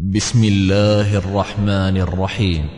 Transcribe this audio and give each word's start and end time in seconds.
بسم 0.00 0.44
الله 0.44 1.18
الرحمن 1.18 1.96
الرحيم. 2.00 2.68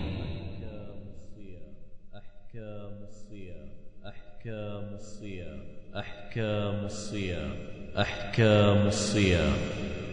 أحكام 2.14 2.94
الصيام 3.06 3.68
أحكام 4.06 4.94
الصيام 4.98 5.60
أحكام 5.96 6.84
الصيام. 6.84 7.54
أحكام 7.98 8.86
الصيام 8.86 9.52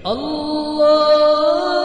الله 0.05 1.79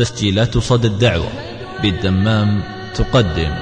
تسجيلات 0.00 0.58
صدى 0.58 0.88
الدعوة. 0.88 1.28
بالدمام 1.82 2.62
تقدم. 2.94 3.52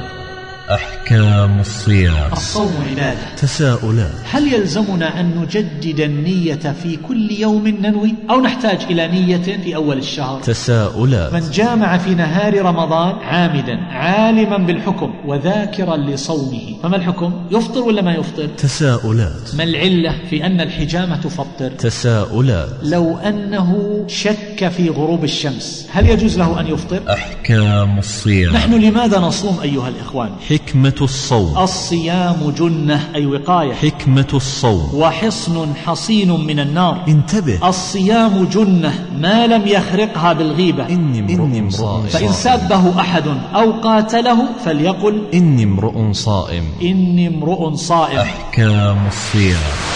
أحكام 0.70 1.60
الصيام. 1.60 2.32
الصوم 2.32 2.72
عبادة. 2.90 3.34
تساؤلات. 3.36 4.12
هل 4.30 4.54
يلزمنا 4.54 5.20
أن 5.20 5.40
نجدد 5.40 6.00
النية 6.00 6.74
في 6.82 6.96
كل 7.08 7.30
يوم 7.30 7.68
ننوي؟ 7.68 8.14
أو 8.30 8.40
نحتاج 8.40 8.82
إلى 8.90 9.08
نية 9.08 9.36
في 9.36 9.76
أول 9.76 9.98
الشهر؟ 9.98 10.40
تساؤلات. 10.40 11.32
من 11.32 11.50
جامع 11.50 11.98
في 11.98 12.14
نهار 12.14 12.62
رمضان 12.62 13.14
عامدا. 13.18 13.78
عالما 13.90 14.58
بالحكم 14.58 15.14
وذاكرا 15.26 15.96
لصومه. 15.96 16.76
فما 16.82 16.96
الحكم؟ 16.96 17.32
يفطر 17.50 17.80
ولا 17.80 18.02
ما 18.02 18.14
يفطر؟ 18.14 18.46
تساؤلات. 18.46 19.54
ما 19.54 19.64
العلة 19.64 20.14
في 20.30 20.46
أن 20.46 20.60
الحجامة 20.60 21.16
تفطر؟ 21.16 21.70
تساؤلات. 21.70 22.68
لو 22.82 23.16
أنه 23.16 24.04
شك 24.06 24.68
في 24.68 24.88
غروب 24.88 25.24
الشمس 25.24 25.88
هل 25.92 26.10
يجوز 26.10 26.38
له 26.38 26.60
أن 26.60 26.66
يفطر؟ 26.66 27.00
أحكام 27.12 27.98
الصيام. 27.98 28.52
نحن 28.52 28.74
لماذا 28.74 29.18
نصوم 29.18 29.58
أيها 29.62 29.88
الإخوان؟ 29.88 30.30
حكمة 30.48 30.94
الصوم. 31.00 31.58
الصيام 31.58 32.54
جنة 32.58 33.08
أي 33.14 33.26
وقاية. 33.26 33.72
حكمة 33.72 34.28
الصوم. 34.34 34.94
وحصن 34.94 35.74
حصين 35.86 36.30
من 36.30 36.60
النار. 36.60 37.04
انتبه. 37.08 37.68
الصيام 37.68 38.44
جنة 38.44 38.94
ما 39.20 39.46
لم 39.46 39.66
يخرقها 39.66 40.32
بالغيبة. 40.32 40.88
إني 40.88 41.18
امرؤ 41.18 41.70
فإن 42.08 42.32
سابه 42.32 43.00
أحد 43.00 43.24
أو 43.54 43.77
قاتله 43.82 44.48
فليقل 44.64 45.22
إني 45.34 45.64
امرؤ 45.64 46.12
صائم. 46.12 46.64
إني 46.82 47.28
امرؤ 47.28 47.74
صائم. 47.74 48.18
أحكام 48.18 49.06
الصيام. 49.06 49.88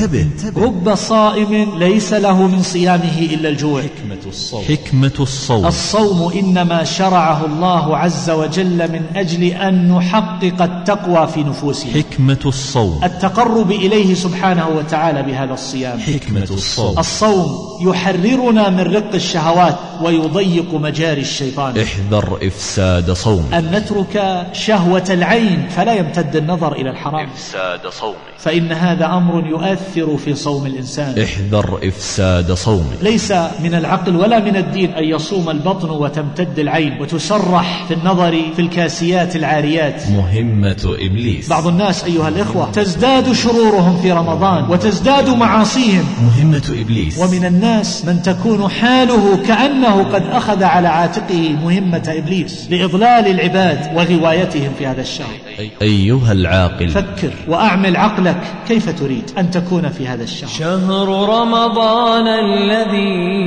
انتبه. 0.00 0.26
رب 0.56 0.94
صائم 0.94 1.78
ليس 1.78 2.12
له 2.12 2.46
من 2.46 2.62
صيامه 2.62 3.18
إلا 3.18 3.48
الجوع. 3.48 3.82
حكمة 3.82 5.12
الصوم. 5.20 5.66
الصوم. 5.66 6.32
إنما 6.32 6.84
شرعه 6.84 7.46
الله 7.46 7.96
عز 7.96 8.30
وجل 8.30 8.92
من 8.92 9.02
أجل 9.16 9.44
أن 9.44 9.88
نحقق 9.88 10.62
التقوى 10.62 11.26
في 11.26 11.42
نفوسنا. 11.42 11.92
حكمة 11.92 12.38
الصوم. 12.44 13.04
التقرب 13.04 13.70
إليه 13.70 14.14
سبحانه 14.14 14.68
وتعالى 14.68 15.22
بهذا 15.22 15.54
الصيام. 15.54 15.98
حكمة 15.98 16.48
الصوم. 16.50 16.98
الصوم 16.98 17.56
يحررنا 17.80 18.70
من 18.70 18.80
رق 18.80 19.14
الشهوات 19.14 19.76
ويضيق 20.02 20.74
مجاري 20.74 21.20
الشيطان. 21.20 21.78
احذر 21.78 22.38
إفساد 22.42 23.10
صوم 23.10 23.44
أن 23.54 23.70
نترك 23.70 24.46
شهوة 24.52 25.04
العين 25.10 25.68
فلا 25.68 25.94
يمتد 25.94 26.36
النظر 26.36 26.72
إلى 26.72 26.90
الحرام. 26.90 27.28
إفساد 27.28 27.86
صوم 28.00 28.14
فإن 28.38 28.72
هذا 28.72 29.06
أمر 29.06 29.46
يؤثر 29.46 29.81
في 30.24 30.34
صوم 30.34 30.66
الإنسان. 30.66 31.22
احذر 31.22 31.78
إفساد 31.88 32.52
صوم 32.52 32.90
ليس 33.02 33.32
من 33.32 33.74
العقل 33.74 34.16
ولا 34.16 34.38
من 34.38 34.56
الدين 34.56 34.90
أن 34.90 35.04
يصوم 35.04 35.50
البطن 35.50 35.90
وتمتد 35.90 36.58
العين 36.58 37.00
وتسرح 37.00 37.84
في 37.88 37.94
النظر 37.94 38.42
في 38.56 38.62
الكاسيات 38.62 39.36
العاريات. 39.36 40.02
مهمة 40.10 40.96
إبليس. 41.00 41.48
بعض 41.48 41.66
الناس 41.66 42.04
أيها 42.04 42.28
الإخوة 42.28 42.70
تزداد 42.70 43.32
شرورهم 43.32 44.02
في 44.02 44.12
رمضان 44.12 44.70
وتزداد 44.70 45.28
معاصيهم. 45.28 46.04
مهمة 46.24 46.76
إبليس. 46.80 47.18
ومن 47.18 47.44
الناس 47.44 48.04
من 48.04 48.22
تكون 48.22 48.68
حاله 48.68 49.36
كأنه 49.46 50.02
قد 50.02 50.22
أخذ 50.26 50.62
على 50.62 50.88
عاتقه 50.88 51.56
مهمة 51.64 52.02
إبليس 52.08 52.66
لإضلال 52.70 53.26
العباد 53.26 53.96
وغوايتهم 53.96 54.72
في 54.78 54.86
هذا 54.86 55.00
الشهر. 55.00 55.34
أيها 55.82 56.32
العاقل. 56.32 56.88
فكر 56.88 57.32
وأعمل 57.48 57.96
عقلك 57.96 58.42
كيف 58.68 58.88
تريد 59.00 59.30
أن 59.38 59.50
تكون 59.50 59.71
في 59.80 60.06
هذا 60.06 60.22
الشهر. 60.22 60.50
شهر 60.50 61.08
رمضان 61.40 62.26
الذي 62.26 63.42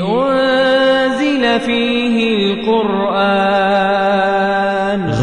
أنزل 0.00 1.60
فيه 1.60 2.36
القرآن. 2.36 4.05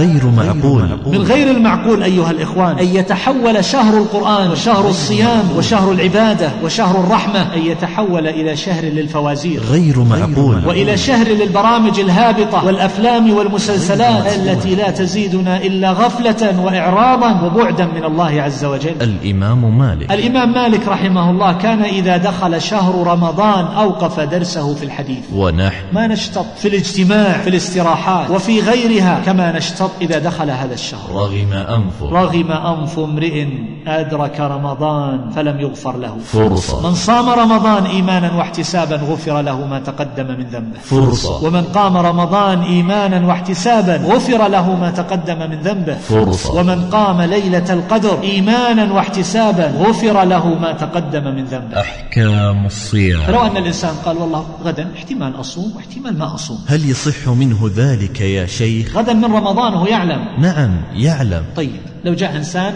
غير 0.04 0.28
معقول. 0.28 0.84
من 1.06 1.22
غير 1.22 1.52
المعقول 1.52 2.04
أيها 2.04 2.32
الإخوان. 2.32 2.80
أن 2.80 2.88
يتحول 2.96 3.66
شهر 3.66 3.98
القرآن 3.98 4.52
وشهر 4.52 4.90
الصيام 4.90 5.44
وشهر 5.58 5.92
العبادة 5.92 6.52
وشهر 6.64 7.00
الرحمة. 7.00 7.56
أن 7.56 7.62
يتحول 7.62 8.28
إلى 8.28 8.56
شهر 8.56 8.84
للفوازير. 8.84 9.62
غير 9.72 10.00
معقول. 10.00 10.66
وإلى 10.66 10.98
شهر 10.98 11.28
للبرامج 11.28 12.00
الهابطة 12.00 12.66
والأفلام 12.66 13.34
والمسلسلات 13.34 14.36
التي 14.36 14.76
لا 14.76 14.92
تزيدنا 14.92 15.58
إلا 15.58 15.92
غفلة 15.92 16.60
وإعراضا 16.60 17.42
وبعدا 17.42 17.86
من 17.86 18.04
الله 18.04 18.42
عز 18.42 18.66
وجل. 18.66 18.96
الإمام 19.02 19.78
مالك. 19.78 20.12
الإمام 20.12 20.54
مالك 20.54 20.88
رحمه 20.88 21.30
الله 21.30 21.54
كان 21.54 21.82
إذا 21.82 22.18
دخل 22.18 22.62
شهر 22.62 23.08
رمضان 23.08 23.66
أوقف 23.66 24.20
درسه 24.20 24.76
في 24.76 24.84
الحديث. 24.84 25.24
ونحن 25.36 25.84
ما 25.94 26.08
نشتط 26.08 26.46
في 26.58 26.68
الاجتماع 26.68 27.38
في 27.38 27.50
الاستراحات 27.50 28.30
وفي 28.30 28.60
غيرها 28.60 29.22
كما 29.26 29.58
نشتط 29.58 29.92
إذا 30.02 30.20
دخل 30.20 30.50
هذا 30.50 30.74
الشهر. 30.74 31.12
رغم 31.12 31.54
أنفه 31.54 32.10
رغم 32.10 32.52
أنف 32.52 33.00
امرئ 33.00 33.48
أدرك 33.88 34.40
رمضان 34.40 35.30
فلم 35.36 35.60
يغفر 35.60 35.98
له. 35.98 36.18
فرصة. 36.24 36.90
من 36.90 36.96
صام 36.96 37.30
رمضان 37.30 37.86
إيمانا 37.86 38.34
واحتسابا 38.34 38.96
غفر 38.96 39.42
له 39.42 39.68
ما 39.68 39.80
تقدم 39.80 40.28
من 40.28 40.46
ذنبه. 40.52 40.80
فرصة. 40.80 41.44
ومن 41.44 41.64
قام 41.64 41.98
رمضان 41.98 42.62
إيمانا 42.62 43.28
واحتسابا 43.28 43.96
غفر 43.96 44.48
له 44.48 44.76
ما 44.76 44.92
تقدم 44.92 45.40
من 45.40 45.60
ذنبه. 45.62 45.96
فرصة. 45.96 46.54
ومن 46.54 46.90
قام 46.90 47.22
ليلة 47.22 47.74
القدر 47.74 48.22
إيمانا 48.24 48.94
واحتسابا 48.94 49.68
غفر 49.68 50.24
له 50.24 50.48
ما 50.48 50.72
تقدم 50.74 51.24
من 51.24 51.46
ذنبه. 51.46 51.80
أحكام 51.80 52.66
الصيام. 52.66 53.24
فلو 53.24 53.42
أن 53.42 53.58
الإنسان 53.58 53.96
قال 54.06 54.18
والله 54.18 54.46
غدا 54.64 54.92
احتمال 54.96 55.40
أصوم 55.40 55.74
واحتمال 55.76 56.18
ما 56.18 56.36
أصوم. 56.36 56.60
هل 56.68 56.90
يصح 56.90 57.28
منه 57.28 57.72
ذلك 57.76 58.22
يا 58.22 58.46
شيخ؟ 58.46 58.98
غدا 58.98 59.14
من 59.14 59.34
رمضان 59.34 59.74
وهو 59.84 59.92
يعلم. 59.92 60.28
نعم 60.38 60.72
يعلم. 60.96 61.44
طيب 61.56 61.82
لو 62.06 62.14
جاء 62.14 62.36
إنسان 62.36 62.76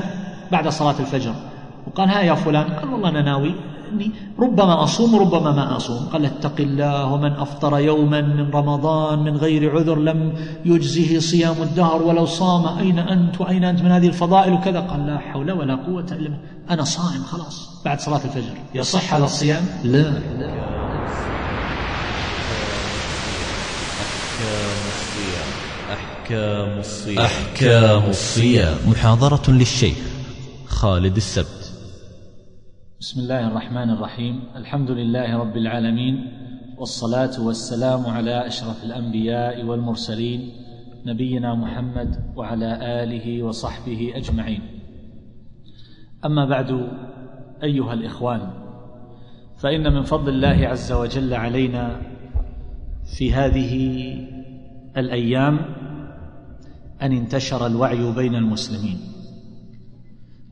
بعد 0.51 0.67
صلاة 0.67 0.99
الفجر 0.99 1.33
وقال 1.87 2.09
ها 2.09 2.21
يا 2.21 2.35
فلان. 2.35 2.65
قال 2.65 2.89
والله 2.89 3.09
أنا 3.09 3.21
ناوي 3.21 3.55
أني 3.93 4.11
ربما 4.39 4.83
أصوم 4.83 5.13
وربما 5.13 5.51
ما 5.51 5.77
أصوم. 5.77 6.05
قال 6.13 6.25
اتق 6.25 6.55
الله 6.59 7.05
ومن 7.13 7.31
أفطر 7.31 7.79
يوما 7.79 8.21
من 8.21 8.51
رمضان 8.51 9.19
من 9.19 9.37
غير 9.37 9.71
عذر 9.77 9.99
لم 9.99 10.33
يجزه 10.65 11.19
صيام 11.19 11.55
الدهر 11.61 12.01
ولو 12.01 12.25
صام. 12.25 12.77
أين 12.77 12.99
أنت 12.99 13.41
وأين 13.41 13.63
أنت 13.63 13.81
من 13.81 13.91
هذه 13.91 14.07
الفضائل 14.07 14.53
وكذا؟ 14.53 14.79
قال 14.79 15.07
لا 15.07 15.17
حول 15.17 15.51
ولا 15.51 15.75
قوة 15.75 16.05
إلا 16.11 16.29
بالله. 16.29 16.39
أنا 16.69 16.83
صائم 16.83 17.23
خلاص 17.23 17.81
بعد 17.85 17.99
صلاة 17.99 18.21
الفجر. 18.25 18.53
يصح 18.75 19.13
هذا 19.13 19.25
الصيام؟ 19.25 19.63
لا. 19.83 20.76
أحكام 26.27 26.79
الصيام. 26.79 27.25
أحكام 27.25 28.09
الصيام. 28.09 28.77
محاضرة 28.89 29.51
للشيخ 29.51 29.97
خالد 30.65 31.15
السبت. 31.15 31.73
بسم 32.99 33.19
الله 33.19 33.47
الرحمن 33.47 33.89
الرحيم. 33.89 34.43
الحمد 34.55 34.91
لله 34.91 35.37
رب 35.37 35.57
العالمين 35.57 36.27
والصلاة 36.77 37.41
والسلام 37.41 38.05
على 38.05 38.47
أشرف 38.47 38.83
الأنبياء 38.83 39.63
والمرسلين 39.63 40.51
نبينا 41.05 41.55
محمد 41.55 42.33
وعلى 42.35 43.03
آله 43.03 43.43
وصحبه 43.43 44.11
أجمعين. 44.15 44.61
أما 46.25 46.45
بعد 46.45 46.89
أيها 47.63 47.93
الإخوان 47.93 48.41
فإن 49.57 49.93
من 49.93 50.03
فضل 50.03 50.29
الله 50.33 50.67
عز 50.67 50.91
وجل 50.91 51.33
علينا 51.33 52.01
في 53.17 53.33
هذه 53.33 53.73
الأيام 54.97 55.86
أن 57.01 57.11
انتشر 57.11 57.67
الوعي 57.67 58.11
بين 58.11 58.35
المسلمين. 58.35 58.99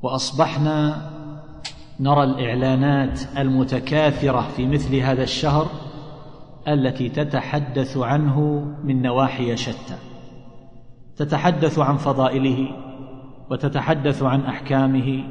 وأصبحنا 0.01 0.95
نرى 1.99 2.23
الإعلانات 2.23 3.19
المتكاثرة 3.37 4.47
في 4.55 4.67
مثل 4.67 4.95
هذا 4.95 5.23
الشهر 5.23 5.67
التي 6.67 7.09
تتحدث 7.09 7.97
عنه 7.97 8.65
من 8.83 9.01
نواحي 9.01 9.57
شتى. 9.57 9.97
تتحدث 11.17 11.79
عن 11.79 11.97
فضائله 11.97 12.67
وتتحدث 13.51 14.23
عن 14.23 14.41
أحكامه 14.41 15.23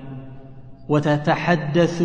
وتتحدث 0.88 2.02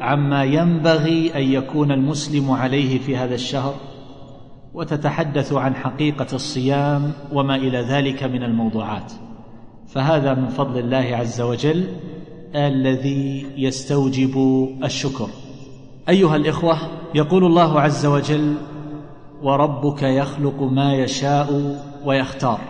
عما 0.00 0.44
ينبغي 0.44 1.34
أن 1.34 1.42
يكون 1.42 1.92
المسلم 1.92 2.50
عليه 2.50 2.98
في 2.98 3.16
هذا 3.16 3.34
الشهر. 3.34 3.74
وتتحدث 4.76 5.52
عن 5.52 5.74
حقيقة 5.74 6.26
الصيام 6.32 7.12
وما 7.32 7.56
إلى 7.56 7.78
ذلك 7.78 8.22
من 8.22 8.42
الموضوعات. 8.42 9.12
فهذا 9.88 10.34
من 10.34 10.48
فضل 10.48 10.78
الله 10.78 11.16
عز 11.16 11.40
وجل 11.40 11.84
الذي 12.54 13.46
يستوجب 13.56 14.68
الشكر. 14.84 15.28
أيها 16.08 16.36
الإخوة 16.36 16.78
يقول 17.14 17.44
الله 17.44 17.80
عز 17.80 18.06
وجل 18.06 18.54
وربك 19.42 20.02
يخلق 20.02 20.62
ما 20.62 20.94
يشاء 20.94 21.78
ويختار 22.04 22.60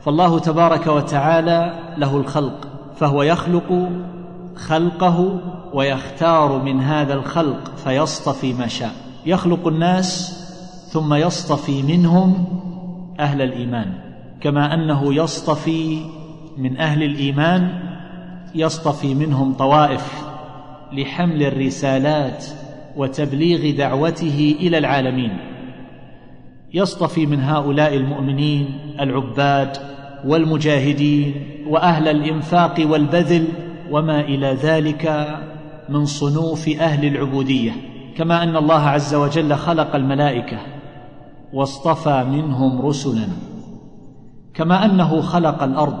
فالله 0.00 0.38
تبارك 0.38 0.86
وتعالى 0.86 1.78
له 1.98 2.16
الخلق 2.16 2.68
فهو 2.96 3.22
يخلق 3.22 3.90
خلقه 4.56 5.40
ويختار 5.72 6.62
من 6.62 6.80
هذا 6.80 7.14
الخلق 7.14 7.76
فيصطفي 7.76 8.52
ما 8.52 8.66
شاء. 8.66 8.92
يخلق 9.26 9.66
الناس 9.66 10.35
ثم 10.90 11.14
يصطفي 11.14 11.82
منهم 11.82 12.44
أهل 13.20 13.42
الإيمان 13.42 13.92
كما 14.40 14.74
أنه 14.74 15.14
يصطفي 15.14 16.00
من 16.58 16.76
أهل 16.76 17.02
الإيمان 17.02 17.82
يصطفي 18.54 19.14
منهم 19.14 19.52
طوائف 19.52 20.26
لحمل 20.92 21.42
الرسالات 21.42 22.44
وتبليغ 22.96 23.76
دعوته 23.76 24.56
إلى 24.60 24.78
العالمين. 24.78 25.38
يصطفي 26.74 27.26
من 27.26 27.40
هؤلاء 27.40 27.94
المؤمنين 27.96 28.78
العباد 29.00 29.76
والمجاهدين 30.24 31.34
وأهل 31.66 32.08
الإنفاق 32.08 32.74
والبذل 32.90 33.48
وما 33.90 34.20
إلى 34.20 34.46
ذلك 34.62 35.36
من 35.88 36.04
صنوف 36.04 36.68
أهل 36.68 37.06
العبودية 37.06 37.72
كما 38.16 38.42
أن 38.42 38.56
الله 38.56 38.80
عز 38.80 39.14
وجل 39.14 39.54
خلق 39.54 39.94
الملائكة 39.96 40.58
واصطفى 41.52 42.24
منهم 42.30 42.86
رسلا 42.86 43.28
كما 44.54 44.84
أنه 44.84 45.20
خلق 45.20 45.62
الأرض 45.62 45.98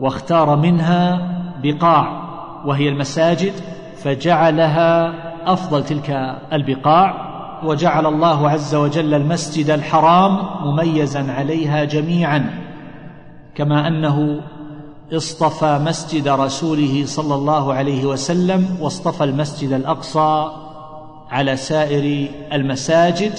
واختار 0.00 0.56
منها 0.56 1.28
بقاع 1.62 2.28
وهي 2.66 2.88
المساجد 2.88 3.52
فجعلها 3.96 5.14
أفضل 5.52 5.84
تلك 5.84 6.36
البقاع 6.52 7.28
وجعل 7.64 8.06
الله 8.06 8.50
عز 8.50 8.74
وجل 8.74 9.14
المسجد 9.14 9.70
الحرام 9.70 10.38
مميزا 10.64 11.32
عليها 11.32 11.84
جميعا 11.84 12.50
كما 13.54 13.88
أنه 13.88 14.40
اصطفى 15.12 15.80
مسجد 15.86 16.28
رسوله 16.28 17.02
صلى 17.06 17.34
الله 17.34 17.74
عليه 17.74 18.06
وسلم 18.06 18.76
واصطفى 18.80 19.24
المسجد 19.24 19.72
الأقصى 19.72 20.50
على 21.30 21.56
سائر 21.56 22.28
المساجد 22.52 23.32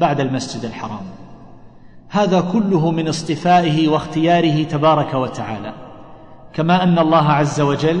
بعد 0.00 0.20
المسجد 0.20 0.64
الحرام. 0.64 1.06
هذا 2.10 2.40
كله 2.40 2.90
من 2.90 3.08
اصطفائه 3.08 3.88
واختياره 3.88 4.62
تبارك 4.62 5.14
وتعالى. 5.14 5.72
كما 6.52 6.82
أن 6.82 6.98
الله 6.98 7.24
عز 7.28 7.60
وجل 7.60 8.00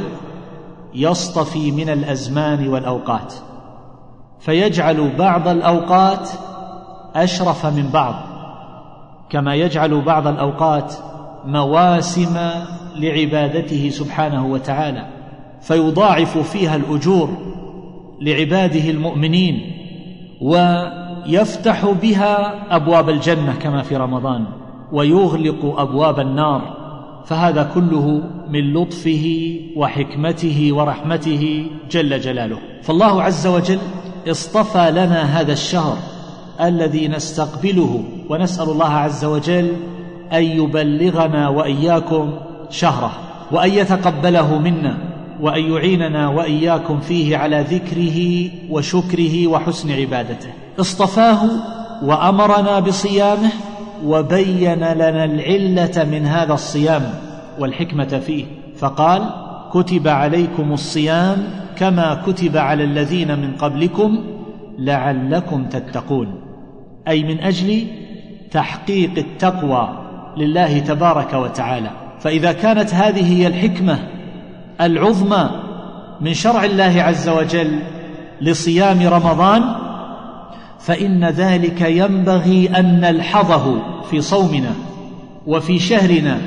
يصطفي 0.94 1.70
من 1.70 1.88
الأزمان 1.88 2.68
والأوقات. 2.68 3.34
فيجعل 4.40 5.16
بعض 5.16 5.48
الأوقات 5.48 6.30
أشرف 7.14 7.66
من 7.66 7.88
بعض. 7.88 8.14
كما 9.30 9.54
يجعل 9.54 10.00
بعض 10.00 10.26
الأوقات 10.26 10.94
مواسم 11.44 12.50
لعبادته 12.96 13.90
سبحانه 13.90 14.46
وتعالى. 14.46 15.06
فيضاعف 15.60 16.38
فيها 16.38 16.76
الأجور 16.76 17.28
لعباده 18.20 18.90
المؤمنين 18.90 19.72
ويفتح 21.26 21.86
بها 22.02 22.54
أبواب 22.76 23.08
الجنة 23.08 23.54
كما 23.62 23.82
في 23.82 23.96
رمضان 23.96 24.44
ويغلق 24.92 25.80
أبواب 25.80 26.20
النار 26.20 26.78
فهذا 27.26 27.70
كله 27.74 28.22
من 28.48 28.72
لطفه 28.72 29.56
وحكمته 29.76 30.68
ورحمته 30.72 31.66
جل 31.90 32.20
جلاله. 32.20 32.58
فالله 32.82 33.22
عز 33.22 33.46
وجل 33.46 33.78
اصطفى 34.28 34.90
لنا 34.90 35.40
هذا 35.40 35.52
الشهر 35.52 35.96
الذي 36.60 37.08
نستقبله 37.08 38.04
ونسأل 38.28 38.68
الله 38.68 38.92
عز 38.92 39.24
وجل 39.24 39.72
أن 40.32 40.42
يبلغنا 40.42 41.48
وإياكم 41.48 42.32
شهره 42.70 43.12
وأن 43.52 43.70
يتقبله 43.70 44.58
منا 44.58 44.98
وأن 45.40 45.72
يعيننا 45.72 46.28
وإياكم 46.28 47.00
فيه 47.00 47.36
على 47.36 47.60
ذكره 47.60 48.50
وشكره 48.70 49.46
وحسن 49.46 49.92
عبادته. 49.92 50.67
اصطفاه 50.80 51.40
وأمرنا 52.02 52.80
بصيامه 52.80 53.50
وبين 54.04 54.84
لنا 54.84 55.24
العلة 55.24 56.04
من 56.04 56.26
هذا 56.26 56.54
الصيام 56.54 57.02
والحكمة 57.58 58.22
فيه. 58.26 58.44
فقال 58.76 59.22
كتب 59.72 60.08
عليكم 60.08 60.72
الصيام 60.72 61.44
كما 61.76 62.22
كتب 62.26 62.56
على 62.56 62.84
الذين 62.84 63.38
من 63.38 63.52
قبلكم 63.56 64.24
لعلكم 64.78 65.64
تتقون. 65.64 66.40
أي 67.08 67.22
من 67.22 67.40
أجل 67.40 67.86
تحقيق 68.50 69.18
التقوى 69.18 69.88
لله 70.36 70.78
تبارك 70.78 71.34
وتعالى. 71.34 71.90
فإذا 72.20 72.52
كانت 72.52 72.94
هذه 72.94 73.32
هي 73.36 73.46
الحكمة 73.46 73.98
العظمى 74.80 75.50
من 76.20 76.34
شرع 76.34 76.64
الله 76.64 77.02
عز 77.02 77.28
وجل 77.28 77.78
لصيام 78.40 79.06
رمضان 79.06 79.87
فإن 80.80 81.24
ذلك 81.24 81.80
ينبغي 81.80 82.70
أن 82.78 83.00
نلحظه 83.00 83.82
في 84.10 84.20
صومنا 84.20 84.70
وفي 85.46 85.78
شهرنا 85.78 86.38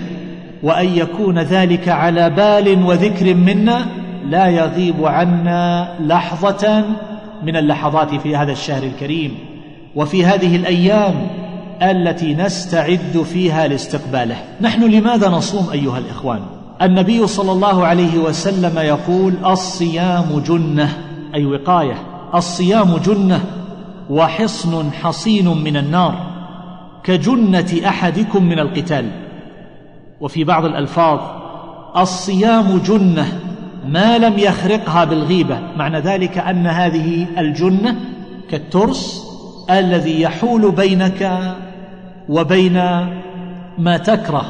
وأن 0.64 0.88
يكون 0.88 1.40
ذلك 1.40 1.90
على 1.90 2.30
بال 2.30 2.84
وذكر 2.84 3.34
منا 3.34 3.86
لا 4.30 4.48
يغيب 4.48 5.06
عنا 5.06 5.96
لحظة 6.00 6.84
من 7.44 7.56
اللحظات 7.56 8.16
في 8.16 8.36
هذا 8.36 8.52
الشهر 8.52 8.84
الكريم 8.84 9.38
وفي 9.96 10.26
هذه 10.26 10.56
الأيام 10.56 11.28
التي 11.82 12.36
نستعد 12.36 13.26
فيها 13.34 13.68
لاستقباله. 13.68 14.36
نحن 14.62 14.84
لماذا 14.84 15.30
نصوم 15.30 15.70
أيها 15.72 15.98
الإخوان؟ 15.98 16.40
النبي 16.82 17.28
صلى 17.28 17.52
الله 17.52 17.86
عليه 17.86 18.18
وسلم 18.18 18.80
يقول 18.80 19.34
الصيام 19.46 20.44
جنة 20.48 20.98
أي 21.36 21.46
وقاية 21.46 21.96
الصيام 22.36 22.98
جنة 22.98 23.42
وحصن 24.12 24.92
حصين 24.92 25.48
من 25.48 25.78
النار 25.78 26.16
كجنة 27.04 27.82
أحدكم 27.88 28.44
من 28.44 28.60
القتال. 28.60 29.06
وفي 30.22 30.44
بعض 30.44 30.66
الألفاظ 30.66 31.20
الصيام 31.98 32.78
جنة 32.78 33.40
ما 33.88 34.18
لم 34.18 34.40
يخرقها 34.40 35.04
بالغيبة. 35.06 35.60
معنى 35.76 36.00
ذلك 36.00 36.38
أن 36.38 36.68
هذه 36.68 37.28
الجنة 37.38 37.96
كالترس 38.50 39.28
الذي 39.70 40.22
يحول 40.22 40.72
بينك 40.72 41.42
وبين 42.30 42.74
ما 43.78 43.98
تكره 43.98 44.46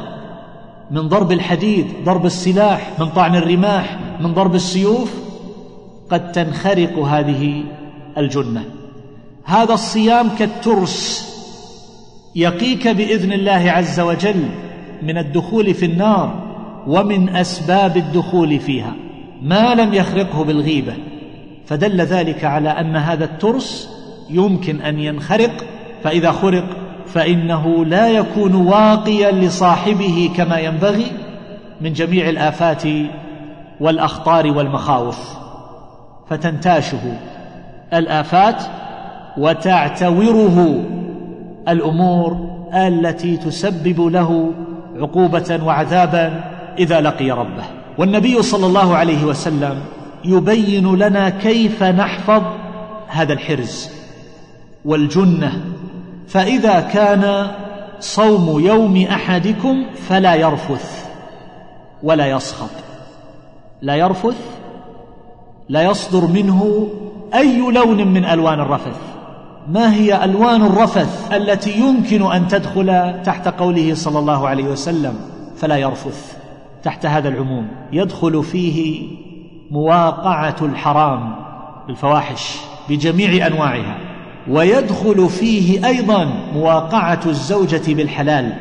من 0.90 1.08
ضرب 1.08 1.32
الحديد 1.32 1.86
ضرب 2.04 2.26
السلاح 2.26 2.90
من 3.00 3.06
طعن 3.06 3.36
الرماح 3.36 3.98
من 4.20 4.34
ضرب 4.34 4.54
السيوف 4.54 5.14
قد 6.10 6.32
تنخرق 6.32 6.98
هذه 6.98 7.64
الجنة. 8.18 8.81
هذا 9.44 9.74
الصيام 9.74 10.28
كالترس 10.38 11.28
يقيك 12.34 12.88
بإذن 12.88 13.32
الله 13.32 13.70
عز 13.70 14.00
وجل 14.00 14.48
من 15.02 15.18
الدخول 15.18 15.74
في 15.74 15.86
النار 15.86 16.52
ومن 16.86 17.36
أسباب 17.36 17.96
الدخول 17.96 18.60
فيها 18.60 18.94
ما 19.42 19.74
لم 19.74 19.94
يخرقه 19.94 20.44
بالغيبة. 20.44 20.94
فدل 21.66 22.00
ذلك 22.00 22.44
على 22.44 22.68
أن 22.68 22.96
هذا 22.96 23.24
الترس 23.24 23.88
يمكن 24.30 24.80
أن 24.80 24.98
ينخرق 24.98 25.64
فإذا 26.04 26.32
خرق 26.32 26.64
فإنه 27.06 27.84
لا 27.84 28.08
يكون 28.08 28.54
واقيا 28.54 29.30
لصاحبه 29.30 30.30
كما 30.36 30.58
ينبغي 30.58 31.06
من 31.80 31.92
جميع 31.92 32.28
الآفات 32.28 32.82
والأخطار 33.80 34.46
والمخاوف. 34.46 35.18
فتنتاشه 36.30 37.18
الآفات 37.92 38.62
وتعتوره 39.38 40.84
الأمور 41.68 42.36
التي 42.74 43.36
تسبب 43.36 44.00
له 44.00 44.50
عقوبة 44.96 45.60
وعذابا 45.64 46.44
إذا 46.78 47.00
لقي 47.00 47.30
ربه. 47.30 47.64
والنبي 47.98 48.42
صلى 48.42 48.66
الله 48.66 48.96
عليه 48.96 49.24
وسلم 49.24 49.78
يبين 50.24 50.94
لنا 50.96 51.28
كيف 51.28 51.82
نحفظ 51.82 52.42
هذا 53.08 53.32
الحرز 53.32 53.90
والجنة. 54.84 55.62
فإذا 56.28 56.80
كان 56.80 57.50
صوم 58.00 58.60
يوم 58.60 58.96
أحدكم 58.96 59.84
فلا 60.08 60.34
يرفث 60.34 61.06
ولا 62.02 62.26
يسخط 62.26 62.70
لا 63.82 63.94
يرفث 63.96 64.36
لا 65.68 65.82
يصدر 65.82 66.26
منه 66.26 66.88
أي 67.34 67.58
لون 67.58 68.06
من 68.06 68.24
ألوان 68.24 68.60
الرفث. 68.60 69.12
ما 69.68 69.94
هي 69.94 70.24
ألوان 70.24 70.62
الرفث 70.62 71.32
التي 71.32 71.80
يمكن 71.80 72.32
أن 72.32 72.48
تدخل 72.48 73.14
تحت 73.24 73.48
قوله 73.48 73.94
صلى 73.94 74.18
الله 74.18 74.48
عليه 74.48 74.64
وسلم 74.64 75.14
فلا 75.56 75.76
يرفث 75.76 76.36
تحت 76.82 77.06
هذا 77.06 77.28
العموم؟ 77.28 77.68
يدخل 77.92 78.42
فيه 78.44 79.08
مواقعة 79.70 80.56
الحرام 80.62 81.34
بالفواحش 81.86 82.56
بجميع 82.88 83.46
أنواعها 83.46 83.98
ويدخل 84.48 85.28
فيه 85.28 85.86
أيضا 85.86 86.30
مواقعة 86.54 87.20
الزوجة 87.26 87.94
بالحلال 87.94 88.52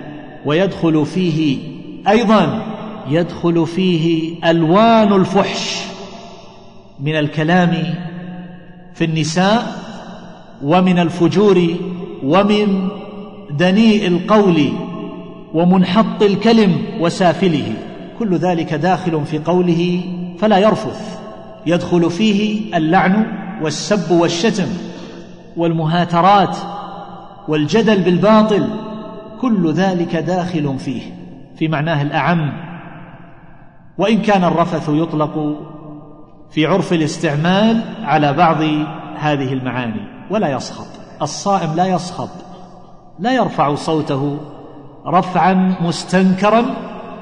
ويدخل 0.45 1.05
فيه 1.05 1.57
أيضا 2.07 2.61
يدخل 3.09 3.67
فيه 3.67 4.35
ألوان 4.49 5.13
الفحش 5.13 5.83
من 6.99 7.15
الكلام 7.15 7.95
في 8.93 9.05
النساء 9.05 9.80
ومن 10.63 10.99
الفجور 10.99 11.67
ومن 12.23 12.87
دنيء 13.51 14.07
القول 14.07 14.69
ومنحط 15.53 16.23
الكلم 16.23 16.81
وسافله. 16.99 17.73
كل 18.19 18.35
ذلك 18.35 18.73
داخل 18.73 19.25
في 19.25 19.39
قوله 19.39 20.01
فلا 20.39 20.57
يرفث 20.57 21.19
يدخل 21.65 22.09
فيه 22.11 22.61
اللعن 22.77 23.25
والسب 23.61 24.11
والشتم 24.11 24.67
والمهاترات 25.57 26.57
والجدل 27.47 28.01
بالباطل. 28.01 28.67
كل 29.41 29.71
ذلك 29.71 30.15
داخل 30.15 30.79
فيه 30.79 31.01
في 31.55 31.67
معناه 31.67 32.01
الأعم. 32.01 32.53
وإن 33.97 34.17
كان 34.21 34.43
الرفث 34.43 34.89
يطلق 34.89 35.57
في 36.51 36.65
عرف 36.65 36.93
الاستعمال 36.93 37.81
على 38.03 38.33
بعض 38.33 38.57
هذه 39.15 39.53
المعاني. 39.53 40.20
ولا 40.31 40.51
يسخط 40.51 40.87
الصائم 41.21 41.75
لا 41.75 41.85
يسخط 41.85 42.29
لا 43.19 43.31
يرفع 43.31 43.75
صوته 43.75 44.37
رفعا 45.07 45.75
مستنكرا 45.81 46.65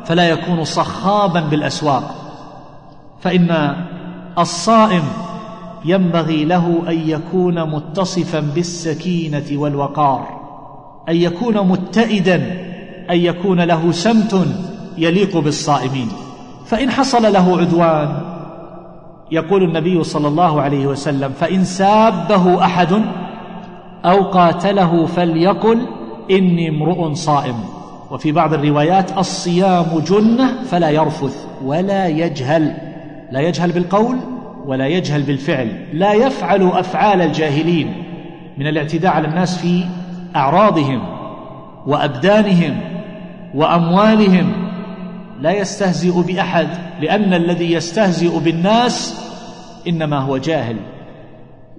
فلا 0.06 0.30
يكون 0.30 0.64
صخابا 0.64 1.40
بالأسواق. 1.40 2.16
فإن 3.22 3.76
الصائم 4.38 5.04
ينبغي 5.86 6.46
له 6.46 6.84
أن 6.88 7.10
يكون 7.10 7.70
متصفا 7.70 8.40
بالسكينة 8.40 9.46
والوقار 9.52 10.28
أن 11.10 11.16
يكون 11.16 11.68
متئدا 11.68 12.36
أن 13.10 13.18
يكون 13.18 13.62
له 13.62 13.92
سمت 13.92 14.48
يليق 14.98 15.38
بالصائمين. 15.38 16.10
فإن 16.66 16.92
حصل 16.92 17.34
له 17.34 17.58
عدوان 17.60 18.29
يقول 19.32 19.64
النبي 19.64 20.04
صلى 20.04 20.28
الله 20.28 20.62
عليه 20.62 20.88
وسلم 20.88 21.30
فإن 21.32 21.64
سابه 21.64 22.66
أحد 22.66 23.02
أو 24.06 24.24
قاتله 24.24 25.06
فليقل 25.06 25.88
إني 26.32 26.70
امرؤ 26.70 27.14
صائم. 27.14 27.56
وفي 28.12 28.32
بعض 28.32 28.54
الروايات 28.54 29.18
الصيام 29.18 29.86
جنة 30.08 30.64
فلا 30.64 30.90
يرفث 30.90 31.46
ولا 31.66 32.08
يجهل 32.08 32.74
لا 33.32 33.40
يجهل 33.40 33.72
بالقول 33.72 34.18
ولا 34.66 34.88
يجهل 34.88 35.24
بالفعل 35.24 35.86
لا 35.94 36.14
يفعل 36.14 36.68
أفعال 36.68 37.22
الجاهلين 37.22 38.04
من 38.58 38.68
الاعتداء 38.68 39.12
على 39.12 39.28
الناس 39.28 39.58
في 39.58 39.84
أعراضهم 40.36 41.02
وأبدانهم 41.88 42.78
وأموالهم 43.56 44.69
لا 45.42 45.52
يستهزئ 45.52 46.22
بأحد 46.22 46.68
لأن 47.02 47.34
الذي 47.34 47.74
يستهزئ 47.74 48.40
بالناس 48.40 49.26
إنما 49.88 50.20
هو 50.20 50.38
جاهل. 50.38 50.76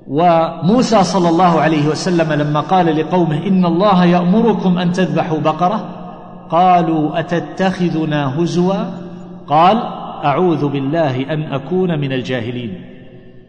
وموسى 0.08 1.04
صلى 1.04 1.28
الله 1.28 1.60
عليه 1.60 1.88
وسلم 1.88 2.32
لما 2.32 2.60
قال 2.60 2.96
لقومه 2.96 3.46
إن 3.46 3.64
الله 3.64 4.04
يأمركم 4.04 4.78
أن 4.78 4.92
تذبحوا 4.92 5.38
بقرة 5.38 5.88
قالوا 6.50 7.18
أتتخذنا 7.18 8.42
هزوا؟ 8.42 8.74
قال 9.46 9.76
أعوذ 10.24 10.68
بالله 10.68 11.32
أن 11.32 11.42
أكون 11.42 11.98
من 12.00 12.12
الجاهلين. 12.12 12.84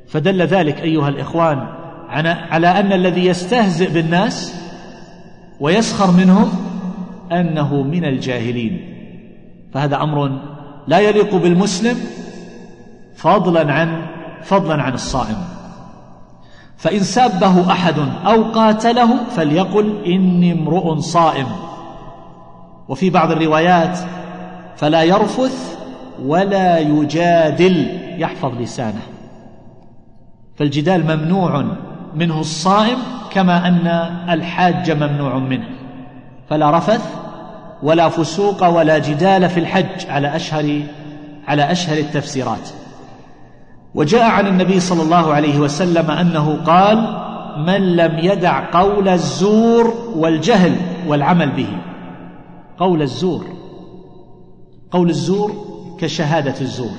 فدل 0.08 0.42
ذلك 0.42 0.82
أيها 0.82 1.10
الإخوان 1.10 1.68
على 2.52 2.68
أن 2.68 2.94
الذي 2.94 3.26
يستهزئ 3.26 3.94
بالناس 3.94 4.62
ويسخر 5.60 6.12
منهم 6.12 6.52
أنه 7.32 7.84
من 7.84 8.06
الجاهلين. 8.06 8.91
فهذا 9.74 10.02
أمر 10.02 10.32
لا 10.88 11.00
يليق 11.00 11.36
بالمسلم 11.36 11.98
فضلا 13.16 13.74
عن 13.74 14.02
فضلا 14.44 14.84
عن 14.84 14.94
الصائم. 14.94 15.38
فإن 16.78 17.00
سابه 17.00 17.72
أحد 17.72 17.96
أو 18.26 18.44
قاتله 18.44 19.24
فليقل 19.24 20.04
إني 20.06 20.52
امرؤ 20.52 21.00
صائم. 21.00 21.48
وفي 22.90 23.10
بعض 23.10 23.32
الروايات 23.32 24.00
فلا 24.76 25.04
يرفث 25.04 25.78
ولا 26.26 26.80
يجادل 26.80 27.88
يحفظ 28.18 28.62
لسانه. 28.62 29.02
فالجدال 30.56 31.04
ممنوع 31.04 31.66
منه 32.16 32.40
الصائم 32.40 32.98
كما 33.32 33.68
أن 33.68 33.88
الحاج 34.30 34.92
ممنوع 34.92 35.38
منه. 35.38 35.68
فلا 36.50 36.78
رفث 36.78 37.16
ولا 37.84 38.10
فسوق 38.10 38.68
ولا 38.68 38.98
جدال 38.98 39.50
في 39.50 39.60
الحج 39.60 40.08
على 40.10 40.36
أشهر 40.36 40.82
على 41.48 41.72
أشهر 41.72 41.98
التفسيرات. 41.98 42.70
وجاء 43.96 44.24
عن 44.24 44.48
النبي 44.48 44.80
صلى 44.80 45.02
الله 45.02 45.34
عليه 45.34 45.60
وسلم 45.60 46.12
أنه 46.12 46.64
قال 46.66 47.18
من 47.68 47.96
لم 47.96 48.20
يدع 48.20 48.82
قول 48.82 49.08
الزور 49.08 49.94
والجهل 50.16 50.76
والعمل 51.08 51.50
به. 51.50 51.68
قول 52.78 53.02
الزور 53.02 53.46
قول 54.92 55.10
الزور 55.10 55.52
كشهادة 56.00 56.62
الزور 56.62 56.98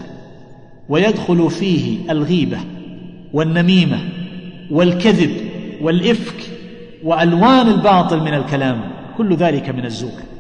ويدخل 0.88 1.50
فيه 1.50 2.10
الغيبة 2.10 2.58
والنميمة 3.32 3.98
والكذب 4.70 5.30
والإفك 5.82 6.50
وألوان 7.04 7.68
الباطل 7.68 8.20
من 8.20 8.34
الكلام 8.34 8.80
كل 9.18 9.36
ذلك 9.36 9.68
من 9.68 9.84
الزور. 9.84 10.31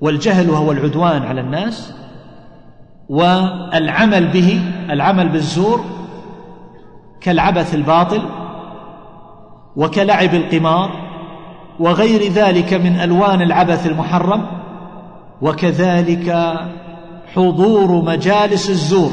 والجهل 0.00 0.50
هو 0.50 0.72
العدوان 0.72 1.22
على 1.22 1.40
الناس 1.40 1.94
والعمل 3.08 4.28
به 4.28 4.60
العمل 4.90 5.28
بالزور 5.28 5.84
كالعبث 7.20 7.74
الباطل 7.74 8.22
وكلعب 9.76 10.34
القمار 10.34 10.90
وغير 11.80 12.32
ذلك 12.32 12.74
من 12.74 13.00
ألوان 13.00 13.42
العبث 13.42 13.86
المحرم 13.86 14.46
وكذلك 15.42 16.54
حضور 17.34 18.04
مجالس 18.04 18.70
الزور. 18.70 19.10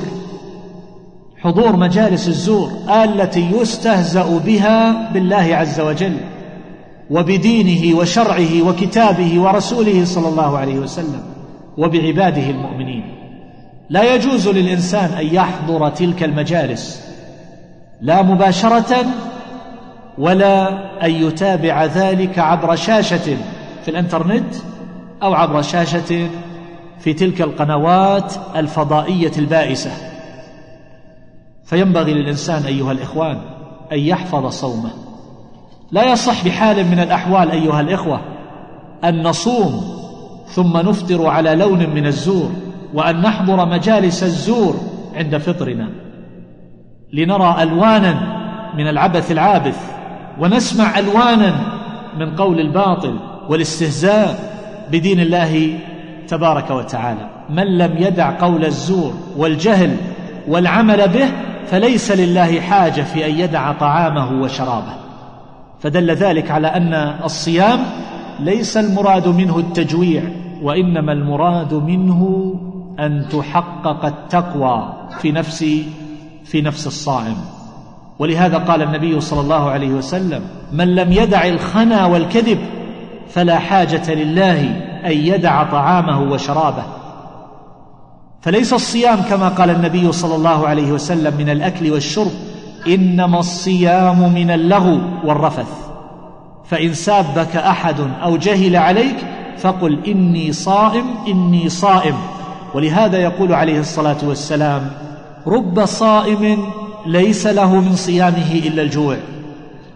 حضور 1.41 1.75
مجالس 1.75 2.27
الزور 2.27 2.71
التي 3.03 3.51
يستهزأ 3.51 4.37
بها 4.45 5.11
بالله 5.11 5.55
عز 5.55 5.79
وجل. 5.79 6.17
وبدينه 7.11 7.97
وشرعه 7.97 8.67
وكتابه 8.67 9.41
ورسوله 9.41 10.05
صلى 10.05 10.29
الله 10.29 10.57
عليه 10.57 10.79
وسلم 10.79 11.23
وبعباده 11.77 12.49
المؤمنين. 12.49 13.03
لا 13.89 14.15
يجوز 14.15 14.47
للإنسان 14.47 15.13
أن 15.13 15.25
يحضر 15.25 15.89
تلك 15.89 16.23
المجالس 16.23 17.07
لا 18.01 18.21
مباشرة 18.21 19.05
ولا 20.17 20.69
أن 21.05 21.11
يتابع 21.11 21.85
ذلك 21.85 22.39
عبر 22.39 22.75
شاشة 22.75 23.37
في 23.83 23.87
الإنترنت 23.87 24.55
أو 25.23 25.33
عبر 25.33 25.61
شاشة 25.61 26.29
في 26.99 27.13
تلك 27.13 27.41
القنوات 27.41 28.33
الفضائية 28.55 29.31
البائسة. 29.37 29.91
فينبغي 31.65 32.13
للإنسان 32.13 32.63
أيها 32.63 32.91
الإخوان 32.91 33.37
أن 33.91 33.99
يحفظ 33.99 34.49
صومه. 34.49 35.10
لا 35.91 36.11
يصح 36.11 36.45
بحال 36.45 36.85
من 36.85 36.99
الأحوال 36.99 37.51
أيها 37.51 37.81
الإخوة 37.81 38.21
أن 39.03 39.23
نصوم 39.23 39.83
ثم 40.47 40.77
نفطر 40.77 41.27
على 41.27 41.55
لون 41.55 41.89
من 41.89 42.05
الزور 42.05 42.51
وأن 42.93 43.21
نحضر 43.21 43.65
مجالس 43.65 44.23
الزور 44.23 44.75
عند 45.15 45.37
فطرنا. 45.37 45.89
لنرى 47.13 47.55
ألوانا 47.63 48.41
من 48.77 48.87
العبث 48.87 49.31
العابث 49.31 49.91
ونسمع 50.39 50.99
ألوانا 50.99 51.55
من 52.19 52.35
قول 52.35 52.59
الباطل 52.59 53.19
والاستهزاء 53.49 54.39
بدين 54.91 55.19
الله 55.19 55.79
تبارك 56.27 56.71
وتعالى. 56.71 57.29
من 57.49 57.77
لم 57.77 57.97
يدع 57.97 58.39
قول 58.39 58.65
الزور 58.65 59.13
والجهل 59.37 59.97
والعمل 60.47 61.07
به 61.07 61.27
فليس 61.65 62.11
لله 62.11 62.61
حاجة 62.61 63.01
في 63.01 63.25
أن 63.25 63.39
يدع 63.39 63.71
طعامه 63.71 64.41
وشرابه. 64.41 65.00
فدل 65.81 66.11
ذلك 66.11 66.51
على 66.51 66.67
أن 66.67 66.93
الصيام 67.23 67.79
ليس 68.39 68.77
المراد 68.77 69.27
منه 69.27 69.59
التجويع 69.59 70.23
وإنما 70.61 71.13
المراد 71.13 71.73
منه 71.73 72.53
أن 72.99 73.25
تحقق 73.31 74.05
التقوى 74.05 74.93
في 75.19 75.31
نفس 75.31 75.65
في 76.45 76.61
نفس 76.61 76.87
الصائم. 76.87 77.37
ولهذا 78.19 78.57
قال 78.57 78.81
النبي 78.81 79.21
صلى 79.21 79.41
الله 79.41 79.69
عليه 79.69 79.89
وسلم 79.89 80.41
من 80.71 80.95
لم 80.95 81.11
يدع 81.11 81.47
الخنا 81.47 82.05
والكذب 82.05 82.59
فلا 83.29 83.59
حاجة 83.59 84.13
لله 84.13 84.61
أن 85.05 85.11
يدع 85.11 85.63
طعامه 85.63 86.21
وشرابه. 86.31 86.83
فليس 88.41 88.73
الصيام 88.73 89.21
كما 89.21 89.49
قال 89.49 89.69
النبي 89.69 90.11
صلى 90.11 90.35
الله 90.35 90.67
عليه 90.67 90.91
وسلم 90.91 91.37
من 91.37 91.49
الأكل 91.49 91.91
والشرب 91.91 92.31
إنما 92.87 93.39
الصيام 93.39 94.33
من 94.33 94.51
اللغو 94.51 94.99
والرفث. 95.23 95.69
فإن 96.65 96.93
سابك 96.93 97.55
أحد 97.55 97.95
أو 98.23 98.37
جهل 98.37 98.75
عليك 98.75 99.15
فقل 99.57 99.97
إني 100.07 100.51
صائم 100.51 101.05
إني 101.27 101.69
صائم. 101.69 102.15
ولهذا 102.73 103.17
يقول 103.17 103.53
عليه 103.53 103.79
الصلاة 103.79 104.17
والسلام 104.23 104.91
رب 105.47 105.85
صائم 105.85 106.57
ليس 107.05 107.47
له 107.47 107.75
من 107.75 107.95
صيامه 107.95 108.51
إلا 108.53 108.81
الجوع 108.81 109.17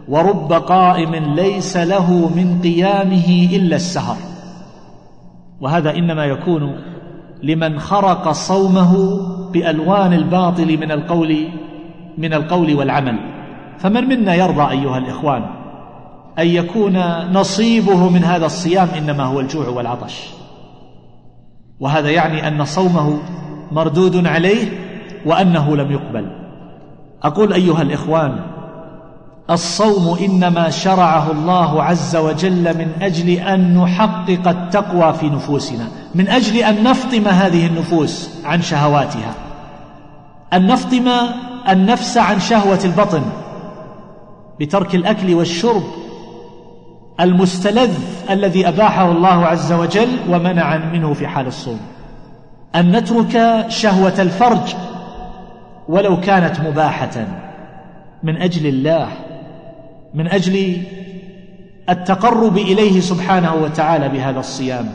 ورب 0.07 0.53
قائم 0.53 1.15
ليس 1.15 1.77
له 1.77 2.29
من 2.35 2.59
قيامه 2.63 3.49
إلا 3.53 3.75
السهر. 3.75 4.17
وهذا 5.61 5.95
إنما 5.95 6.25
يكون 6.25 6.75
لمن 7.43 7.79
خرق 7.79 8.31
صومه 8.31 9.19
بألوان 9.51 10.13
الباطل 10.13 10.77
من 10.77 10.91
القول 10.91 11.47
من 12.17 12.33
القول 12.33 12.75
والعمل. 12.75 13.19
فمن 13.79 14.03
منا 14.03 14.35
يرضى 14.35 14.71
أيها 14.71 14.97
الإخوان 14.97 15.45
أن 16.39 16.47
يكون 16.47 16.99
نصيبه 17.33 18.09
من 18.09 18.23
هذا 18.23 18.45
الصيام 18.45 18.87
إنما 18.97 19.23
هو 19.23 19.39
الجوع 19.39 19.67
والعطش. 19.67 20.29
وهذا 21.79 22.09
يعني 22.09 22.47
أن 22.47 22.65
صومه 22.65 23.19
مردود 23.71 24.27
عليه 24.27 24.67
وأنه 25.25 25.75
لم 25.75 25.91
يقبل. 25.91 26.45
أقول 27.23 27.53
أيها 27.53 27.81
الإخوان 27.81 28.39
الصوم 29.49 30.17
إنما 30.17 30.69
شرعه 30.69 31.31
الله 31.31 31.83
عز 31.83 32.15
وجل 32.15 32.77
من 32.77 32.87
أجل 33.01 33.29
أن 33.29 33.77
نحقق 33.77 34.47
التقوى 34.47 35.13
في 35.13 35.29
نفوسنا 35.29 35.87
من 36.15 36.27
أجل 36.27 36.57
أن 36.57 36.83
نفطم 36.83 37.27
هذه 37.27 37.67
النفوس 37.67 38.29
عن 38.45 38.61
شهواتها. 38.61 39.33
أن 40.53 40.67
نفطم 40.67 41.11
النفس 41.69 42.17
عن 42.17 42.39
شهوة 42.39 42.79
البطن 42.85 43.21
بترك 44.59 44.95
الأكل 44.95 45.35
والشرب 45.35 45.83
المستلذ 47.19 47.97
الذي 48.29 48.67
أباحه 48.67 49.11
الله 49.11 49.45
عز 49.45 49.73
وجل 49.73 50.09
ومنع 50.29 50.77
منه 50.77 51.13
في 51.13 51.27
حال 51.27 51.47
الصوم. 51.47 51.79
أن 52.75 52.91
نترك 52.91 53.65
شهوة 53.69 54.13
الفرج 54.19 54.75
ولو 55.89 56.19
كانت 56.19 56.59
مباحة 56.59 57.27
من 58.23 58.37
أجل 58.37 58.67
الله 58.67 59.07
من 60.13 60.27
أجل 60.27 60.81
التقرب 61.89 62.57
إليه 62.57 62.99
سبحانه 62.99 63.55
وتعالى 63.55 64.09
بهذا 64.09 64.39
الصيام. 64.39 64.89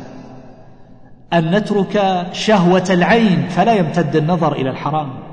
أن 1.32 1.50
نترك 1.50 2.26
شهوة 2.32 2.84
العين 2.90 3.48
فلا 3.48 3.74
يمتد 3.74 4.16
النظر 4.16 4.52
إلى 4.52 4.70
الحرام. 4.70 5.29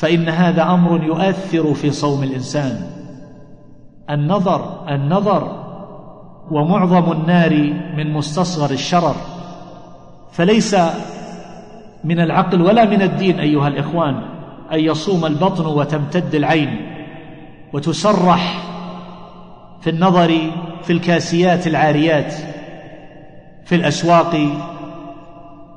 فإن 0.00 0.28
هذا 0.28 0.62
أمر 0.62 1.04
يؤثر 1.04 1.74
في 1.74 1.90
صوم 1.90 2.22
الإنسان. 2.22 2.80
النظر 4.10 4.88
النظر 4.88 5.66
ومعظم 6.50 7.12
النار 7.12 7.54
من 7.96 8.12
مستصغر 8.12 8.70
الشرر. 8.70 9.14
فليس 10.32 10.76
من 12.04 12.20
العقل 12.20 12.62
ولا 12.62 12.84
من 12.84 13.02
الدين 13.02 13.40
أيها 13.40 13.68
الإخوان 13.68 14.22
أن 14.72 14.80
يصوم 14.80 15.26
البطن 15.26 15.66
وتمتد 15.66 16.34
العين 16.34 16.76
وتسرح 17.72 18.62
في 19.80 19.90
النظر 19.90 20.50
في 20.82 20.92
الكاسيات 20.92 21.66
العاريات 21.66 22.34
في 23.64 23.74
الأسواق 23.74 24.36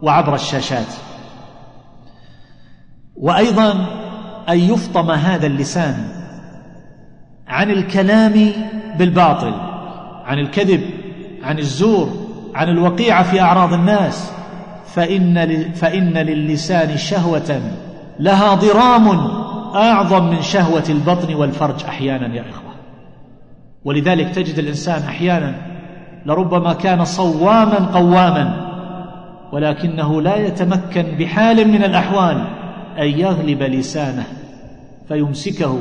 وعبر 0.01 0.35
الشاشات. 0.35 0.87
وأيضا 3.15 4.02
أن 4.49 4.59
يفطم 4.59 5.11
هذا 5.11 5.47
اللسان 5.47 6.07
عن 7.47 7.71
الكلام 7.71 8.51
بالباطل 8.97 9.53
عن 10.25 10.39
الكذب 10.39 10.81
عن 11.43 11.59
الزور 11.59 12.09
عن 12.55 12.69
الوقيعة 12.69 13.23
في 13.23 13.41
أعراض 13.41 13.73
الناس. 13.73 14.33
فإن, 14.93 15.71
فإن 15.73 16.13
للسان 16.13 16.97
شهوة 16.97 17.61
لها 18.19 18.55
ضرام 18.55 19.07
أعظم 19.75 20.29
من 20.29 20.41
شهوة 20.41 20.83
البطن 20.89 21.33
والفرج 21.33 21.83
أحيانا 21.83 22.35
يا 22.35 22.41
إخوة. 22.41 22.73
ولذلك 23.85 24.29
تجد 24.29 24.59
الإنسان 24.59 25.01
أحيانا 25.03 25.55
لربما 26.25 26.73
كان 26.73 27.05
صواما 27.05 27.89
قواما 27.93 28.69
ولكنه 29.51 30.21
لا 30.21 30.35
يتمكن 30.35 31.03
بحال 31.19 31.67
من 31.67 31.83
الأحوال. 31.83 32.47
أن 32.97 33.19
يغلب 33.19 33.63
لسانه 33.63 34.25
فيمسكه 35.07 35.77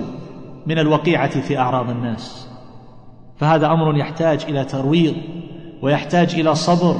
من 0.66 0.78
الوقيعة 0.78 1.40
في 1.40 1.58
أعراض 1.58 1.90
الناس. 1.90 2.46
فهذا 3.38 3.66
أمر 3.66 3.96
يحتاج 3.96 4.44
إلى 4.48 4.64
ترويض 4.64 5.14
ويحتاج 5.82 6.34
إلى 6.34 6.54
صبر 6.54 6.96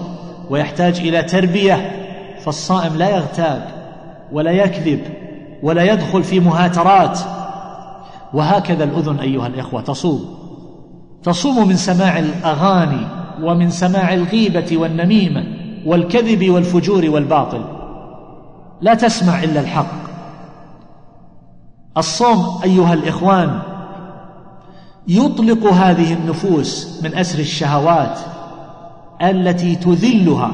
ويحتاج 0.51 1.01
إلى 1.01 1.23
تربية. 1.23 1.99
فالصائم 2.45 2.97
لا 2.97 3.17
يغتاب 3.17 3.69
ولا 4.33 4.51
يكذب 4.51 5.01
ولا 5.63 5.93
يدخل 5.93 6.25
في 6.25 6.41
مهاترات. 6.41 7.19
وهكذا 8.33 8.85
الأذن 8.85 9.19
أيها 9.19 9.47
الإخوة 9.47 9.81
تصوم. 9.81 10.25
تصوم 11.23 11.69
من 11.69 11.77
سماع 11.77 12.19
الأغاني 12.19 13.07
ومن 13.43 13.71
سماع 13.71 14.15
الغيبة 14.15 14.77
والنميمة 14.77 15.45
والكذب 15.87 16.51
والفجور 16.51 17.11
والباطل. 17.11 17.65
لا 18.83 18.95
تسمع 18.95 19.43
إلا 19.43 19.61
الحق. 19.61 20.03
الصوم 21.97 22.61
أيها 22.65 22.95
الإخوان 22.95 23.59
يطلق 25.09 25.67
هذه 25.67 26.13
النفوس 26.13 27.01
من 27.03 27.15
أسر 27.15 27.39
الشهوات 27.39 28.19
التي 29.23 29.77
تذلها 29.77 30.53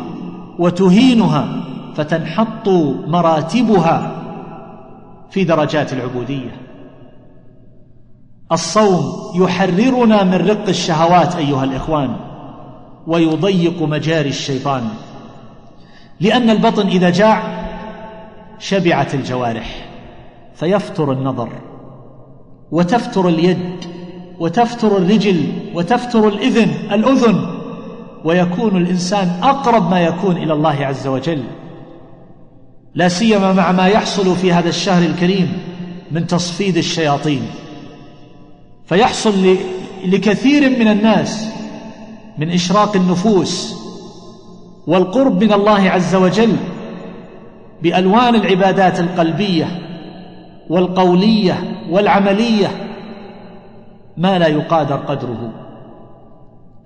وتهينها 0.59 1.49
فتنحط 1.95 2.69
مراتبها 3.07 4.13
في 5.31 5.45
درجات 5.45 5.93
العبودية. 5.93 6.57
الصوم 8.53 9.13
يحررنا 9.35 10.23
من 10.25 10.35
رق 10.35 10.69
الشهوات 10.69 11.37
أيها 11.37 11.65
الإخوان 11.65 12.17
ويضيق 13.07 13.83
مجاري 13.83 14.29
الشيطان. 14.29 14.89
لأن 16.21 16.51
البطن 16.51 16.87
إذا 16.87 17.11
جاع 17.11 17.68
شبعت 18.59 19.15
الجوارح 19.15 19.89
فيفتر 20.55 21.13
النظر 21.13 21.49
وتفتر 22.71 23.29
اليد 23.29 23.85
وتفتر 24.39 24.97
الرجل 24.97 25.53
وتفتر 25.75 26.29
الإذن 26.29 26.71
الأذن 26.93 27.59
ويكون 28.25 28.77
الإنسان 28.77 29.41
أقرب 29.43 29.91
ما 29.91 30.01
يكون 30.01 30.37
إلى 30.37 30.53
الله 30.53 30.87
عز 30.87 31.07
وجل. 31.07 31.45
لا 32.95 33.09
سيما 33.09 33.53
مع 33.53 33.73
ما 33.73 33.87
يحصل 33.87 34.37
في 34.37 34.53
هذا 34.53 34.69
الشهر 34.69 35.03
الكريم 35.03 35.59
من 36.11 36.27
تصفيد 36.27 36.77
الشياطين. 36.77 37.43
فيحصل 38.87 39.57
لكثير 40.05 40.71
من 40.71 40.89
الناس 40.89 41.49
من 42.39 42.51
إشراق 42.51 42.97
النفوس 42.97 43.75
والقرب 44.87 45.45
من 45.45 45.53
الله 45.53 45.91
عز 45.91 46.15
وجل 46.15 46.57
بألوان 47.83 48.35
العبادات 48.35 49.01
القلبية 49.01 49.67
والقولية 50.71 51.55
والعملية 51.91 52.69
ما 54.17 54.39
لا 54.39 54.47
يقادر 54.47 54.97
قدره. 54.97 55.53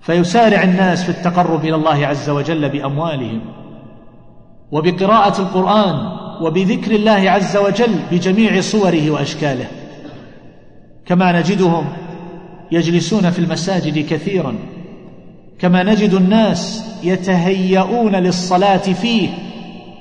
فيسارع 0.00 0.62
الناس 0.62 1.02
في 1.02 1.08
التقرب 1.08 1.64
إلى 1.64 1.74
الله 1.74 2.06
عز 2.06 2.30
وجل 2.30 2.68
بأموالهم 2.68 3.40
وبقراءة 4.72 5.40
القرآن 5.40 6.12
وبذكر 6.40 6.90
الله 6.90 7.30
عز 7.30 7.56
وجل 7.56 7.94
بجميع 8.10 8.60
صوره 8.60 9.10
وأشكاله. 9.10 9.66
كما 11.06 11.40
نجدهم 11.40 11.84
يجلسون 12.72 13.30
في 13.30 13.38
المساجد 13.38 14.06
كثيرا. 14.06 14.54
كما 15.58 15.82
نجد 15.82 16.14
الناس 16.14 16.84
يتهيئون 17.02 18.16
للصلاة 18.16 18.76
فيه 18.76 19.28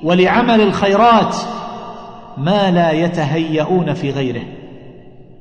ولعمل 0.02 0.60
الخيرات 0.60 1.36
ما 2.36 2.70
لا 2.70 2.90
يتهيئون 2.90 3.94
في 3.94 4.10
غيره 4.10 4.44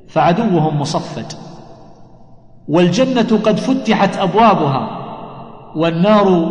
فعدوهم 0.10 0.82
مصفد. 0.82 1.26
والجنة 2.68 3.40
قد 3.46 3.58
فتحت 3.60 4.18
أبوابها 4.18 4.98
والنار 5.76 6.50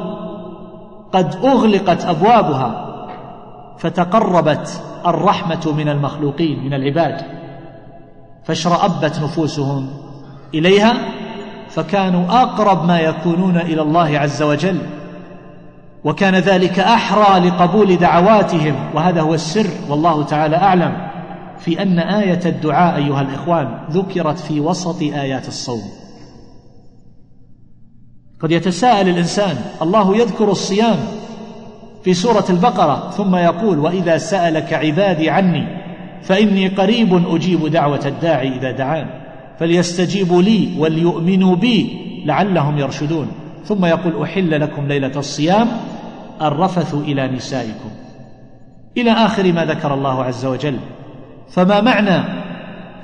قد 1.12 1.34
أغلقت 1.44 2.04
أبوابها 2.04 2.86
فتقربت 3.78 4.82
الرحمة 5.06 5.72
من 5.76 5.88
المخلوقين 5.88 6.64
من 6.64 6.74
العباد. 6.74 7.22
فاشرأبت 8.44 9.18
نفوسهم 9.18 9.90
إليها 10.54 10.94
فكانوا 11.68 12.42
أقرب 12.42 12.84
ما 12.84 13.00
يكونون 13.00 13.56
إلى 13.56 13.82
الله 13.82 14.18
عز 14.18 14.42
وجل. 14.42 14.78
وكان 16.04 16.34
ذلك 16.34 16.78
أحرى 16.78 17.48
لقبول 17.48 17.96
دعواتهم 17.96 18.74
وهذا 18.94 19.20
هو 19.20 19.34
السر 19.34 19.66
والله 19.88 20.24
تعالى 20.24 20.56
أعلم 20.56 21.10
في 21.58 21.82
أن 21.82 21.98
آية 21.98 22.40
الدعاء 22.46 22.96
أيها 22.96 23.20
الإخوان 23.20 23.78
ذكرت 23.90 24.38
في 24.38 24.60
وسط 24.60 25.02
آيات 25.02 25.48
الصوم. 25.48 25.82
قد 28.40 28.50
يتساءل 28.50 29.08
الإنسان 29.08 29.56
الله 29.82 30.16
يذكر 30.16 30.50
الصيام 30.50 30.96
في 32.04 32.14
سورة 32.14 32.44
البقرة 32.50 33.10
ثم 33.10 33.36
يقول 33.36 33.78
وإذا 33.78 34.18
سألك 34.18 34.72
عبادي 34.72 35.30
عني 35.30 35.66
فإني 36.22 36.68
قريب 36.68 37.34
أجيب 37.34 37.66
دعوة 37.66 38.06
الداعي 38.06 38.48
إذا 38.48 38.70
دعان 38.70 39.06
فليستجيبوا 39.58 40.42
لي 40.42 40.68
وليؤمنوا 40.78 41.56
بي 41.56 41.96
لعلهم 42.26 42.78
يرشدون. 42.78 43.26
ثم 43.64 43.84
يقول 43.84 44.22
أحل 44.22 44.60
لكم 44.60 44.88
ليلة 44.88 45.12
الصيام 45.16 45.68
الرفث 46.42 46.94
إلى 46.94 47.28
نسائكم. 47.28 47.90
إلى 48.96 49.10
آخر 49.10 49.52
ما 49.52 49.64
ذكر 49.64 49.94
الله 49.94 50.24
عز 50.24 50.46
وجل. 50.46 50.78
فما 51.50 51.80
معنى 51.80 52.24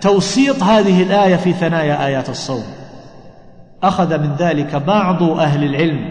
توسيط 0.01 0.63
هذه 0.63 1.03
الآية 1.03 1.37
في 1.37 1.53
ثنايا 1.53 2.07
آيات 2.07 2.29
الصوم؟ 2.29 2.65
أخذ 3.83 4.19
من 4.19 4.35
ذلك 4.39 4.77
بعض 4.77 5.23
أهل 5.23 5.65
العلم 5.65 6.09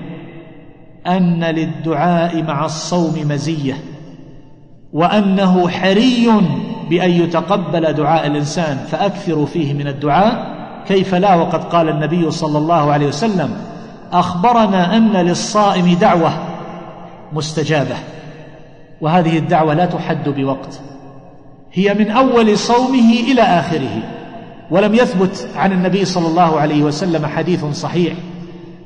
أن 1.07 1.43
للدعاء 1.43 2.43
مع 2.43 2.65
الصوم 2.65 3.13
مزية 3.29 3.73
وأنه 4.93 5.69
حري 5.69 6.31
بأن 6.89 7.11
يتقبل 7.11 7.93
دعاء 7.93 8.27
الإنسان 8.27 8.77
فأكثروا 8.77 9.45
فيه 9.45 9.73
من 9.73 9.87
الدعاء. 9.87 10.55
كيف 10.87 11.15
لا؟ 11.15 11.35
وقد 11.35 11.63
قال 11.63 11.89
النبي 11.89 12.31
صلى 12.31 12.57
الله 12.57 12.91
عليه 12.91 13.07
وسلم 13.07 13.57
أخبرنا 14.13 14.97
أن 14.97 15.11
للصائم 15.11 15.97
دعوة. 16.01 16.31
مستجابة. 17.33 17.95
وهذه 19.01 19.37
الدعوة 19.37 19.73
لا 19.73 19.85
تحد 19.85 20.29
بوقت. 20.29 20.81
هي 21.73 21.93
من 21.93 22.11
أول 22.11 22.57
صومه 22.57 23.13
إلى 23.31 23.41
آخره. 23.41 24.01
ولم 24.71 24.95
يثبت 24.95 25.49
عن 25.55 25.71
النبي 25.71 26.05
صلى 26.05 26.27
الله 26.27 26.59
عليه 26.59 26.83
وسلم 26.83 27.25
حديث 27.25 27.65
صحيح 27.65 28.13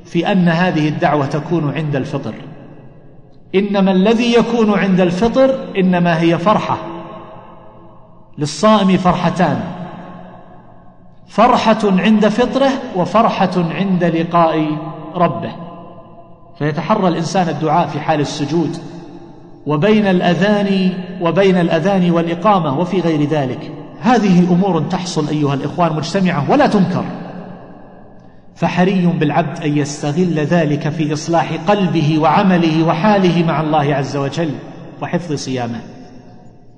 في 0.06 0.32
أن 0.32 0.48
هذه 0.48 0.88
الدعوة 0.88 1.26
تكون 1.26 1.74
عند 1.74 1.96
الفطر. 1.96 2.34
إنما 3.56 3.92
الذي 3.92 4.34
يكون 4.34 4.80
عند 4.80 5.00
الفطر 5.00 5.56
إنما 5.78 6.22
هي 6.22 6.38
فرحة. 6.38 6.78
للصائم 8.38 8.98
فرحتان. 8.98 9.64
فرحة 11.28 11.80
عند 11.84 12.28
فطره 12.28 12.70
وفرحة 12.96 13.52
عند 13.56 14.04
لقاء 14.04 14.78
ربه. 15.16 15.69
فيتحرى 16.60 17.08
الإنسان 17.08 17.50
الدعاء 17.50 17.88
في 17.88 18.00
حال 18.00 18.20
السجود 18.20 18.78
وبين 19.66 20.08
الأذان 20.08 20.94
وبين 21.22 21.58
الأذان 21.58 22.12
والإقامة 22.12 22.80
وفي 22.80 23.00
غير 23.02 23.24
ذلك. 23.30 23.72
هذه 24.02 24.54
أمور 24.54 24.82
تحصل 24.82 25.28
أيها 25.28 25.54
الإخوان 25.54 25.96
مجتمعة 25.96 26.52
ولا 26.52 26.68
تنكر. 26.68 27.06
فحري 28.56 29.06
بالعبد 29.20 29.64
أن 29.64 29.78
يستغل 29.78 30.40
ذلك 30.40 30.90
في 30.90 31.14
إصلاح 31.14 31.54
قلبه 31.68 32.20
وعمله 32.20 32.88
وحاله 32.88 33.44
مع 33.44 33.62
الله 33.62 33.96
عز 33.96 34.18
وجل 34.18 34.52
وحفظ 35.02 35.34
صيامه. 35.34 35.82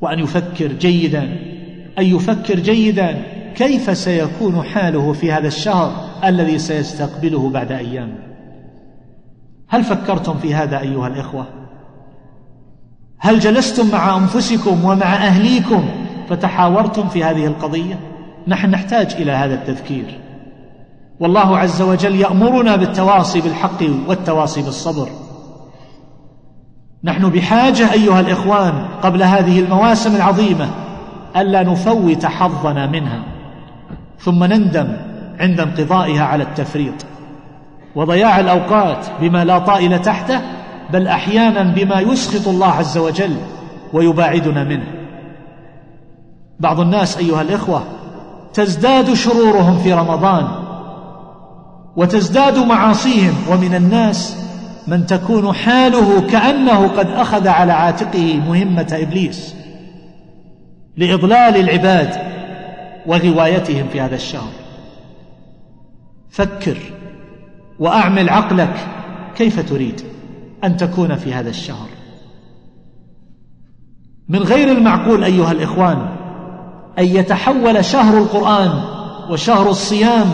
وأن 0.01 0.19
يفكر 0.19 0.67
جيدا 0.67 1.23
أن 1.99 2.05
يفكر 2.05 2.59
جيدا 2.59 3.21
كيف 3.55 3.97
سيكون 3.97 4.63
حاله 4.63 5.13
في 5.13 5.31
هذا 5.31 5.47
الشهر 5.47 5.91
الذي 6.23 6.59
سيستقبله 6.59 7.49
بعد 7.49 7.71
أيام. 7.71 8.30
هل 9.71 9.83
فكرتم 9.83 10.37
في 10.37 10.55
هذا 10.55 10.79
أيها 10.79 11.07
الإخوة؟ 11.07 11.45
هل 13.19 13.39
جلستم 13.39 13.91
مع 13.91 14.17
أنفسكم 14.17 14.85
ومع 14.85 15.05
أهليكم 15.15 15.83
فتحاورتم 16.29 17.07
في 17.07 17.23
هذه 17.23 17.45
القضية؟ 17.45 17.99
نحن 18.47 18.69
نحتاج 18.69 19.13
إلى 19.13 19.31
هذا 19.31 19.53
التذكير. 19.53 20.19
والله 21.19 21.57
عز 21.57 21.81
وجل 21.81 22.15
يأمرنا 22.15 22.75
بالتواصي 22.75 23.41
بالحق 23.41 23.83
والتواصي 24.07 24.61
بالصبر. 24.61 25.09
نحن 27.03 27.29
بحاجة 27.29 27.93
أيها 27.93 28.19
الإخوان 28.19 28.85
قبل 29.01 29.23
هذه 29.23 29.59
المواسم 29.59 30.15
العظيمة 30.15 30.69
ألا 31.35 31.63
نفوت 31.63 32.25
حظنا 32.25 32.87
منها 32.87 33.23
ثم 34.19 34.43
نندم 34.43 34.97
عند 35.39 35.59
انقضائها 35.59 36.23
على 36.23 36.43
التفريط. 36.43 37.10
وضياع 37.95 38.39
الأوقات 38.39 39.05
بما 39.21 39.45
لا 39.45 39.59
طائل 39.59 40.01
تحته 40.01 40.41
بل 40.93 41.07
أحيانا 41.07 41.63
بما 41.63 41.99
يسخط 41.99 42.47
الله 42.47 42.67
عز 42.67 42.97
وجل 42.97 43.35
ويباعدنا 43.93 44.63
منه. 44.63 44.87
بعض 46.59 46.79
الناس 46.79 47.17
أيها 47.17 47.41
الإخوة 47.41 47.83
تزداد 48.53 49.13
شرورهم 49.13 49.79
في 49.79 49.93
رمضان 49.93 50.47
وتزداد 51.95 52.57
معاصيهم 52.57 53.35
ومن 53.49 53.75
الناس 53.75 54.37
من 54.87 55.05
تكون 55.05 55.53
حاله 55.53 56.21
كأنه 56.21 56.87
قد 56.87 57.07
أخذ 57.07 57.47
على 57.47 57.73
عاتقه 57.73 58.41
مهمة 58.47 58.87
إبليس 58.91 59.55
لإضلال 60.97 61.57
العباد 61.57 62.09
وغوايتهم 63.05 63.87
في 63.91 64.01
هذا 64.01 64.15
الشهر. 64.15 64.51
فكر 66.29 66.77
وأعمل 67.81 68.29
عقلك 68.29 68.87
كيف 69.35 69.69
تريد 69.69 70.01
أن 70.63 70.77
تكون 70.77 71.15
في 71.15 71.33
هذا 71.33 71.49
الشهر. 71.49 71.87
من 74.29 74.39
غير 74.39 74.71
المعقول 74.71 75.23
أيها 75.23 75.51
الإخوان 75.51 75.97
أن 76.99 77.05
يتحول 77.05 77.85
شهر 77.85 78.17
القرآن 78.17 78.71
وشهر 79.29 79.69
الصيام 79.69 80.27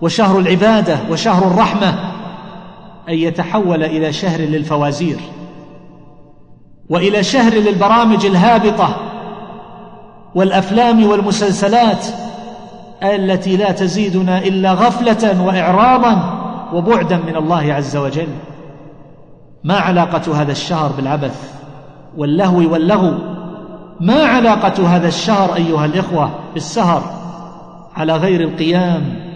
وشهر 0.00 0.38
العبادة 0.38 0.98
وشهر 1.10 1.46
الرحمة 1.46 1.88
أن 3.08 3.14
يتحول 3.14 3.82
إلى 3.84 4.12
شهر 4.12 4.40
للفوازير 4.40 5.20
وإلى 6.88 7.22
شهر 7.22 7.54
للبرامج 7.54 8.26
الهابطة 8.26 8.96
والأفلام 10.34 11.06
والمسلسلات 11.06 12.06
التي 13.02 13.56
لا 13.56 13.70
تزيدنا 13.72 14.38
إلا 14.38 14.72
غفلة 14.72 15.42
وإعراضا 15.42 16.40
وبعدا 16.72 17.16
من 17.16 17.36
الله 17.36 17.72
عز 17.72 17.96
وجل. 17.96 18.28
ما 19.64 19.74
علاقة 19.74 20.42
هذا 20.42 20.52
الشهر 20.52 20.92
بالعبث 20.92 21.52
واللهو 22.16 22.72
واللغو؟ 22.72 23.14
ما 24.00 24.24
علاقة 24.24 24.96
هذا 24.96 25.08
الشهر 25.08 25.54
أيها 25.54 25.84
الإخوة 25.84 26.30
بالسهر 26.54 27.02
على 27.96 28.16
غير 28.16 28.40
القيام 28.40 29.30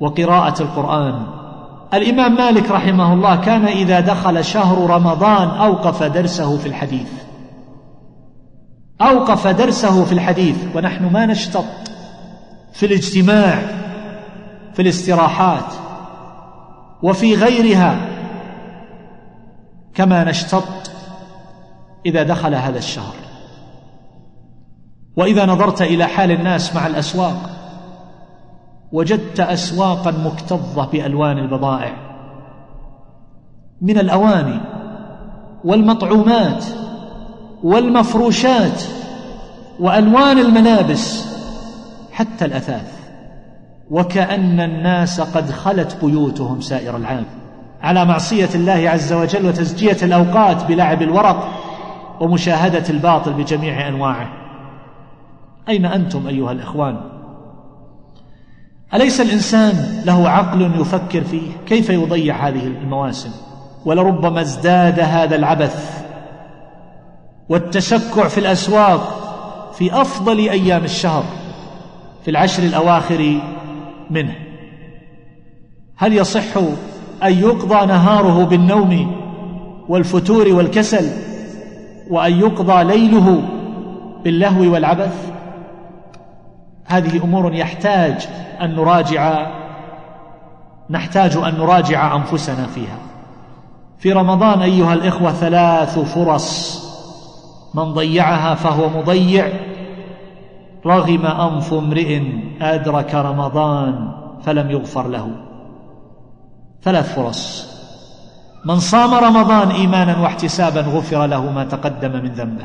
وقراءة 0.00 0.62
القرآن؟ 0.62 1.22
الإمام 1.94 2.36
مالك 2.36 2.70
رحمه 2.70 3.12
الله 3.12 3.36
كان 3.36 3.64
إذا 3.64 4.00
دخل 4.00 4.44
شهر 4.44 4.90
رمضان 4.90 5.48
أوقف 5.48 6.02
درسه 6.02 6.58
في 6.58 6.66
الحديث. 6.66 7.12
أوقف 9.00 9.46
درسه 9.46 10.04
في 10.04 10.12
الحديث 10.12 10.56
ونحن 10.74 11.12
ما 11.12 11.26
نشتط. 11.26 11.64
في 12.76 12.86
الاجتماع 12.86 13.58
في 14.74 14.82
الاستراحات 14.82 15.74
وفي 17.02 17.34
غيرها 17.34 17.96
كما 19.94 20.24
نشتط 20.24 20.90
إذا 22.06 22.22
دخل 22.22 22.54
هذا 22.54 22.78
الشهر. 22.78 23.14
وإذا 25.16 25.46
نظرت 25.46 25.82
إلى 25.82 26.06
حال 26.06 26.30
الناس 26.30 26.74
مع 26.74 26.86
الأسواق 26.86 27.50
وجدت 28.92 29.40
أسواقا 29.40 30.10
مكتظة 30.10 30.86
بألوان 30.86 31.38
البضائع 31.38 31.92
من 33.80 33.98
الأواني 33.98 34.60
والمطعومات 35.64 36.64
والمفروشات 37.62 38.82
وألوان 39.80 40.38
الملابس 40.38 41.35
حتى 42.16 42.44
الأثاث. 42.44 42.98
وكأن 43.90 44.60
الناس 44.60 45.20
قد 45.20 45.50
خلت 45.50 46.04
بيوتهم 46.04 46.60
سائر 46.60 46.96
العام. 46.96 47.24
على 47.82 48.04
معصية 48.04 48.48
الله 48.54 48.90
عز 48.90 49.12
وجل 49.12 49.46
وتزجية 49.46 49.96
الأوقات 50.02 50.64
بلعب 50.64 51.02
الورق 51.02 51.48
ومشاهدة 52.20 52.84
الباطل 52.90 53.32
بجميع 53.32 53.88
أنواعه. 53.88 54.28
أين 55.68 55.86
أنتم 55.86 56.26
أيها 56.26 56.52
الإخوان؟ 56.52 57.00
أليس 58.94 59.20
الإنسان 59.20 60.02
له 60.04 60.28
عقل 60.28 60.80
يفكر 60.80 61.24
فيه؟ 61.24 61.50
كيف 61.66 61.90
يضيع 61.90 62.48
هذه 62.48 62.66
المواسم؟ 62.66 63.30
ولربما 63.84 64.40
ازداد 64.40 65.00
هذا 65.00 65.36
العبث 65.36 66.04
والتشكع 67.48 68.28
في 68.28 68.38
الأسواق 68.38 69.22
في 69.74 70.00
أفضل 70.00 70.38
أيام 70.38 70.84
الشهر. 70.84 71.24
في 72.26 72.30
العشر 72.30 72.62
الأواخر 72.62 73.40
منه. 74.10 74.34
هل 75.96 76.12
يصح 76.12 76.56
أن 77.22 77.32
يقضى 77.32 77.86
نهاره 77.86 78.44
بالنوم 78.44 79.16
والفتور 79.88 80.52
والكسل 80.52 81.10
وأن 82.10 82.40
يقضى 82.40 82.84
ليله 82.84 83.42
باللهو 84.24 84.72
والعبث؟ 84.72 85.32
هذه 86.86 87.24
أمور 87.24 87.54
يحتاج 87.54 88.28
أن 88.60 88.74
نراجع 88.74 89.46
نحتاج 90.90 91.36
أن 91.36 91.54
نراجع 91.54 92.16
أنفسنا 92.16 92.66
فيها. 92.66 92.98
في 93.98 94.12
رمضان 94.12 94.62
أيها 94.62 94.94
الإخوة 94.94 95.32
ثلاث 95.32 95.98
فرص 95.98 96.78
من 97.74 97.92
ضيعها 97.92 98.54
فهو 98.54 98.88
مضيع 98.88 99.48
رغم 100.86 101.26
أنف 101.26 101.74
امرئ 101.74 102.22
أدرك 102.60 103.14
رمضان 103.14 104.08
فلم 104.42 104.70
يغفر 104.70 105.08
له. 105.08 105.30
ثلاث 106.82 107.14
فرص. 107.14 107.76
من 108.64 108.78
صام 108.78 109.14
رمضان 109.14 109.70
إيمانا 109.70 110.18
واحتسابا 110.18 110.80
غفر 110.80 111.26
له 111.26 111.52
ما 111.52 111.64
تقدم 111.64 112.12
من 112.12 112.32
ذنبه. 112.32 112.64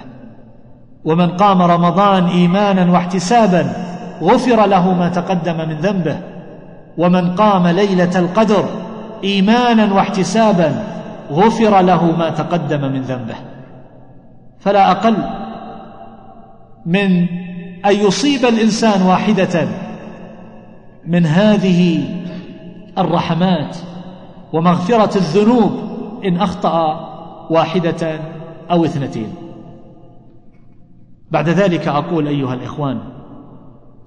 ومن 1.06 1.30
قام 1.30 1.62
رمضان 1.62 2.26
إيمانا 2.26 2.92
واحتسابا 2.92 3.74
غفر 4.22 4.66
له 4.66 4.94
ما 4.94 5.10
تقدم 5.10 5.58
من 5.58 5.76
ذنبه. 5.76 6.18
ومن 6.98 7.36
قام 7.36 7.68
ليلة 7.68 8.20
القدر 8.20 8.66
إيمانا 9.24 9.94
واحتسابا 9.94 10.84
غفر 11.32 11.82
له 11.82 12.18
ما 12.18 12.30
تقدم 12.30 12.82
من 12.82 13.02
ذنبه. 13.02 13.36
فلا 14.60 14.92
أقل 14.92 15.18
من 16.86 17.28
أن 17.86 17.96
يصيب 17.96 18.46
الإنسان 18.46 19.02
واحدة 19.02 19.67
من 21.06 21.26
هذه 21.26 22.04
الرحمات 22.98 23.78
ومغفرة 24.54 25.17
الذنوب 25.17 25.72
إن 26.26 26.38
أخطأ 26.38 27.12
واحدة 27.50 28.20
أو 28.72 28.86
اثنتين. 28.86 29.34
بعد 31.32 31.50
ذلك 31.50 31.88
أقول 31.88 32.28
أيها 32.28 32.54
الإخوان 32.54 33.00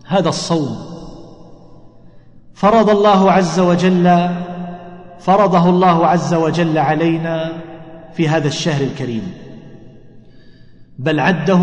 هذا 0.06 0.28
الصوم 0.28 0.76
فرض 2.54 2.90
الله 2.90 3.32
عز 3.32 3.60
وجل 3.60 4.28
فرضه 5.18 5.68
الله 5.70 6.06
عز 6.06 6.34
وجل 6.34 6.78
علينا 6.78 7.52
في 8.12 8.28
هذا 8.28 8.48
الشهر 8.48 8.84
الكريم. 8.84 9.32
بل 10.98 11.20
عده 11.20 11.60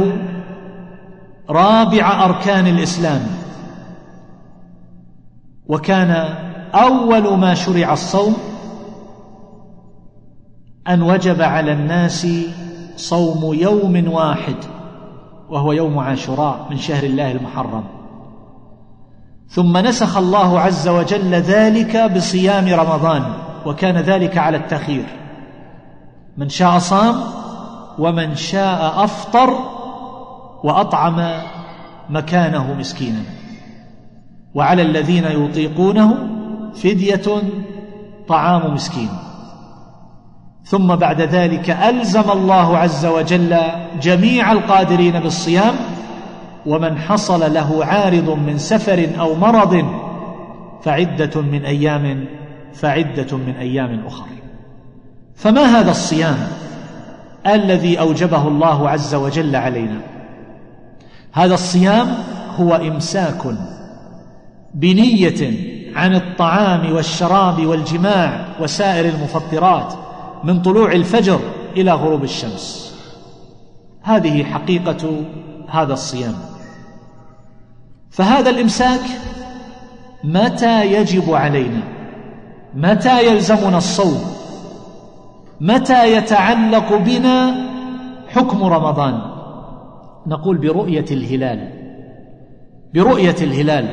رابع 1.49 2.25
أركان 2.25 2.67
الإسلام. 2.67 3.21
وكان 5.67 6.12
أول 6.73 7.38
ما 7.38 7.54
شرع 7.54 7.93
الصوم 7.93 8.38
أن 10.88 11.01
وجب 11.01 11.41
على 11.41 11.73
الناس 11.73 12.27
صوم 12.95 13.54
يوم 13.54 14.12
واحد 14.12 14.56
وهو 15.49 15.71
يوم 15.71 15.99
عاشوراء 15.99 16.67
من 16.69 16.77
شهر 16.77 17.04
الله 17.04 17.32
المحرم. 17.32 17.84
ثم 19.49 19.77
نسخ 19.77 20.17
الله 20.17 20.60
عز 20.60 20.88
وجل 20.88 21.34
ذلك 21.34 21.97
بصيام 21.97 22.73
رمضان 22.73 23.23
وكان 23.65 23.97
ذلك 23.97 24.38
على 24.38 24.58
التخيير 24.58 25.06
من 26.38 26.49
شاء 26.49 26.77
صام 26.77 27.15
ومن 27.99 28.36
شاء 28.36 29.04
أفطر 29.04 29.71
وأطعم 30.63 31.41
مكانه 32.10 32.74
مسكينا. 32.74 33.24
وعلى 34.54 34.82
الذين 34.82 35.24
يطيقونه 35.26 36.17
فدية 36.76 37.41
طعام 38.28 38.74
مسكين. 38.74 39.10
ثم 40.63 40.95
بعد 40.95 41.21
ذلك 41.21 41.69
ألزم 41.69 42.32
الله 42.32 42.78
عز 42.78 43.06
وجل 43.06 43.58
جميع 44.02 44.52
القادرين 44.52 45.19
بالصيام 45.19 45.76
ومن 46.65 46.97
حصل 46.97 47.54
له 47.54 47.86
عارض 47.86 48.30
من 48.30 48.58
سفر 48.58 49.10
أو 49.19 49.36
مرض 49.36 49.86
فعدة 50.84 51.41
من 51.41 51.65
أيام 51.65 52.26
فعدة 52.74 53.38
من 53.38 53.56
أيام 53.60 54.06
أخر. 54.08 54.26
فما 55.36 55.62
هذا 55.62 55.91
الصيام 55.91 56.47
الذي 57.47 58.00
أوجبه 58.00 58.47
الله 58.47 58.89
عز 58.89 59.15
وجل 59.15 59.56
علينا؟ 59.56 60.02
هذا 61.32 61.54
الصيام 61.54 62.17
هو 62.60 62.76
إمساك 62.76 63.41
بنية 64.74 65.72
عن 65.96 66.15
الطعام 66.15 66.94
والشراب 66.94 67.65
والجماع 67.65 68.46
وسائر 68.62 69.06
المفطرات 69.06 69.94
من 70.44 70.62
طلوع 70.62 70.91
الفجر 70.91 71.39
إلى 71.78 71.91
غروب 71.91 72.24
الشمس. 72.24 72.96
هذه 74.02 74.44
حقيقة 74.44 75.24
هذا 75.70 75.94
الصيام. 75.94 76.36
فهذا 78.12 78.50
الإمساك 78.50 79.02
متى 80.24 80.94
يجب 80.94 81.34
علينا؟ 81.34 81.84
متى 82.76 83.28
يلزمنا 83.28 83.78
الصوم؟ 83.78 84.22
متى 85.62 86.17
يتعلق 86.17 86.96
بنا 86.96 87.56
حكم 88.28 88.63
رمضان؟ 88.63 89.31
نقول 90.28 90.58
برؤية 90.58 91.06
الهلال. 91.12 91.70
برؤية 92.94 93.36
الهلال. 93.42 93.86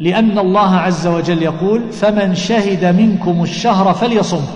لأن 0.00 0.38
الله 0.38 0.74
عز 0.74 1.06
وجل 1.06 1.42
يقول 1.42 1.92
فمن 1.92 2.34
شهد 2.34 2.84
منكم 2.84 3.42
الشهر 3.42 3.94
فليصمه 3.94 4.48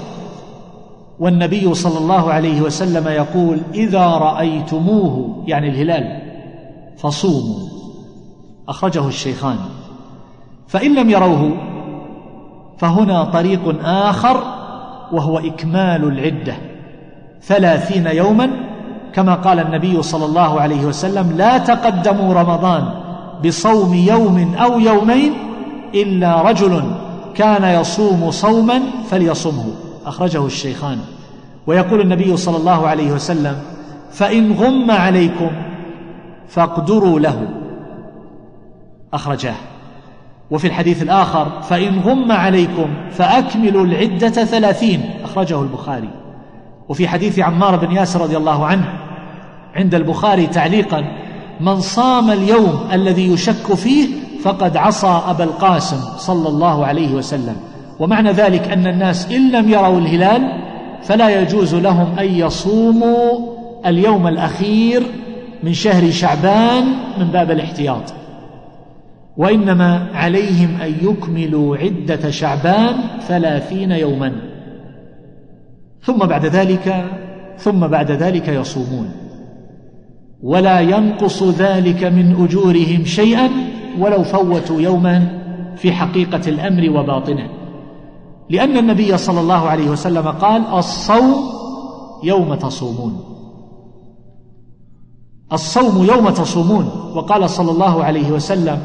والنبي 1.18 1.74
صلى 1.74 1.98
الله 1.98 2.32
عليه 2.32 2.60
وسلم 2.60 3.08
يقول 3.08 3.58
إذا 3.74 4.06
رأيتموه 4.06 5.44
يعني 5.46 5.68
الهلال. 5.68 6.22
فصوموا. 6.96 7.68
أخرجه 8.68 9.08
الشيخان. 9.08 9.56
فإن 10.68 10.94
لم 10.94 11.10
يروه 11.10 11.52
فهنا 12.78 13.24
طريق 13.24 13.78
آخر 13.84 14.42
وهو 15.12 15.38
إكمال 15.38 16.04
العدة. 16.04 16.54
ثلاثين 17.42 18.06
يوما 18.06 18.71
كما 19.14 19.34
قال 19.34 19.60
النبي 19.60 20.02
صلى 20.02 20.24
الله 20.24 20.60
عليه 20.60 20.84
وسلم 20.84 21.32
لا 21.36 21.58
تقدموا 21.58 22.34
رمضان 22.34 22.88
بصوم 23.46 23.94
يوم 23.94 24.54
أو 24.54 24.80
يومين 24.80 25.32
إلا 25.94 26.42
رجل 26.42 26.82
كان 27.34 27.80
يصوم 27.80 28.30
صوما 28.30 28.80
فليصمه. 29.10 29.64
أخرجه 30.06 30.46
الشيخان. 30.46 30.98
ويقول 31.66 32.00
النبي 32.00 32.36
صلى 32.36 32.56
الله 32.56 32.88
عليه 32.88 33.12
وسلم 33.12 33.56
فإن 34.12 34.52
غم 34.52 34.90
عليكم 34.90 35.50
فاقدروا 36.48 37.20
له. 37.20 37.48
اخرجاه 39.12 39.54
وفي 40.50 40.66
الحديث 40.66 41.02
الآخر 41.02 41.46
فإن 41.62 42.00
غم 42.00 42.32
عليكم 42.32 42.86
فأكملوا 43.10 43.84
العدة 43.84 44.28
ثلاثين. 44.28 45.10
أخرجه 45.24 45.62
البخاري. 45.62 46.08
وفي 46.88 47.08
حديث 47.08 47.38
عمار 47.38 47.76
بن 47.76 47.92
ياسر 47.92 48.20
رضي 48.20 48.36
الله 48.36 48.66
عنه 48.66 48.84
عند 49.74 49.94
البخاري 49.94 50.46
تعليقا 50.46 51.04
من 51.60 51.80
صام 51.80 52.30
اليوم 52.30 52.88
الذي 52.92 53.32
يشك 53.32 53.74
فيه 53.74 54.06
فقد 54.42 54.76
عصى 54.76 55.22
أبا 55.26 55.44
القاسم 55.44 56.16
صلى 56.16 56.48
الله 56.48 56.86
عليه 56.86 57.14
وسلم. 57.14 57.56
ومعنى 58.00 58.32
ذلك 58.32 58.68
أن 58.68 58.86
الناس 58.86 59.32
إن 59.32 59.50
لم 59.50 59.68
يروا 59.68 59.98
الهلال 59.98 60.42
فلا 61.02 61.40
يجوز 61.40 61.74
لهم 61.74 62.18
أن 62.18 62.26
يصوموا 62.26 63.54
اليوم 63.86 64.26
الأخير 64.26 65.02
من 65.62 65.72
شهر 65.72 66.10
شعبان 66.10 66.84
من 67.18 67.26
باب 67.26 67.50
الاحتياط. 67.50 68.14
وإنما 69.36 70.06
عليهم 70.14 70.80
أن 70.82 70.94
يكملوا 71.02 71.76
عدة 71.76 72.30
شعبان 72.30 72.94
ثلاثين 73.28 73.90
يوما. 73.90 74.32
ثم 76.02 76.18
بعد 76.18 76.46
ذلك 76.46 77.04
ثم 77.58 77.86
بعد 77.86 78.10
ذلك 78.10 78.48
يصومون. 78.48 79.21
ولا 80.42 80.80
ينقص 80.80 81.42
ذلك 81.42 82.04
من 82.04 82.44
أجورهم 82.44 83.04
شيئا 83.04 83.50
ولو 83.98 84.22
فوتوا 84.22 84.80
يوما 84.80 85.42
في 85.76 85.92
حقيقة 85.92 86.48
الأمر 86.48 86.90
وباطنه. 86.98 87.48
لأن 88.50 88.76
النبي 88.76 89.18
صلى 89.18 89.40
الله 89.40 89.68
عليه 89.68 89.90
وسلم 89.90 90.28
قال 90.28 90.66
الصوم 90.66 91.34
يوم 92.22 92.54
تصومون. 92.54 93.24
الصوم 95.52 96.04
يوم 96.04 96.30
تصومون. 96.30 96.90
وقال 97.14 97.50
صلى 97.50 97.70
الله 97.70 98.04
عليه 98.04 98.30
وسلم 98.30 98.82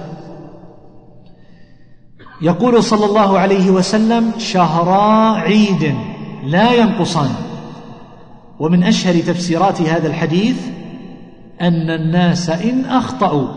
يقول 2.42 2.84
صلى 2.84 3.06
الله 3.06 3.40
عليه 3.40 3.70
وسلم 3.70 4.32
شهرا 4.38 5.32
عيد 5.32 5.96
لا 6.46 6.74
ينقصان. 6.74 7.30
ومن 8.60 8.84
أشهر 8.84 9.14
تفسيرات 9.14 9.82
هذا 9.82 10.08
الحديث 10.08 10.77
أن 11.62 11.90
الناس 11.90 12.50
إن 12.50 12.86
أخطأوا 12.86 13.48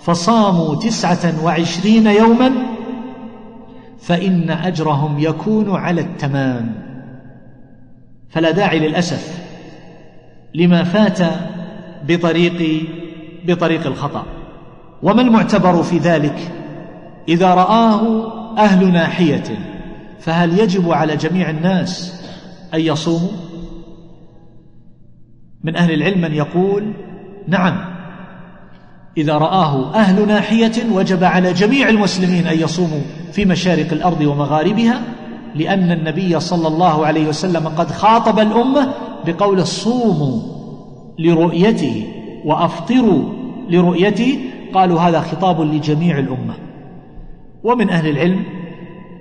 فصاموا 0.00 0.74
تسعة 0.74 1.44
وعشرين 1.44 2.06
يوما 2.06 2.52
فإن 4.00 4.50
أجرهم 4.50 5.18
يكون 5.18 5.76
على 5.76 6.00
التمام. 6.00 6.74
فلا 8.30 8.50
داعي 8.50 8.78
للأسف 8.78 9.38
لما 10.54 10.84
فات 10.84 11.18
بطريق 12.08 12.86
بطريق 13.46 13.86
الخطأ. 13.86 14.24
وما 15.02 15.22
المعتبر 15.22 15.82
في 15.82 15.98
ذلك؟ 15.98 16.52
إذا 17.28 17.54
رآه 17.54 18.32
أهل 18.58 18.92
ناحية 18.92 19.44
فهل 20.20 20.58
يجب 20.58 20.92
على 20.92 21.16
جميع 21.16 21.50
الناس 21.50 22.22
أن 22.74 22.80
يصوموا؟ 22.80 23.47
من 25.64 25.76
أهل 25.76 25.94
العلم 25.94 26.20
من 26.20 26.34
يقول 26.34 26.92
نعم 27.48 27.76
إذا 29.16 29.38
رآه 29.38 29.94
أهل 29.94 30.28
ناحية 30.28 30.92
وجب 30.92 31.24
على 31.24 31.52
جميع 31.52 31.88
المسلمين 31.88 32.46
أن 32.46 32.58
يصوموا 32.58 33.00
في 33.32 33.44
مشارق 33.44 33.92
الأرض 33.92 34.20
ومغاربها 34.20 35.02
لأن 35.54 35.92
النبي 35.92 36.40
صلى 36.40 36.68
الله 36.68 37.06
عليه 37.06 37.28
وسلم 37.28 37.68
قد 37.68 37.90
خاطب 37.90 38.38
الأمة 38.38 38.94
بقول 39.26 39.66
صوموا 39.66 40.40
لرؤيته 41.18 42.06
وأفطروا 42.44 43.22
لرؤيته 43.70 44.38
قالوا 44.74 45.00
هذا 45.00 45.20
خطاب 45.20 45.60
لجميع 45.60 46.18
الأمة. 46.18 46.54
ومن 47.64 47.90
أهل 47.90 48.08
العلم 48.08 48.44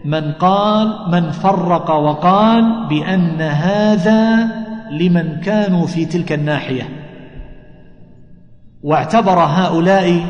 من 0.06 0.32
قال 0.32 1.12
من 1.12 1.32
فرق 1.32 1.92
وقال 1.92 2.88
بأن 2.90 3.42
هذا 3.42 4.50
لمن 4.92 5.42
كانوا 5.42 5.88
في 5.88 6.06
تلك 6.06 6.32
الناحية. 6.32 6.90
واعتبر 8.84 9.40
هؤلاء 9.40 10.26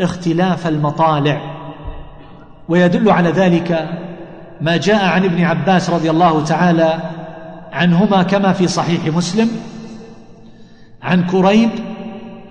اختلاف 0.00 0.66
المطالع. 0.66 1.40
ويدل 2.68 3.10
على 3.10 3.30
ذلك 3.30 3.88
ما 4.60 4.76
جاء 4.76 5.04
عن 5.04 5.24
ابن 5.24 5.44
عباس 5.44 5.90
رضي 5.90 6.10
الله 6.10 6.44
تعالى 6.44 7.00
عنهما 7.72 8.22
كما 8.22 8.52
في 8.52 8.68
صحيح 8.68 9.06
مسلم 9.06 9.50
عن 11.02 11.26
كريب 11.26 11.70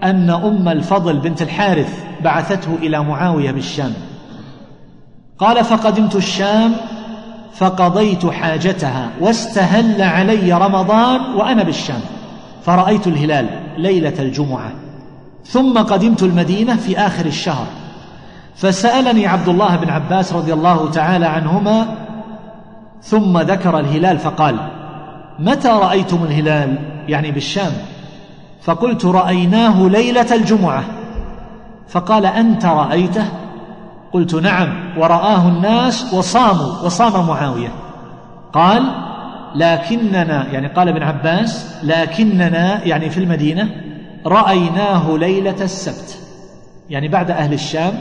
أن 0.04 0.30
أم 0.30 0.68
الفضل 0.68 1.20
بنت 1.20 1.42
الحارث 1.42 2.04
بعثته 2.24 2.76
إلى 2.76 3.04
معاوية 3.04 3.52
بالشام. 3.52 3.94
قال 5.38 5.66
فقدمت 5.66 6.16
الشام 6.16 6.72
فقضيت 7.54 8.26
حاجتها 8.26 9.10
واستهل 9.20 10.02
علي 10.02 10.54
رمضان 10.54 11.22
وأنا 11.36 11.64
بالشام 11.64 12.02
فرأيت 12.64 13.08
الهلال 13.08 13.48
ليلة 13.78 14.14
الجمعة 14.20 14.72
ثم 15.46 15.78
قدمت 15.78 16.24
المدينة 16.24 16.76
في 16.76 16.98
آخر 16.98 17.26
الشهر 17.26 17.66
فسألني 18.56 19.28
عبد 19.28 19.48
الله 19.48 19.76
بن 19.76 19.90
عباس 19.90 20.34
رضي 20.34 20.54
الله 20.54 20.90
تعالى 20.90 21.26
عنهما 21.26 21.88
ثم 23.02 23.38
ذكر 23.38 23.80
الهلال 23.80 24.20
فقال 24.20 24.56
متى 25.40 25.68
رأيتم 25.68 26.24
الهلال؟ 26.24 26.76
يعني 27.08 27.32
بالشام 27.32 27.72
فقلت 28.62 29.06
رأيناه 29.06 29.88
ليلة 29.88 30.36
الجمعة. 30.36 30.84
فقال 31.88 32.26
أنت 32.26 32.66
رأيته؟ 32.66 33.26
قلت 34.14 34.36
نعم 34.36 34.70
ورآه 34.98 35.48
الناس 35.48 36.14
وصاموا 36.14 36.86
وصام 36.86 37.28
معاوية. 37.28 37.70
قال 38.54 38.84
لكننا 39.56 40.48
يعني 40.48 40.68
قال 40.68 40.90
ابن 40.90 41.04
عباس 41.04 41.76
لكننا 41.84 42.84
يعني 42.84 43.10
في 43.10 43.18
المدينة 43.18 43.70
رأيناه 44.26 45.18
ليلة 45.18 45.62
السبت. 45.64 46.18
يعني 46.90 47.08
بعد 47.08 47.32
أهل 47.32 47.54
الشام 47.54 47.94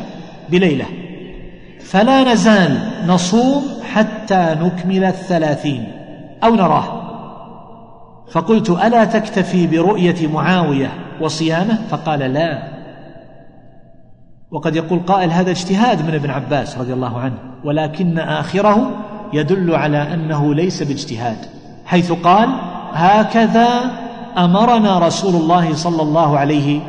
بليلة. 0.49 0.87
فلا 1.81 2.33
نزال 2.33 2.90
نصوم 3.07 3.62
حتى 3.92 4.57
نكمل 4.61 5.05
الثلاثين. 5.05 5.92
أو 6.44 6.55
نراه. 6.55 7.01
فقلت 8.31 8.70
ألا 8.70 9.05
تكتفي 9.05 9.66
برؤية 9.66 10.27
معاوية 10.27 10.90
وصيامه؟ 11.20 11.79
فقال 11.90 12.18
لا. 12.18 12.69
وقد 14.50 14.76
يقول 14.76 14.98
قائل 14.98 15.30
هذا 15.30 15.50
اجتهاد 15.50 16.08
من 16.08 16.14
ابن 16.14 16.30
عباس 16.30 16.78
رضي 16.78 16.92
الله 16.92 17.18
عنه 17.18 17.34
ولكن 17.64 18.18
آخره 18.18 18.90
يدل 19.32 19.74
على 19.74 20.14
أنه 20.14 20.54
ليس 20.54 20.82
باجتهاد 20.82 21.36
حيث 21.84 22.12
قال 22.12 22.48
هكذا 22.92 23.68
أمرنا 24.38 24.98
رسول 24.98 25.34
الله 25.34 25.74
صلى 25.74 26.02
الله 26.02 26.38
عليه 26.38 26.80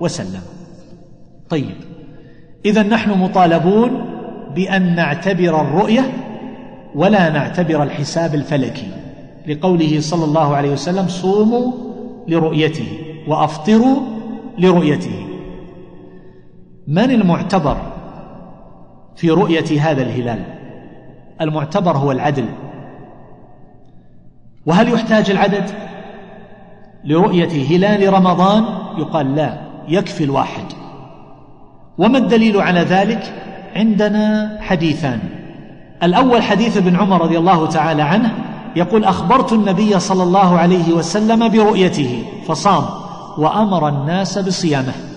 وسلم. 0.00 0.40
طيب 1.50 1.76
إذا 2.64 2.82
نحن 2.82 3.10
مطالبون 3.10 3.90
بأن 4.54 4.94
نعتبر 4.94 5.60
الرؤية 5.60 6.12
ولا 6.94 7.30
نعتبر 7.30 7.82
الحساب 7.82 8.34
الفلكي 8.34 8.88
لقوله 9.46 10.00
صلى 10.00 10.24
الله 10.24 10.56
عليه 10.56 10.70
وسلم 10.70 11.08
صوموا 11.08 11.72
لرؤيته 12.28 12.88
وأفطروا 13.28 14.00
لرؤيته. 14.58 15.29
من 16.90 17.10
المعتبر 17.10 17.76
في 19.16 19.30
رؤية 19.30 19.90
هذا 19.90 20.02
الهلال؟ 20.02 20.44
المعتبر 21.40 21.96
هو 21.96 22.12
العدل. 22.12 22.44
وهل 24.66 24.92
يحتاج 24.92 25.30
العدد؟ 25.30 25.70
لرؤية 27.04 27.76
هلال 27.76 28.12
رمضان 28.12 28.64
يقال 28.98 29.36
لا 29.36 29.60
يكفي 29.88 30.24
الواحد. 30.24 30.64
وما 31.98 32.18
الدليل 32.18 32.60
على 32.60 32.80
ذلك؟ 32.80 33.34
عندنا 33.76 34.58
حديثان. 34.60 35.20
الأول 36.02 36.42
حديث 36.42 36.76
ابن 36.76 36.96
عمر 36.96 37.22
رضي 37.22 37.38
الله 37.38 37.66
تعالى 37.66 38.02
عنه 38.02 38.34
يقول 38.76 39.04
أخبرت 39.04 39.52
النبي 39.52 40.00
صلى 40.00 40.22
الله 40.22 40.58
عليه 40.58 40.92
وسلم 40.92 41.48
برؤيته 41.48 42.24
فصام 42.46 42.84
وأمر 43.38 43.88
الناس 43.88 44.38
بصيامه. 44.38 45.09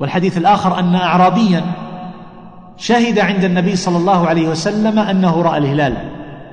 والحديث 0.00 0.38
الآخر 0.38 0.78
أن 0.78 0.94
أعرابيا 0.94 1.64
شهد 2.76 3.18
عند 3.18 3.44
النبي 3.44 3.76
صلى 3.76 3.96
الله 3.96 4.26
عليه 4.26 4.48
وسلم 4.48 4.98
أنه 4.98 5.42
رأى 5.42 5.58
الهلال. 5.58 5.96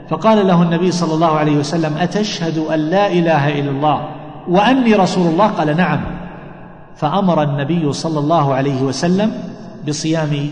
فقال 0.10 0.48
له 0.48 0.62
النبي 0.62 0.92
صلى 0.92 1.14
الله 1.14 1.38
عليه 1.38 1.58
وسلم 1.58 1.98
أتشهد 1.98 2.58
أن 2.58 2.80
لا 2.80 3.08
إله 3.08 3.60
إلا 3.60 3.72
الله 3.72 4.10
وأني 4.48 4.96
رسول 4.96 5.28
الله؟ 5.28 5.48
قال 5.48 5.78
نعم. 5.78 6.02
فأمر 6.96 7.44
النبي 7.44 7.94
صلى 7.94 8.20
الله 8.20 8.54
عليه 8.54 8.82
وسلم 8.82 9.32
بصيام 9.88 10.50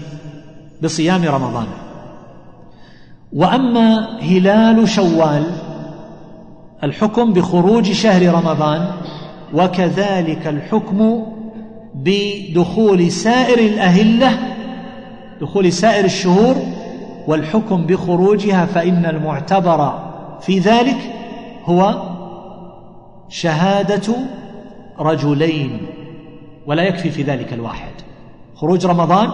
بصيام 0.83 1.25
رمضان. 1.25 1.67
وأما 3.33 4.19
هلال 4.21 4.89
شوال 4.89 5.43
الحكم 6.83 7.33
بخروج 7.33 7.91
شهر 7.91 8.33
رمضان 8.33 8.87
وكذلك 9.53 10.47
الحكم 10.47 11.25
بدخول 11.95 13.11
سائر 13.11 13.59
الأهلة 13.59 14.39
دخول 15.41 15.73
سائر 15.73 16.05
الشهور 16.05 16.55
والحكم 17.27 17.85
بخروجها 17.85 18.65
فإن 18.65 19.05
المعتبر 19.05 19.99
في 20.41 20.59
ذلك 20.59 20.97
هو 21.65 22.03
شهادة 23.29 24.15
رجلين 24.99 25.81
ولا 26.67 26.83
يكفي 26.83 27.09
في 27.09 27.23
ذلك 27.23 27.53
الواحد. 27.53 27.91
خروج 28.55 28.85
رمضان 28.85 29.29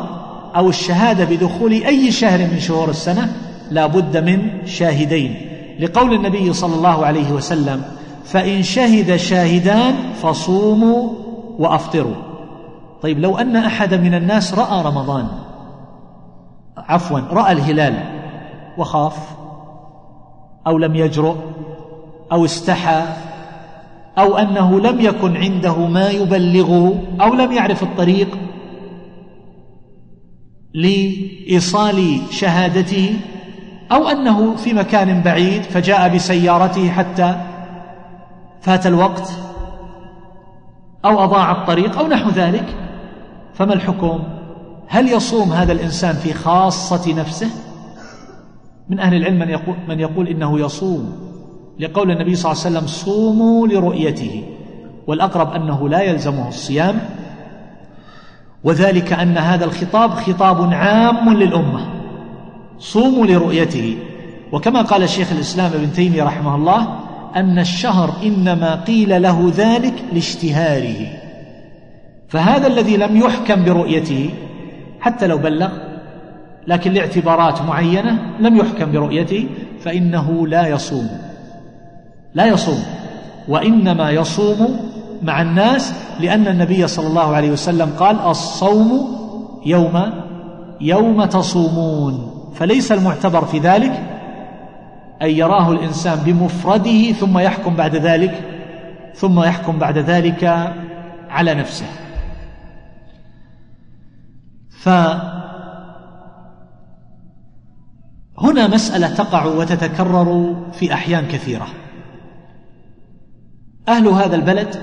أو 0.56 0.70
الشهادة 0.70 1.26
بدخول 1.26 1.72
أي 1.72 2.12
شهر 2.12 2.40
من 2.40 2.60
شهور 2.60 2.90
السنة 2.90 3.36
لا 3.72 3.86
بد 3.86 4.18
من 4.18 4.68
شاهدين. 4.68 5.36
لقول 5.80 6.14
النبي 6.14 6.54
صلى 6.54 6.76
الله 6.76 7.06
عليه 7.06 7.32
وسلم 7.32 7.82
فإن 8.26 8.64
شهد 8.64 9.16
شاهدان 9.16 9.96
فصوموا 10.22 11.10
وأفطروا. 11.60 12.35
طيب 13.02 13.20
لو 13.20 13.38
أن 13.38 13.56
أحدا 13.56 13.98
من 13.98 14.14
الناس 14.14 14.54
رأى 14.54 14.84
رمضان 14.84 15.28
عفوا 16.78 17.20
رأى 17.20 17.52
الهلال 17.52 18.04
وخاف 18.78 19.18
أو 20.68 20.78
لم 20.78 20.96
يجرؤ 20.96 21.36
أو 22.32 22.46
استحى 22.46 23.04
أو 24.18 24.38
أنه 24.38 24.80
لم 24.80 25.02
يكن 25.02 25.38
عنده 25.38 25.88
ما 25.88 26.10
يبلغه 26.10 27.04
أو 27.22 27.34
لم 27.34 27.52
يعرف 27.52 27.84
الطريق 27.84 28.38
لإيصال 30.74 32.20
شهادته 32.32 33.20
أو 33.92 34.08
أنه 34.08 34.56
في 34.56 34.74
مكان 34.74 35.22
بعيد 35.22 35.64
فجاء 35.64 36.16
بسيارته 36.16 36.90
حتى 36.90 37.36
فات 38.62 38.88
الوقت 38.88 39.32
أو 41.06 41.24
أضاع 41.24 41.52
الطريق 41.52 42.00
أو 42.00 42.08
نحو 42.08 42.30
ذلك 42.30 42.85
فما 43.56 43.74
الحكم؟ 43.74 44.20
هل 44.88 45.10
يصوم 45.10 45.54
هذا 45.54 45.72
الإنسان 45.72 46.16
في 46.16 46.34
خاصة 46.34 47.14
نفسه؟ 47.14 47.50
من 48.90 49.00
أهل 49.00 49.16
العلم 49.16 49.40
من 49.40 49.50
يقول, 49.50 49.76
من 49.88 50.00
يقول 50.00 50.28
إنه 50.28 50.60
يصوم 50.60 51.18
لقول 51.80 52.12
النبي 52.12 52.36
صلى 52.36 52.52
الله 52.52 52.66
عليه 52.66 52.78
وسلم 52.78 52.88
صوموا 52.88 53.68
لرؤيته 53.68 54.44
والأقرب 55.08 55.54
أنه 55.54 55.90
لا 55.90 56.02
يلزمه 56.02 56.48
الصيام 56.48 57.00
وذلك 58.64 59.14
أن 59.14 59.38
هذا 59.38 59.66
الخطاب 59.66 60.10
خطاب 60.12 60.74
عام 60.74 61.34
للأمة 61.34 61.88
صوموا 62.80 63.26
لرؤيته. 63.26 63.98
وكما 64.52 64.82
قال 64.82 65.10
شيخ 65.10 65.32
الإسلام 65.32 65.72
ابن 65.74 65.94
تيمية 65.94 66.24
رحمه 66.24 66.56
الله 66.56 67.00
أن 67.36 67.60
الشهر 67.60 68.14
إنما 68.24 68.76
قيل 68.76 69.22
له 69.22 69.52
ذلك 69.56 69.94
لاشتهاره. 70.14 71.25
فهذا 72.30 72.68
الذي 72.68 72.98
لم 72.98 73.18
يحكم 73.18 73.66
برؤيته 73.66 74.30
حتى 75.00 75.28
لو 75.28 75.38
بلغ 75.38 75.70
لكن 76.68 76.92
لاعتبارات 76.92 77.62
معينة 77.62 78.20
لم 78.40 78.58
يحكم 78.58 78.92
برؤيته 78.92 79.48
فإنه 79.80 80.48
لا 80.48 80.68
يصوم. 80.68 81.10
لا 82.34 82.46
يصوم 82.46 82.84
وإنما 83.48 84.12
يصوم 84.12 84.80
مع 85.24 85.42
الناس 85.42 85.94
لأن 86.20 86.48
النبي 86.48 86.88
صلى 86.88 87.08
الله 87.08 87.36
عليه 87.36 87.52
وسلم 87.52 87.90
قال 88.00 88.20
الصوم 88.20 89.16
يوم 89.66 90.12
يوم 90.82 91.26
تصومون 91.26 92.32
فليس 92.56 92.92
المعتبر 92.92 93.46
في 93.46 93.60
ذلك 93.60 94.04
أن 95.22 95.30
يراه 95.30 95.72
الإنسان 95.72 96.20
بمفرده 96.26 97.12
ثم 97.12 97.40
يحكم 97.40 97.76
بعد 97.76 97.96
ذلك 97.96 98.42
ثم 99.16 99.44
يحكم 99.44 99.80
بعد 99.80 99.98
ذلك 99.98 100.74
على 101.30 101.54
نفسه. 101.54 101.86
فهنا 104.86 105.34
مسألة 108.68 109.16
تقع 109.16 109.46
وتتكرر 109.46 110.56
في 110.72 110.94
أحيان 110.94 111.26
كثيرة. 111.26 111.68
أهل 113.90 114.08
هذا 114.08 114.36
البلد 114.36 114.76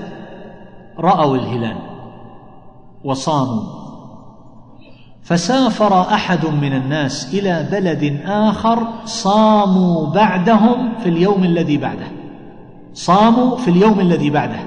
رأوا 0.99 1.35
الهلال 1.35 1.77
وصاموا. 3.03 3.83
فسافر 5.23 6.01
أحد 6.01 6.45
من 6.45 6.73
الناس 6.73 7.33
إلى 7.33 7.67
بلد 7.71 8.21
آخر 8.25 8.87
صاموا 9.05 10.13
بعدهم 10.13 10.99
في 10.99 11.09
اليوم 11.09 11.43
الذي 11.43 11.77
بعده. 11.77 12.07
صاموا 12.93 13.57
في 13.57 13.71
اليوم 13.71 13.99
الذي 13.99 14.29
بعده. 14.29 14.59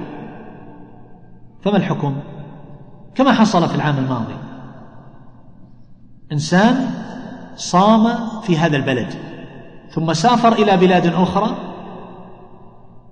فما 1.62 1.76
الحكم؟ 1.76 2.16
كما 3.14 3.32
حصل 3.32 3.68
في 3.68 3.74
العام 3.74 3.98
الماضي. 3.98 4.45
إنسان 6.32 6.90
صام 7.56 8.08
في 8.42 8.58
هذا 8.58 8.76
البلد 8.76 9.14
ثم 9.90 10.12
سافر 10.12 10.52
إلى 10.52 10.76
بلاد 10.76 11.06
أخرى 11.06 11.56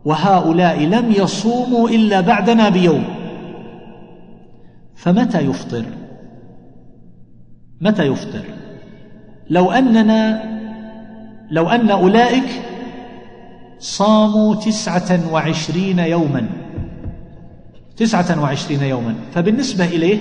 وهؤلاء 0.04 0.84
لم 0.84 1.12
يصوموا 1.12 1.88
إلا 1.88 2.20
بعدنا 2.20 2.68
بيوم. 2.68 3.04
فمتى 4.96 5.40
يفطر؟ 5.40 5.84
متى 7.80 8.02
يفطر؟ 8.02 8.44
لو 9.50 9.70
أننا 9.70 10.42
لو 11.50 11.68
أن 11.68 11.90
أولئك 11.90 12.62
صاموا 13.78 14.54
تسعة 14.54 15.32
وعشرين 15.32 15.98
يوما. 15.98 16.46
تسعة 17.96 18.42
وعشرين 18.42 18.82
يوما. 18.82 19.14
فبالنسبة 19.34 19.84
إليه 19.84 20.18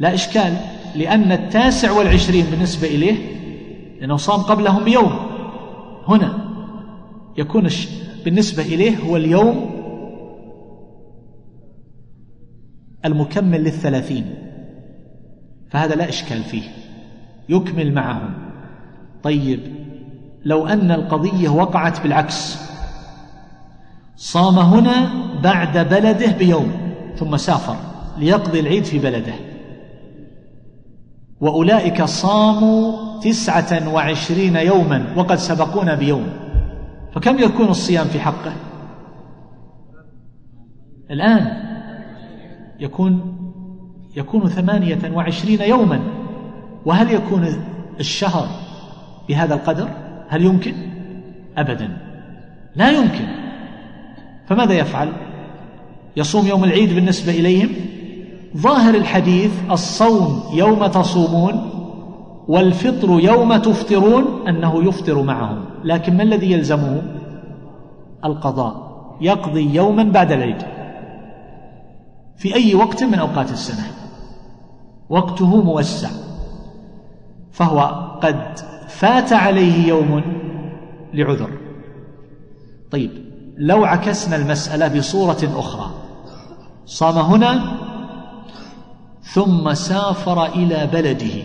لا 0.00 0.14
إشكال. 0.14 0.56
لأن 0.94 1.32
التاسع 1.32 1.92
والعشرين 1.92 2.46
بالنسبة 2.50 2.88
إليه 2.88 3.16
لأنه 4.00 4.16
صام 4.16 4.40
قبلهم 4.40 4.84
بيوم. 4.84 5.12
هنا 6.08 6.50
يكون 7.38 7.68
بالنسبة 8.24 8.62
إليه 8.62 8.98
هو 8.98 9.16
اليوم 9.16 9.70
المكمل 13.04 13.64
للثلاثين. 13.64 14.34
فهذا 15.70 15.94
لا 15.94 16.08
إشكال 16.08 16.42
فيه. 16.42 16.62
يكمل 17.48 17.94
معهم. 17.94 18.34
طيب 19.22 19.60
لو 20.44 20.66
أن 20.66 20.90
القضية 20.90 21.48
وقعت 21.48 22.02
بالعكس 22.02 22.58
صام 24.16 24.58
هنا 24.58 25.10
بعد 25.42 25.78
بلده 25.78 26.32
بيوم 26.32 26.72
ثم 27.16 27.36
سافر 27.36 27.76
ليقضي 28.18 28.60
العيد 28.60 28.84
في 28.84 28.98
بلده. 28.98 29.49
وأولئك 31.40 32.02
صاموا 32.02 33.20
تسعة 33.20 33.94
وعشرين 33.94 34.56
يوما 34.56 35.12
وقد 35.16 35.36
سبقونا 35.36 35.94
بيوم. 35.94 36.26
فكم 37.14 37.38
يكون 37.38 37.68
الصيام 37.68 38.06
في 38.06 38.20
حقه؟ 38.20 38.52
الآن 41.10 41.46
يكون 42.80 43.36
يكون 44.16 44.48
ثمانية 44.48 45.12
وعشرين 45.14 45.60
يوما. 45.60 46.00
وهل 46.84 47.10
يكون 47.10 47.46
الشهر 48.00 48.48
بهذا 49.28 49.54
القدر؟ 49.54 49.88
هل 50.28 50.44
يمكن؟ 50.44 50.74
أبدا. 51.56 51.96
لا 52.76 52.90
يمكن. 52.90 53.26
فماذا 54.46 54.72
يفعل؟ 54.72 55.12
يصوم 56.16 56.46
يوم 56.46 56.64
العيد 56.64 56.94
بالنسبة 56.94 57.32
إليهم؟ 57.32 57.70
ظاهر 58.56 58.94
الحديث 58.94 59.52
الصوم 59.70 60.42
يوم 60.52 60.86
تصومون 60.86 61.70
والفطر 62.48 63.20
يوم 63.20 63.56
تفطرون 63.56 64.48
أنه 64.48 64.88
يفطر 64.88 65.22
معهم. 65.22 65.64
لكن 65.84 66.16
ما 66.16 66.22
الذي 66.22 66.52
يلزمه؟ 66.52 67.02
القضاء. 68.24 68.90
يقضي 69.20 69.74
يوما 69.74 70.02
بعد 70.02 70.32
العيد. 70.32 70.62
في 72.36 72.54
أي 72.54 72.74
وقت 72.74 73.04
من 73.04 73.14
أوقات 73.14 73.50
السنة. 73.50 73.86
وقته 75.08 75.62
موسع. 75.62 76.08
فهو 77.52 77.80
قد 78.22 78.58
فات 78.88 79.32
عليه 79.32 79.88
يوم 79.88 80.22
لعذر. 81.14 81.50
طيب 82.90 83.10
لو 83.58 83.84
عكسنا 83.84 84.36
المسألة 84.36 84.98
بصورة 84.98 85.38
أخرى. 85.56 85.90
صام 86.86 87.18
هنا 87.18 87.62
ثم 89.32 89.74
سافر 89.74 90.46
إلى 90.46 90.88
بلده. 90.92 91.42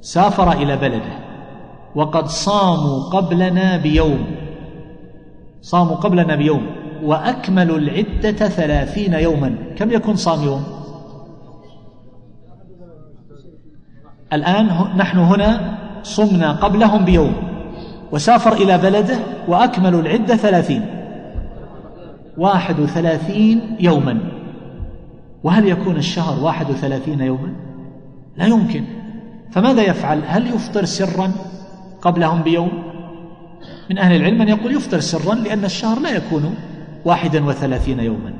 سافر 0.00 0.52
إلى 0.52 0.76
بلده. 0.76 1.18
وقد 1.94 2.26
صاموا 2.26 3.02
قبلنا 3.02 3.76
بيوم. 3.76 4.26
صاموا 5.62 5.96
قبلنا 5.96 6.36
بيوم. 6.36 6.66
وأكملوا 7.02 7.78
العدة 7.78 8.48
ثلاثين 8.48 9.14
يوما. 9.14 9.54
كم 9.76 9.90
يكون 9.90 10.16
صام 10.16 10.44
يوم؟ 10.44 10.64
الآن 14.32 14.66
نحن 14.96 15.18
هنا 15.18 15.78
صمنا 16.02 16.52
قبلهم 16.52 17.04
بيوم. 17.04 17.34
وسافر 18.12 18.52
إلى 18.52 18.78
بلده 18.78 19.18
وأكملوا 19.48 20.00
العدة 20.00 20.36
ثلاثين. 20.36 20.86
واحد 22.38 22.80
وثلاثين 22.80 23.76
يوما. 23.80 24.37
وهل 25.42 25.68
يكون 25.68 25.96
الشهر 25.96 26.44
واحد 26.44 26.70
وثلاثين 26.70 27.20
يوما؟ 27.20 27.52
لا 28.36 28.46
يمكن. 28.46 28.84
فماذا 29.50 29.82
يفعل؟ 29.82 30.22
هل 30.26 30.46
يفطر 30.46 30.84
سرا 30.84 31.32
قبلهم 32.02 32.42
بيوم؟ 32.42 32.70
من 33.90 33.98
أهل 33.98 34.16
العلم 34.16 34.38
من 34.38 34.48
يقول 34.48 34.72
يفطر 34.72 35.00
سرا 35.00 35.34
لأن 35.34 35.64
الشهر 35.64 36.00
لا 36.00 36.10
يكون 36.10 36.54
واحدا 37.04 37.44
وثلاثين 37.44 38.00
يوما. 38.00 38.34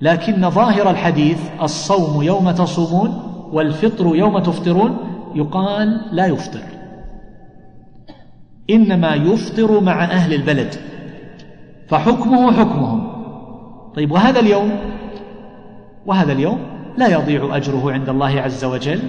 لكن 0.00 0.50
ظاهر 0.50 0.90
الحديث 0.90 1.38
الصوم 1.62 2.22
يوم 2.22 2.50
تصومون 2.50 3.22
والفطر 3.52 4.16
يوم 4.16 4.38
تفطرون 4.38 4.96
يقال 5.34 6.00
لا 6.12 6.26
يفطر. 6.26 6.60
إنما 8.70 9.14
يفطر 9.14 9.80
مع 9.80 10.04
أهل 10.04 10.34
البلد. 10.34 10.74
فحكمه 11.88 12.52
حكمهم. 12.52 13.12
طيب 13.94 14.12
وهذا 14.12 14.40
اليوم؟ 14.40 14.70
وهذا 16.06 16.32
اليوم 16.32 16.58
لا 16.96 17.08
يضيع 17.08 17.56
أجره 17.56 17.92
عند 17.92 18.08
الله 18.08 18.40
عز 18.40 18.64
وجل. 18.64 19.00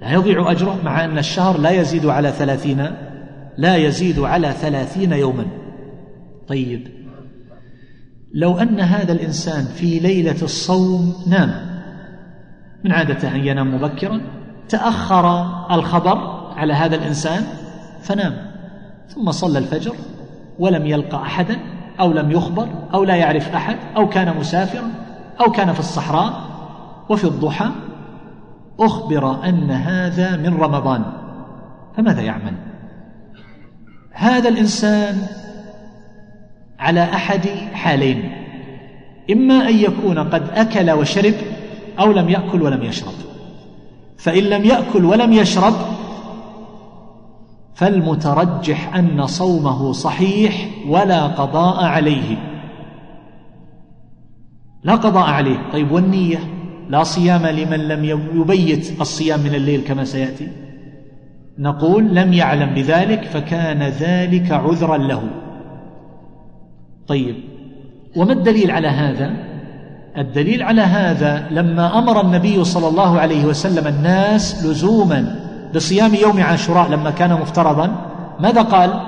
لا 0.00 0.12
يضيع 0.12 0.50
أجره 0.50 0.78
مع 0.84 1.04
أن 1.04 1.18
الشهر 1.18 1.58
لا 1.58 1.70
يزيد 1.70 2.06
على 2.06 2.30
ثلاثين 2.30 2.86
لا 3.58 3.76
يزيد 3.76 4.18
على 4.18 4.52
ثلاثين 4.52 5.12
يوما. 5.12 5.46
طيب 6.48 6.88
لو 8.34 8.58
أن 8.58 8.80
هذا 8.80 9.12
الإنسان 9.12 9.64
في 9.64 9.98
ليلة 9.98 10.42
الصوم 10.42 11.14
نام 11.26 11.76
من 12.84 12.92
عادته 12.92 13.34
أن 13.34 13.46
ينام 13.46 13.74
مبكرا 13.74 14.20
تأخر 14.68 15.46
الخبر 15.74 16.18
على 16.56 16.72
هذا 16.72 16.96
الإنسان 16.96 17.42
فنام 18.02 18.36
ثم 19.08 19.30
صلى 19.30 19.58
الفجر 19.58 19.94
ولم 20.58 20.86
يلقى 20.86 21.22
أحدا 21.22 21.56
أو 22.00 22.12
لم 22.12 22.30
يخبر 22.30 22.68
أو 22.94 23.04
لا 23.04 23.16
يعرف 23.16 23.54
أحد 23.54 23.76
أو 23.96 24.08
كان 24.08 24.36
مسافرا 24.36 24.90
أو 25.40 25.50
كان 25.50 25.72
في 25.72 25.80
الصحراء 25.80 26.32
وفي 27.08 27.24
الضحى 27.24 27.70
أخبر 28.80 29.44
أن 29.48 29.70
هذا 29.70 30.36
من 30.36 30.56
رمضان. 30.56 31.04
فماذا 31.96 32.20
يعمل؟ 32.20 32.52
هذا 34.12 34.48
الإنسان 34.48 35.26
على 36.78 37.02
أحد 37.02 37.46
حالين 37.72 38.32
إما 39.30 39.68
أن 39.68 39.76
يكون 39.76 40.18
قد 40.18 40.48
أكل 40.50 40.90
وشرب 40.90 41.34
أو 41.98 42.12
لم 42.12 42.28
يأكل 42.28 42.62
ولم 42.62 42.82
يشرب. 42.82 43.14
فإن 44.18 44.44
لم 44.44 44.64
يأكل 44.64 45.04
ولم 45.04 45.32
يشرب 45.32 45.74
فالمترجح 47.74 48.94
أن 48.94 49.26
صومه 49.26 49.92
صحيح 49.92 50.68
ولا 50.88 51.26
قضاء 51.26 51.84
عليه. 51.84 52.55
لا 54.86 54.94
قضاء 54.94 55.24
عليه. 55.24 55.58
طيب 55.72 55.92
والنية؟ 55.92 56.38
لا 56.88 57.02
صيام 57.02 57.46
لمن 57.46 57.88
لم 57.88 58.04
يبيت 58.34 59.00
الصيام 59.00 59.40
من 59.40 59.54
الليل 59.54 59.80
كما 59.80 60.04
سيأتي. 60.04 60.48
نقول 61.58 62.14
لم 62.14 62.32
يعلم 62.32 62.74
بذلك 62.74 63.24
فكان 63.24 63.82
ذلك 63.82 64.52
عذرا 64.52 64.96
له. 64.96 65.22
طيب 67.08 67.36
وما 68.16 68.32
الدليل 68.32 68.70
على 68.70 68.88
هذا؟ 68.88 69.30
الدليل 70.18 70.62
على 70.62 70.82
هذا 70.82 71.48
لما 71.50 71.98
أمر 71.98 72.20
النبي 72.20 72.64
صلى 72.64 72.88
الله 72.88 73.20
عليه 73.20 73.44
وسلم 73.44 73.86
الناس 73.86 74.66
لزوما 74.66 75.36
بصيام 75.74 76.14
يوم 76.14 76.42
عاشوراء 76.42 76.90
لما 76.90 77.10
كان 77.10 77.32
مفترضا 77.32 77.90
ماذا 78.40 78.62
قال؟ 78.62 79.00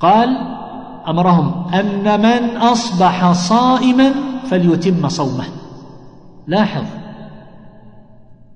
قال 0.00 0.57
أمرهم 1.08 1.74
أن 1.74 2.20
من 2.20 2.56
أصبح 2.56 3.32
صائما 3.32 4.14
فليتم 4.50 5.08
صومه. 5.08 5.44
لاحظ. 6.46 6.84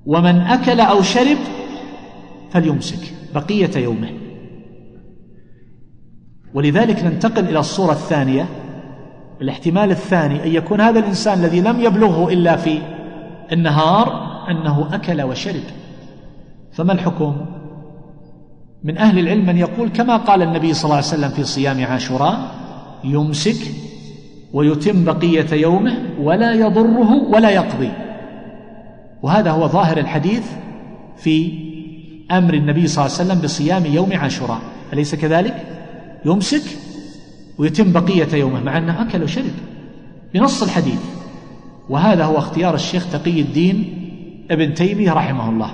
ومن 0.07 0.41
أكل 0.41 0.81
أو 0.81 1.03
شرب 1.03 1.39
فليمسك 2.51 3.15
بقية 3.35 3.77
يومه. 3.77 4.11
ولذلك 6.55 7.05
ننتقل 7.05 7.49
إلى 7.49 7.59
الصورة 7.59 7.93
الثانية 7.93 8.47
الاحتمال 9.41 9.91
الثاني 9.91 10.45
أن 10.45 10.49
يكون 10.49 10.81
هذا 10.81 10.99
الإنسان 10.99 11.39
الذي 11.39 11.61
لم 11.61 11.81
يبلغه 11.81 12.33
إلا 12.33 12.57
في 12.57 12.79
النهار 13.53 14.33
أنه 14.51 14.95
أكل 14.95 15.23
وشرب. 15.23 15.63
فما 16.73 16.93
الحكم؟ 16.93 17.62
من 18.85 18.99
أهل 18.99 19.19
العلم 19.19 19.47
من 19.47 19.59
يقول 19.59 19.89
كما 19.89 20.17
قال 20.17 20.43
النبي 20.43 20.75
صلى 20.75 20.85
الله 20.85 20.97
عليه 20.97 21.07
وسلم 21.07 21.29
في 21.29 21.45
صيام 21.45 21.85
عاشوراء 21.85 22.55
يمسك 23.05 23.75
ويتم 24.53 25.05
بقية 25.05 25.53
يومه 25.53 25.97
ولا 26.21 26.53
يضره 26.55 27.13
ولا 27.13 27.51
يقضي. 27.51 27.91
وهذا 29.23 29.51
هو 29.51 29.69
ظاهر 29.69 29.99
الحديث 29.99 30.47
في 31.17 31.53
أمر 32.31 32.55
النبي 32.55 32.87
صلى 32.87 33.07
الله 33.07 33.19
عليه 33.19 33.31
وسلم 33.31 33.45
بصيام 33.45 33.87
يوم 33.87 34.13
عاشوراء. 34.13 34.61
أليس 34.93 35.15
كذلك؟ 35.15 35.55
يمسك 36.25 36.79
ويتم 37.59 37.93
بقية 37.93 38.35
يومه 38.35 38.61
مع 38.61 38.79
أنه 38.79 39.03
أكل 39.03 39.23
وشرب. 39.23 39.55
بنص 40.35 40.63
الحديث. 40.63 41.01
وهذا 41.89 42.25
هو 42.25 42.39
اختيار 42.39 42.75
الشيخ 42.75 43.13
تقي 43.13 43.41
الدين 43.41 43.99
ابن 44.51 44.75
تيمية 44.75 45.13
رحمه 45.13 45.51
الله. 45.51 45.71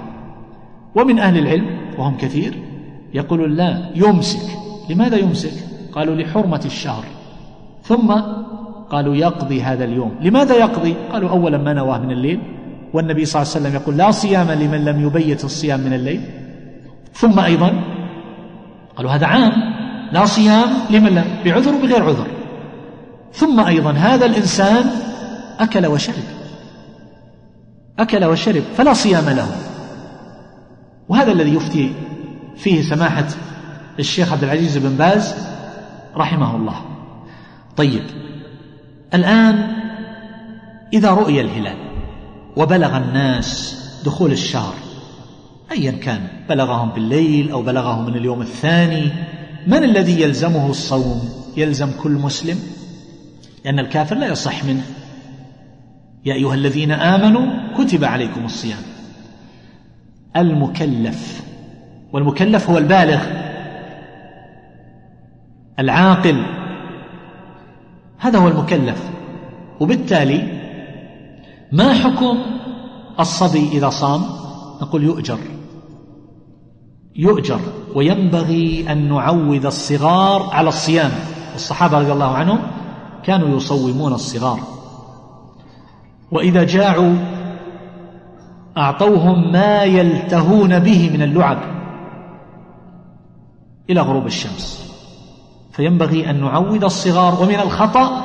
ومن 0.94 1.18
أهل 1.18 1.38
العلم 1.38 1.66
وهم 1.98 2.16
كثير 2.16 2.67
يقولون 3.14 3.56
لا 3.56 3.90
يمسك. 3.94 4.50
لماذا 4.90 5.16
يمسك؟ 5.16 5.52
قالوا 5.92 6.14
لحرمة 6.14 6.62
الشهر. 6.64 7.04
ثم 7.82 8.14
قالوا 8.90 9.16
يقضي 9.16 9.62
هذا 9.62 9.84
اليوم. 9.84 10.14
لماذا 10.20 10.54
يقضي؟ 10.56 10.94
قالوا 11.12 11.30
اولا 11.30 11.58
ما 11.58 11.72
نواه 11.72 11.98
من 11.98 12.10
الليل. 12.10 12.40
والنبي 12.94 13.24
صلى 13.24 13.42
الله 13.42 13.54
عليه 13.54 13.64
وسلم 13.64 13.74
يقول 13.82 13.96
لا 13.96 14.10
صيام 14.10 14.50
لمن 14.50 14.84
لم 14.84 15.06
يبيت 15.06 15.44
الصيام 15.44 15.80
من 15.80 15.92
الليل. 15.92 16.20
ثم 17.14 17.38
أيضا 17.40 17.72
قالوا 18.96 19.10
هذا 19.10 19.26
عام. 19.26 19.52
لا 20.12 20.24
صيام 20.24 20.68
لمن 20.90 21.14
لم 21.14 21.24
بعذر 21.44 21.74
وبغير 21.74 22.02
عذر. 22.02 22.26
ثم 23.32 23.60
أيضا 23.60 23.92
هذا 23.92 24.26
الإنسان 24.26 24.90
أكل 25.58 25.86
وشرب. 25.86 26.24
أكل 27.98 28.24
وشرب 28.24 28.62
فلا 28.76 28.92
صيام 28.92 29.24
له. 29.28 29.48
وهذا 31.08 31.32
الذي 31.32 31.54
يفتي 31.54 31.92
فيه 32.58 32.82
سماحة 32.82 33.26
الشيخ 33.98 34.32
عبد 34.32 34.44
العزيز 34.44 34.78
بن 34.78 34.96
باز 34.96 35.34
رحمه 36.16 36.56
الله. 36.56 36.84
طيب 37.76 38.02
الآن 39.14 39.76
إذا 40.92 41.10
رؤي 41.10 41.40
الهلال 41.40 41.76
وبلغ 42.56 42.96
الناس 42.96 43.78
دخول 44.04 44.32
الشهر 44.32 44.74
ايا 45.72 45.90
كان 45.90 46.28
بلغهم 46.48 46.90
بالليل 46.90 47.50
أو 47.50 47.62
بلغهم 47.62 48.06
من 48.06 48.16
اليوم 48.16 48.42
الثاني 48.42 49.12
من 49.66 49.84
الذي 49.84 50.20
يلزمه 50.20 50.70
الصوم؟ 50.70 51.28
يلزم 51.56 51.90
كل 52.02 52.10
مسلم؟ 52.10 52.58
لأن 53.64 53.78
الكافر 53.78 54.16
لا 54.16 54.26
يصح 54.26 54.64
منه. 54.64 54.82
يا 56.24 56.34
أيها 56.34 56.54
الذين 56.54 56.92
آمنوا 56.92 57.46
كتب 57.78 58.04
عليكم 58.04 58.44
الصيام. 58.44 58.82
المكلف. 60.36 61.47
والمكلف 62.12 62.70
هو 62.70 62.78
البالغ 62.78 63.20
العاقل. 65.78 66.42
هذا 68.18 68.38
هو 68.38 68.48
المكلف. 68.48 69.10
وبالتالي 69.80 70.58
ما 71.72 71.92
حكم 71.92 72.38
الصبي 73.20 73.68
إذا 73.72 73.88
صام؟ 73.88 74.22
نقول 74.82 75.04
يؤجر. 75.04 75.38
يؤجر. 77.16 77.60
وينبغي 77.94 78.92
أن 78.92 79.08
نعود 79.08 79.66
الصغار 79.66 80.50
على 80.52 80.68
الصيام. 80.68 81.10
الصحابه 81.54 81.98
رضي 81.98 82.12
الله 82.12 82.34
عنهم 82.34 82.58
كانوا 83.24 83.56
يصومون 83.56 84.12
الصغار. 84.12 84.58
وإذا 86.30 86.64
جاعوا 86.64 87.14
أعطوهم 88.76 89.52
ما 89.52 89.84
يلتهون 89.84 90.78
به 90.78 91.10
من 91.14 91.22
اللعب. 91.22 91.77
إلى 93.90 94.00
غروب 94.00 94.26
الشمس. 94.26 94.88
فينبغي 95.72 96.30
أن 96.30 96.40
نعود 96.40 96.84
الصغار 96.84 97.42
ومن 97.42 97.54
الخطأ 97.54 98.24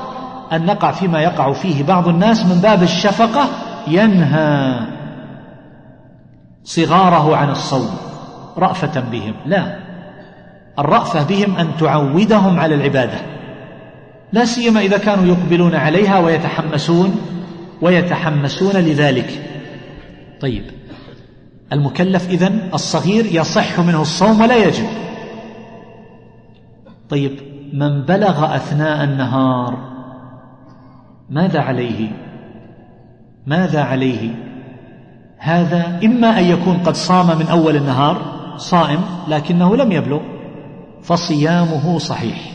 أن 0.51 0.65
نقع 0.65 0.91
فيما 0.91 1.21
يقع 1.21 1.53
فيه 1.53 1.83
بعض 1.83 2.07
الناس 2.07 2.45
من 2.45 2.61
باب 2.61 2.83
الشفقة 2.83 3.49
ينهى 3.87 4.79
صغاره 6.63 7.35
عن 7.35 7.49
الصوم 7.49 7.89
رأفة 8.57 8.99
بهم. 8.99 9.33
لا 9.45 9.79
الرأفة 10.79 11.23
بهم 11.23 11.55
أن 11.55 11.67
تعودهم 11.79 12.59
على 12.59 12.75
العبادة. 12.75 13.19
لا 14.33 14.45
سيما 14.45 14.79
إذا 14.79 14.97
كانوا 14.97 15.25
يقبلون 15.25 15.75
عليها 15.75 16.19
ويتحمسون 16.19 17.21
ويتحمسون 17.81 18.75
لذلك. 18.75 19.49
طيب 20.41 20.63
المكلف 21.73 22.29
إذن 22.29 22.69
الصغير 22.73 23.25
يصح 23.31 23.79
منه 23.79 24.01
الصوم 24.01 24.41
ولا 24.41 24.55
يجب؟ 24.67 24.87
طيب 27.09 27.39
من 27.73 28.01
بلغ 28.01 28.55
أثناء 28.55 29.03
النهار 29.03 29.77
ماذا 31.29 31.59
عليه؟ 31.59 32.11
ماذا 33.47 33.83
عليه؟ 33.83 34.35
هذا 35.37 35.99
إما 36.03 36.39
أن 36.39 36.43
يكون 36.43 36.77
قد 36.77 36.95
صام 36.95 37.39
من 37.39 37.47
أول 37.47 37.75
النهار 37.75 38.17
صائم 38.57 38.99
لكنه 39.27 39.75
لم 39.75 39.91
يبلغ 39.91 40.19
فصيامه 41.01 41.97
صحيح. 41.97 42.53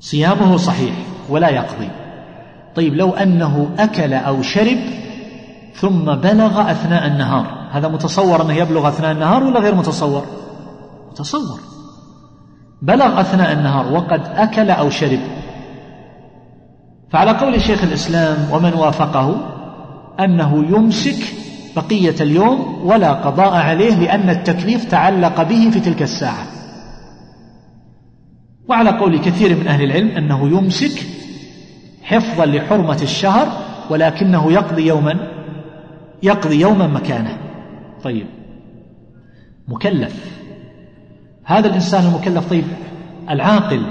صيامه 0.00 0.56
صحيح 0.56 0.94
ولا 1.28 1.48
يقضي. 1.48 1.88
طيب 2.74 2.94
لو 2.94 3.10
أنه 3.10 3.74
أكل 3.78 4.14
أو 4.14 4.42
شرب 4.42 4.78
ثم 5.74 6.04
بلغ 6.14 6.70
أثناء 6.70 7.06
النهار 7.06 7.68
هذا 7.70 7.88
متصور 7.88 8.42
أنه 8.42 8.54
يبلغ 8.54 8.88
أثناء 8.88 9.12
النهار 9.12 9.44
ولا 9.44 9.60
غير 9.60 9.74
متصور؟ 9.74 10.26
متصور. 11.10 11.75
بلغ 12.82 13.20
أثناء 13.20 13.52
النهار 13.52 13.92
وقد 13.92 14.20
أكل 14.34 14.70
أو 14.70 14.90
شرب. 14.90 15.20
فعلى 17.10 17.30
قول 17.30 17.60
شيخ 17.60 17.84
الإسلام 17.84 18.36
ومن 18.52 18.74
وافقه 18.74 19.36
أنه 20.20 20.64
يمسك 20.64 21.34
بقية 21.76 22.14
اليوم 22.20 22.80
ولا 22.84 23.12
قضاء 23.12 23.54
عليه 23.54 23.94
لأن 23.94 24.30
التكليف 24.30 24.84
تعلق 24.84 25.42
به 25.42 25.70
في 25.70 25.80
تلك 25.80 26.02
الساعة. 26.02 26.46
وعلى 28.68 28.90
قول 28.90 29.18
كثير 29.18 29.56
من 29.56 29.66
أهل 29.66 29.82
العلم 29.82 30.08
أنه 30.08 30.48
يمسك 30.48 31.06
حفظا 32.02 32.46
لحرمة 32.46 33.02
الشهر 33.02 33.48
ولكنه 33.90 34.52
يقضي 34.52 34.86
يوما 34.86 35.14
يقضي 36.22 36.60
يوما 36.60 36.86
مكانه. 36.86 37.38
طيب. 38.04 38.26
مكلف. 39.68 40.36
هذا 41.46 41.68
الإنسان 41.68 42.06
المكلف. 42.06 42.50
طيب 42.50 42.64
العاقل 43.30 43.82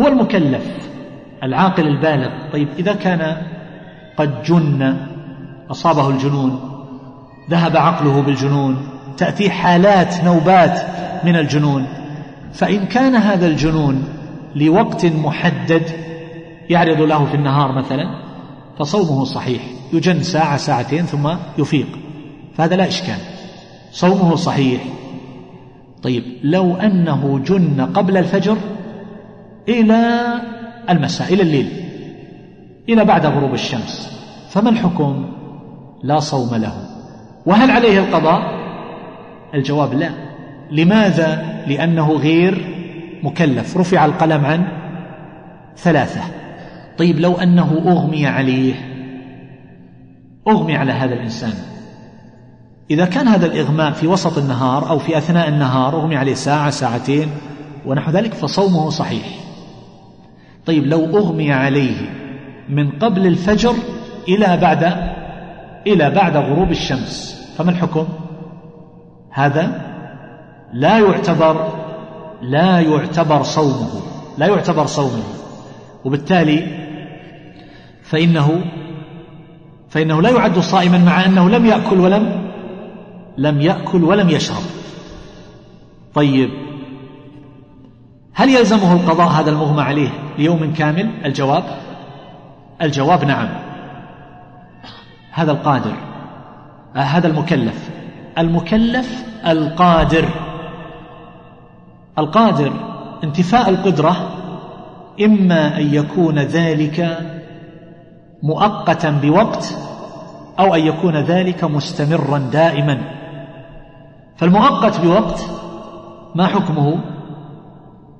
هو 0.00 0.06
المكلف 0.08 0.64
العاقل 1.42 1.86
البالغ. 1.86 2.30
طيب 2.52 2.68
إذا 2.78 2.92
كان 2.92 3.36
قد 4.16 4.42
جن 4.42 4.96
أصابه 5.70 6.08
الجنون 6.08 6.60
ذهب 7.50 7.76
عقله 7.76 8.22
بالجنون 8.22 8.88
تأتيه 9.16 9.50
حالات 9.50 10.24
نوبات 10.24 10.80
من 11.24 11.36
الجنون 11.36 11.86
فإن 12.52 12.86
كان 12.86 13.14
هذا 13.14 13.46
الجنون 13.46 14.04
لوقت 14.56 15.06
محدد 15.06 15.82
يعرض 16.70 17.00
له 17.00 17.24
في 17.24 17.34
النهار 17.34 17.72
مثلا 17.78 18.04
فصومه 18.78 19.24
صحيح. 19.24 19.62
يجن 19.92 20.22
ساعة 20.22 20.56
ساعتين 20.56 21.06
ثم 21.06 21.30
يفيق. 21.58 21.86
فهذا 22.56 22.76
لا 22.76 22.88
إشكال. 22.88 23.18
صومه 23.92 24.36
صحيح. 24.36 24.82
طيب 26.02 26.22
لو 26.42 26.76
أنه 26.76 27.38
جن 27.46 27.80
قبل 27.94 28.16
الفجر 28.16 28.56
إلى 29.68 30.22
المساء 30.90 31.34
إلى 31.34 31.42
الليل 31.42 31.68
إلى 32.88 33.04
بعد 33.04 33.26
غروب 33.26 33.54
الشمس 33.54 34.12
فما 34.50 34.70
الحكم؟ 34.70 35.26
لا 36.02 36.18
صوم 36.18 36.54
له. 36.54 36.72
وهل 37.46 37.70
عليه 37.70 37.98
القضاء؟ 37.98 38.42
الجواب 39.54 39.94
لا. 39.94 40.10
لماذا؟ 40.70 41.62
لأنه 41.66 42.12
غير 42.12 42.64
مكلف. 43.22 43.76
رفع 43.76 44.04
القلم 44.04 44.44
عن 44.44 44.64
ثلاثة. 45.76 46.20
طيب 46.98 47.20
لو 47.20 47.34
أنه 47.34 47.82
أغمي 47.86 48.26
عليه 48.26 48.74
أغمي 50.48 50.76
على 50.76 50.92
هذا 50.92 51.14
الإنسان 51.14 51.52
إذا 52.92 53.04
كان 53.04 53.28
هذا 53.28 53.46
الإغماء 53.46 53.92
في 53.92 54.06
وسط 54.06 54.38
النهار 54.38 54.88
أو 54.88 54.98
في 54.98 55.18
أثناء 55.18 55.48
النهار 55.48 55.96
أغمي 55.96 56.16
عليه 56.16 56.34
ساعة 56.34 56.70
ساعتين 56.70 57.28
ونحو 57.86 58.10
ذلك 58.10 58.34
فصومه 58.34 58.90
صحيح 58.90 59.26
طيب 60.66 60.86
لو 60.86 61.04
أغمي 61.04 61.52
عليه 61.52 61.96
من 62.68 62.90
قبل 62.90 63.26
الفجر 63.26 63.74
إلى 64.28 64.56
بعد 64.56 64.92
إلى 65.86 66.10
بعد 66.10 66.36
غروب 66.36 66.70
الشمس 66.70 67.42
فما 67.58 67.70
الحكم؟ 67.70 68.08
هذا 69.30 69.80
لا 70.72 70.98
يعتبر 70.98 71.68
لا 72.42 72.80
يعتبر 72.80 73.42
صومه 73.42 73.90
لا 74.38 74.46
يعتبر 74.46 74.86
صومه 74.86 75.22
وبالتالي 76.04 76.66
فإنه 78.02 78.60
فإنه 79.88 80.22
لا 80.22 80.30
يعد 80.30 80.58
صائما 80.58 80.98
مع 80.98 81.24
أنه 81.24 81.50
لم 81.50 81.66
يأكل 81.66 82.00
ولم 82.00 82.51
لم 83.38 83.60
يأكل 83.60 84.04
ولم 84.04 84.28
يشرب. 84.28 84.62
طيب 86.14 86.50
هل 88.34 88.48
يلزمه 88.48 88.92
القضاء 88.92 89.28
هذا 89.28 89.50
المغمى 89.50 89.82
عليه 89.82 90.08
ليوم 90.38 90.72
كامل؟ 90.74 91.10
الجواب؟ 91.24 91.64
الجواب 92.82 93.24
نعم. 93.24 93.48
هذا 95.32 95.52
القادر 95.52 95.94
آه 96.96 96.98
هذا 96.98 97.26
المكلف. 97.28 97.90
المكلف 98.38 99.24
القادر. 99.46 100.28
القادر 102.18 102.72
انتفاء 103.24 103.68
القدرة 103.68 104.30
إما 105.24 105.76
أن 105.76 105.94
يكون 105.94 106.38
ذلك 106.38 107.18
مؤقتا 108.42 109.10
بوقت 109.10 109.78
أو 110.58 110.74
أن 110.74 110.80
يكون 110.80 111.16
ذلك 111.16 111.64
مستمرا 111.64 112.38
دائما. 112.38 113.21
فالمؤقت 114.42 115.00
بوقت 115.00 115.40
ما 116.34 116.46
حكمه 116.46 116.98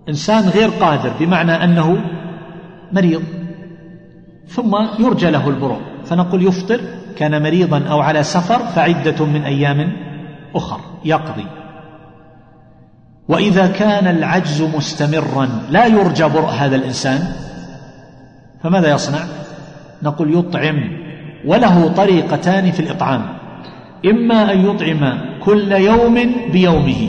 إنسان 0.08 0.48
غير 0.48 0.68
قادر 0.68 1.12
بمعنى 1.20 1.64
أنه 1.64 1.98
مريض 2.92 3.22
ثم 4.48 4.76
يرجى 4.98 5.30
له 5.30 5.48
البروء 5.48 5.80
فنقول 6.04 6.46
يفطر 6.46 6.80
كان 7.16 7.42
مريضا 7.42 7.84
أو 7.90 8.00
على 8.00 8.22
سفر 8.22 8.58
فعدة 8.58 9.24
من 9.24 9.42
أيام 9.44 9.92
أخر 10.54 10.80
يقضي. 11.04 11.46
وإذا 13.28 13.66
كان 13.66 14.06
العجز 14.06 14.62
مستمرا 14.62 15.48
لا 15.70 15.86
يرجى 15.86 16.24
برء 16.24 16.50
هذا 16.50 16.76
الإنسان 16.76 17.20
فماذا 18.62 18.90
يصنع؟ 18.94 19.20
نقول 20.02 20.38
يطعم 20.38 20.98
وله 21.46 21.88
طريقتان 21.88 22.70
في 22.70 22.80
الإطعام. 22.80 23.41
إما 24.06 24.52
أن 24.52 24.66
يطعم 24.66 25.18
كل 25.40 25.72
يوم 25.72 26.34
بيومه. 26.52 27.08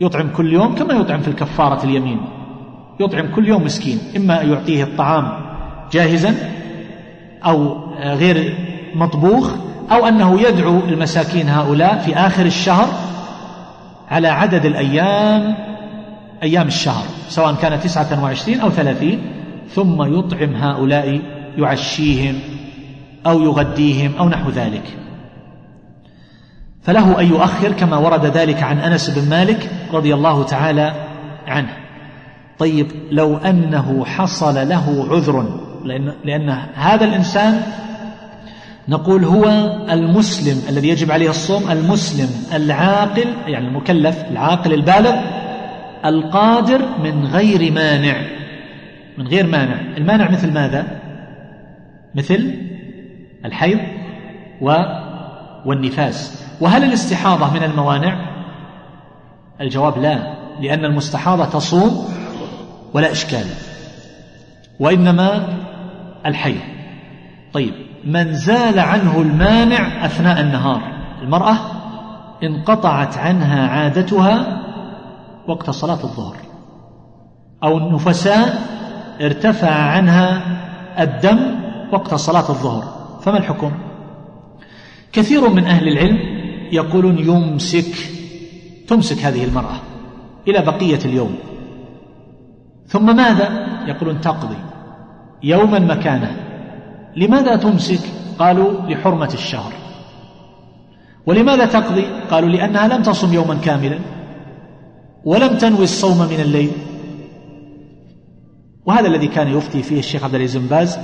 يطعم 0.00 0.28
كل 0.36 0.52
يوم 0.52 0.74
كما 0.74 0.94
يطعم 0.94 1.20
في 1.20 1.28
الكفارة 1.28 1.84
اليمين. 1.84 2.20
يطعم 3.00 3.34
كل 3.34 3.48
يوم 3.48 3.64
مسكين 3.64 3.98
إما 4.16 4.42
أن 4.42 4.50
يعطيه 4.52 4.84
الطعام 4.84 5.32
جاهزا 5.92 6.34
أو 7.44 7.76
غير 8.00 8.54
مطبوخ 8.94 9.50
أو 9.90 10.06
أنه 10.06 10.40
يدعو 10.40 10.78
المساكين 10.78 11.48
هؤلاء 11.48 11.98
في 11.98 12.16
آخر 12.16 12.46
الشهر 12.46 12.88
على 14.08 14.28
عدد 14.28 14.66
الأيام 14.66 15.56
أيام 16.42 16.66
الشهر 16.66 17.04
سواء 17.28 17.54
كان 17.54 17.80
تسعة 17.80 18.22
وعشرين 18.24 18.60
أو 18.60 18.70
ثلاثين 18.70 19.20
ثم 19.68 20.18
يطعم 20.18 20.54
هؤلاء 20.54 21.20
يعشيهم 21.58 22.34
أو 23.26 23.42
يغديهم 23.42 24.12
أو 24.18 24.28
نحو 24.28 24.50
ذلك. 24.50 24.82
فله 26.88 27.20
أن 27.20 27.26
يؤخر 27.26 27.72
كما 27.72 27.96
ورد 27.96 28.24
ذلك 28.24 28.62
عن 28.62 28.78
أنس 28.78 29.10
بن 29.10 29.30
مالك 29.30 29.70
رضي 29.92 30.14
الله 30.14 30.44
تعالى 30.44 30.92
عنه. 31.46 31.68
طيب 32.58 32.86
لو 33.10 33.36
أنه 33.36 34.04
حصل 34.04 34.68
له 34.68 35.06
عذر 35.10 35.60
لأن, 35.84 36.12
لأن 36.24 36.50
هذا 36.74 37.04
الإنسان 37.04 37.62
نقول 38.88 39.24
هو 39.24 39.44
المسلم 39.90 40.62
الذي 40.68 40.88
يجب 40.88 41.10
عليه 41.10 41.30
الصوم 41.30 41.70
المسلم 41.70 42.28
العاقل 42.54 43.26
يعني 43.46 43.68
المكلف 43.68 44.24
العاقل 44.30 44.72
البالغ 44.72 45.14
القادر 46.04 46.80
من 47.04 47.26
غير 47.26 47.72
مانع. 47.72 48.16
من 49.18 49.26
غير 49.28 49.46
مانع. 49.46 49.80
المانع 49.96 50.30
مثل 50.30 50.52
ماذا؟ 50.52 50.86
مثل 52.14 52.54
الحيض 53.44 53.78
و 54.60 54.76
والنفاس. 55.64 56.47
وهل 56.60 56.84
الاستحاضة 56.84 57.52
من 57.52 57.62
الموانع؟ 57.62 58.38
الجواب 59.60 59.98
لا 59.98 60.34
لأن 60.60 60.84
المستحاضة 60.84 61.44
تصوم 61.44 62.08
ولا 62.94 63.12
إشكال 63.12 63.44
وإنما 64.80 65.48
الحيض 66.26 66.60
طيب 67.52 67.74
من 68.04 68.34
زال 68.34 68.78
عنه 68.78 69.20
المانع 69.20 70.06
أثناء 70.06 70.40
النهار؟ 70.40 70.82
المرأة 71.22 71.56
انقطعت 72.42 73.18
عنها 73.18 73.68
عادتها 73.68 74.62
وقت 75.46 75.70
صلاة 75.70 76.04
الظهر 76.04 76.36
أو 77.64 77.78
النفساء 77.78 78.58
ارتفع 79.20 79.70
عنها 79.70 80.42
الدم 80.98 81.38
وقت 81.92 82.14
صلاة 82.14 82.48
الظهر 82.48 82.84
فما 83.22 83.38
الحكم؟ 83.38 83.72
كثير 85.12 85.48
من 85.48 85.64
أهل 85.64 85.88
العلم 85.88 86.37
يقولون 86.72 87.18
يمسك 87.18 87.94
تمسك 88.88 89.18
هذه 89.18 89.44
المرأة 89.44 89.76
إلى 90.48 90.62
بقية 90.62 90.98
اليوم. 91.04 91.38
ثم 92.86 93.16
ماذا؟ 93.16 93.66
يقولون 93.86 94.20
تقضي 94.20 94.56
يوما 95.42 95.78
مكانه. 95.78 96.36
لماذا 97.16 97.56
تمسك؟ 97.56 98.00
قالوا 98.38 98.82
لحرمة 98.88 99.30
الشهر. 99.34 99.72
ولماذا 101.26 101.66
تقضي؟ 101.66 102.04
قالوا 102.30 102.48
لأنها 102.48 102.88
لم 102.88 103.02
تصم 103.02 103.34
يوما 103.34 103.54
كاملا 103.54 103.98
ولم 105.24 105.56
تنوي 105.56 105.84
الصوم 105.84 106.18
من 106.18 106.40
الليل. 106.40 106.70
وهذا 108.86 109.06
الذي 109.06 109.26
كان 109.26 109.48
يفتي 109.48 109.82
فيه 109.82 109.98
الشيخ 109.98 110.24
عبد 110.24 110.34
العزيز 110.34 110.56
بن 110.56 110.66
باز 110.66 110.98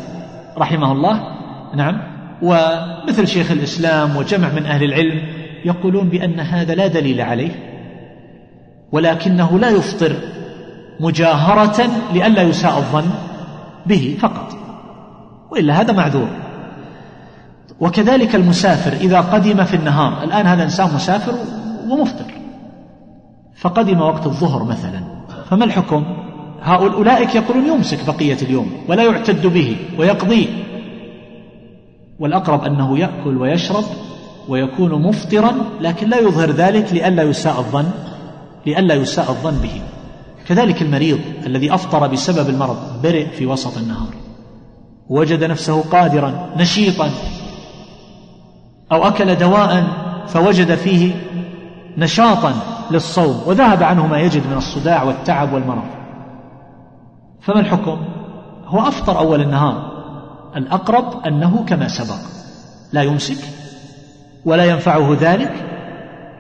رحمه 0.58 0.92
الله. 0.92 1.34
نعم. 1.74 2.14
ومثل 2.42 3.26
شيخ 3.26 3.50
الإسلام 3.50 4.16
وجمع 4.16 4.48
من 4.48 4.66
أهل 4.66 4.84
العلم 4.84 5.33
يقولون 5.64 6.08
بأن 6.08 6.40
هذا 6.40 6.74
لا 6.74 6.86
دليل 6.86 7.20
عليه 7.20 7.50
ولكنه 8.92 9.58
لا 9.58 9.70
يفطر 9.70 10.16
مجاهرة 11.00 11.90
لئلا 12.12 12.42
يساء 12.42 12.78
الظن 12.78 13.10
به 13.86 14.16
فقط 14.20 14.52
وإلا 15.50 15.80
هذا 15.80 15.92
معذور. 15.92 16.28
وكذلك 17.80 18.34
المسافر 18.34 18.92
إذا 18.92 19.20
قدم 19.20 19.64
في 19.64 19.76
النهار 19.76 20.24
الآن 20.24 20.46
هذا 20.46 20.62
إنسان 20.62 20.94
مسافر 20.94 21.34
ومفطر 21.88 22.24
فقدم 23.56 24.00
وقت 24.00 24.26
الظهر 24.26 24.64
مثلا 24.64 25.00
فما 25.50 25.64
الحكم؟ 25.64 26.04
هؤلاء 26.62 26.94
أولئك 26.94 27.34
يقولون 27.34 27.66
يمسك 27.66 28.06
بقية 28.06 28.36
اليوم 28.42 28.72
ولا 28.88 29.02
يعتد 29.02 29.46
به 29.46 29.76
ويقضي 29.98 30.48
والأقرب 32.18 32.64
أنه 32.64 32.98
يأكل 32.98 33.36
ويشرب 33.36 33.84
ويكون 34.48 35.02
مفطرا 35.02 35.54
لكن 35.80 36.08
لا 36.08 36.18
يظهر 36.18 36.50
ذلك 36.50 36.92
لئلا 36.92 37.22
يساء 37.22 37.58
الظن 37.58 37.90
لئلا 38.66 38.94
يساء 38.94 39.30
الظن 39.30 39.58
به. 39.62 39.80
كذلك 40.46 40.82
المريض 40.82 41.18
الذي 41.46 41.74
أفطر 41.74 42.06
بسبب 42.06 42.48
المرض 42.48 43.02
برئ 43.02 43.26
في 43.26 43.46
وسط 43.46 43.78
النهار. 43.78 44.14
وجد 45.08 45.44
نفسه 45.44 45.82
قادرا 45.82 46.50
نشيطا 46.56 47.10
أو 48.92 49.04
أكل 49.08 49.34
دواء 49.34 49.84
فوجد 50.26 50.74
فيه 50.74 51.14
نشاطا 51.98 52.52
للصوم 52.90 53.40
وذهب 53.46 53.82
عنه 53.82 54.06
ما 54.06 54.20
يجد 54.20 54.46
من 54.46 54.56
الصداع 54.56 55.02
والتعب 55.02 55.52
والمرض. 55.52 55.84
فما 57.40 57.60
الحكم؟ 57.60 57.98
هو 58.66 58.80
أفطر 58.80 59.18
أول 59.18 59.40
النهار. 59.40 59.94
الأقرب 60.56 61.26
أنه 61.26 61.64
كما 61.66 61.88
سبق. 61.88 62.18
لا 62.92 63.02
يمسك 63.02 63.63
ولا 64.44 64.64
ينفعه 64.64 65.16
ذلك 65.20 65.52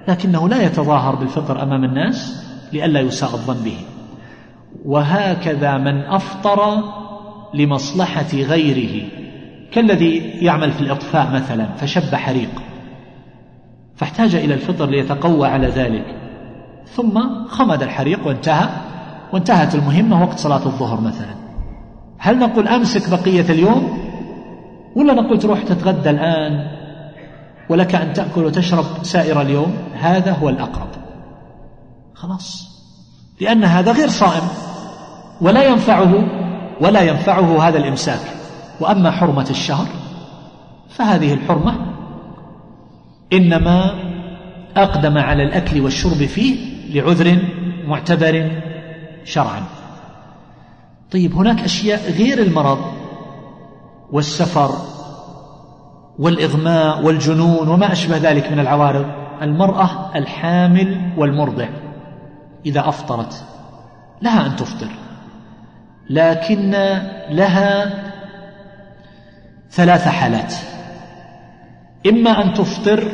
لكنه 0.08 0.48
لا 0.48 0.62
يتظاهر 0.62 1.14
بالفطر 1.14 1.62
أمام 1.62 1.84
الناس 1.84 2.44
لئلا 2.72 3.00
يساء 3.00 3.30
الظن 3.30 3.64
به. 3.64 3.76
وهكذا 4.84 5.78
من 5.78 6.00
أفطر 6.00 6.82
لمصلحة 7.54 8.32
غيره 8.34 9.08
كالذي 9.72 10.16
يعمل 10.18 10.72
في 10.72 10.80
الإطفاء 10.80 11.30
مثلا 11.32 11.66
فشب 11.76 12.14
حريق 12.14 12.50
فاحتاج 13.96 14.34
إلى 14.34 14.54
الفطر 14.54 14.86
ليتقوى 14.86 15.48
على 15.48 15.66
ذلك. 15.66 16.04
ثم 16.86 17.20
خمد 17.48 17.82
الحريق 17.82 18.26
وانتهى 18.26 18.68
وانتهت 19.32 19.74
المهمة 19.74 20.22
وقت 20.22 20.38
صلاة 20.38 20.66
الظهر 20.66 21.00
مثلا. 21.00 21.34
هل 22.18 22.38
نقول 22.38 22.68
أمسك 22.68 23.10
بقية 23.10 23.52
اليوم 23.52 23.98
ولا 24.96 25.14
نقول 25.14 25.38
تروح 25.38 25.62
تتغدى 25.62 26.10
الآن؟ 26.10 26.83
ولك 27.68 27.94
أن 27.94 28.12
تأكل 28.12 28.44
وتشرب 28.44 28.84
سائر 29.02 29.40
اليوم 29.40 29.76
هذا 29.94 30.32
هو 30.32 30.48
الأقرب. 30.48 30.88
خلاص. 32.14 32.74
لأن 33.40 33.64
هذا 33.64 33.92
غير 33.92 34.08
صائم. 34.08 34.48
ولا 35.40 35.64
ينفعه 35.64 36.14
ولا 36.80 37.02
ينفعه 37.02 37.68
هذا 37.68 37.78
الإمساك. 37.78 38.20
وأما 38.80 39.10
حرمة 39.10 39.46
الشهر 39.50 39.86
فهذه 40.88 41.32
الحرمة 41.32 41.74
إنما 43.32 43.94
أقدم 44.76 45.18
على 45.18 45.42
الأكل 45.42 45.80
والشرب 45.80 46.26
فيه 46.26 46.56
لعذر 46.90 47.38
معتبر 47.86 48.62
شرعا. 49.24 49.62
طيب 51.12 51.34
هناك 51.34 51.60
أشياء 51.60 52.12
غير 52.12 52.38
المرض 52.38 52.78
والسفر 54.12 54.93
والإغماء 56.18 57.02
والجنون 57.02 57.68
وما 57.68 57.92
أشبه 57.92 58.16
ذلك 58.16 58.52
من 58.52 58.58
العوارض 58.58 59.06
المرأة 59.42 60.16
الحامل 60.16 61.12
والمرضع. 61.16 61.68
إذا 62.66 62.88
أفطرت 62.88 63.44
لها 64.22 64.46
أن 64.46 64.56
تفطر 64.56 64.88
لكن 66.10 66.70
لها 67.30 68.04
ثلاث 69.70 70.08
حالات. 70.08 70.54
إما 72.06 72.30
أن 72.44 72.52
تفطر 72.52 73.08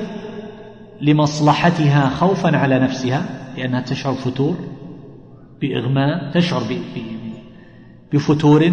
لمصلحتها 1.00 2.08
خوفا 2.08 2.56
على 2.56 2.78
نفسها 2.78 3.22
لأنها 3.56 3.80
تشعر 3.80 4.14
فتور 4.14 4.56
بإغماء 5.60 6.30
تشعر 6.34 6.62
بفتور 8.12 8.72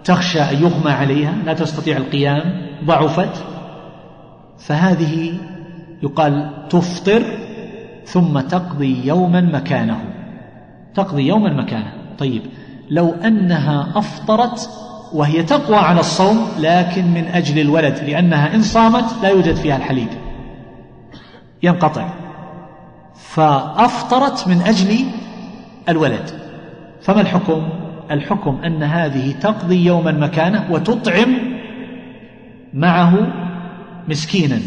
وتخشى 0.00 0.40
أن 0.40 0.62
يغمى 0.62 0.90
عليها 0.90 1.32
لا 1.44 1.52
تستطيع 1.52 1.96
القيام 1.96 2.66
ضعفت. 2.84 3.44
فهذه 4.58 5.34
يقال 6.02 6.50
تفطر 6.70 7.22
ثم 8.04 8.40
تقضي 8.40 9.06
يوما 9.06 9.40
مكانه. 9.40 10.04
تقضي 10.94 11.22
يوما 11.22 11.62
مكانه. 11.62 11.92
طيب 12.18 12.42
لو 12.90 13.10
أنها 13.24 13.88
أفطرت 13.94 14.70
وهي 15.12 15.42
تقوى 15.42 15.76
على 15.76 16.00
الصوم 16.00 16.48
لكن 16.58 17.04
من 17.04 17.24
أجل 17.24 17.60
الولد 17.60 17.98
لأنها 17.98 18.54
إن 18.54 18.62
صامت 18.62 19.04
لا 19.22 19.28
يوجد 19.28 19.54
فيها 19.54 19.76
الحليب. 19.76 20.08
ينقطع. 21.62 22.08
فأفطرت 23.14 24.48
من 24.48 24.60
أجل 24.60 25.04
الولد. 25.88 26.30
فما 27.02 27.20
الحكم؟ 27.20 27.79
الحكم 28.10 28.58
أن 28.64 28.82
هذه 28.82 29.32
تقضي 29.40 29.86
يوما 29.86 30.12
مكانه 30.12 30.66
وتطعم 30.70 31.36
معه 32.74 33.14
مسكينا. 34.08 34.58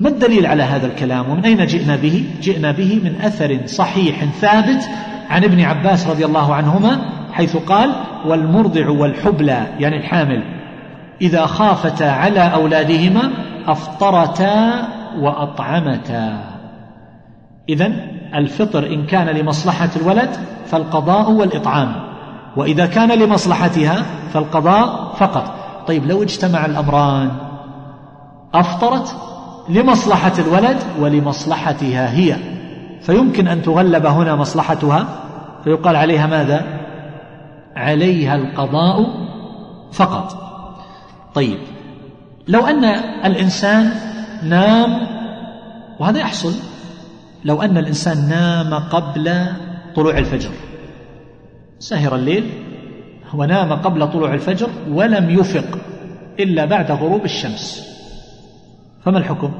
ما 0.00 0.08
الدليل 0.08 0.46
على 0.46 0.62
هذا 0.62 0.86
الكلام؟ 0.86 1.30
ومن 1.30 1.44
أين 1.44 1.66
جئنا 1.66 1.96
به؟ 1.96 2.24
جئنا 2.42 2.72
به 2.72 3.00
من 3.04 3.20
أثر 3.20 3.66
صحيح 3.66 4.24
ثابت 4.24 4.88
عن 5.30 5.44
ابن 5.44 5.60
عباس 5.60 6.06
رضي 6.06 6.24
الله 6.24 6.54
عنهما 6.54 6.98
حيث 7.32 7.56
قال 7.56 7.90
والمرضع 8.26 8.88
والحبلى 8.88 9.66
يعني 9.80 9.96
الحامل 9.96 10.42
إذا 11.22 11.46
خافتا 11.46 12.04
على 12.04 12.40
أولادهما 12.40 13.30
أفطرتا 13.66 14.88
وأطعمتا. 15.18 16.38
إذا 17.68 17.92
الفطر 18.34 18.86
إن 18.86 19.06
كان 19.06 19.26
لمصلحة 19.26 19.88
الولد 19.96 20.30
فالقضاء 20.66 21.30
والإطعام. 21.30 22.07
وإذا 22.56 22.86
كان 22.86 23.18
لمصلحتها 23.18 24.02
فالقضاء 24.32 25.14
فقط. 25.18 25.54
طيب 25.86 26.06
لو 26.06 26.22
اجتمع 26.22 26.66
الأمران 26.66 27.30
أفطرت 28.54 29.16
لمصلحة 29.68 30.32
الولد 30.38 30.76
ولمصلحتها 31.00 32.12
هي 32.14 32.36
فيمكن 33.02 33.48
أن 33.48 33.62
تغلب 33.62 34.06
هنا 34.06 34.36
مصلحتها؟ 34.36 35.06
فيقال 35.64 35.96
عليها 35.96 36.26
ماذا؟ 36.26 36.66
عليها 37.76 38.34
القضاء 38.34 39.06
فقط. 39.92 40.36
طيب 41.34 41.58
لو 42.48 42.66
أن 42.66 42.84
الإنسان 43.24 43.90
نام 44.42 45.06
وهذا 45.98 46.18
يحصل 46.18 46.52
لو 47.44 47.62
أن 47.62 47.78
الإنسان 47.78 48.28
نام 48.28 48.74
قبل 48.74 49.46
طلوع 49.96 50.18
الفجر 50.18 50.50
سهر 51.78 52.14
الليل 52.14 52.50
ونام 53.34 53.72
قبل 53.72 54.10
طلوع 54.10 54.34
الفجر 54.34 54.70
ولم 54.90 55.30
يفق 55.30 55.78
إلا 56.40 56.64
بعد 56.64 56.90
غروب 56.90 57.24
الشمس. 57.24 57.88
فما 59.04 59.18
الحكم؟ 59.18 59.52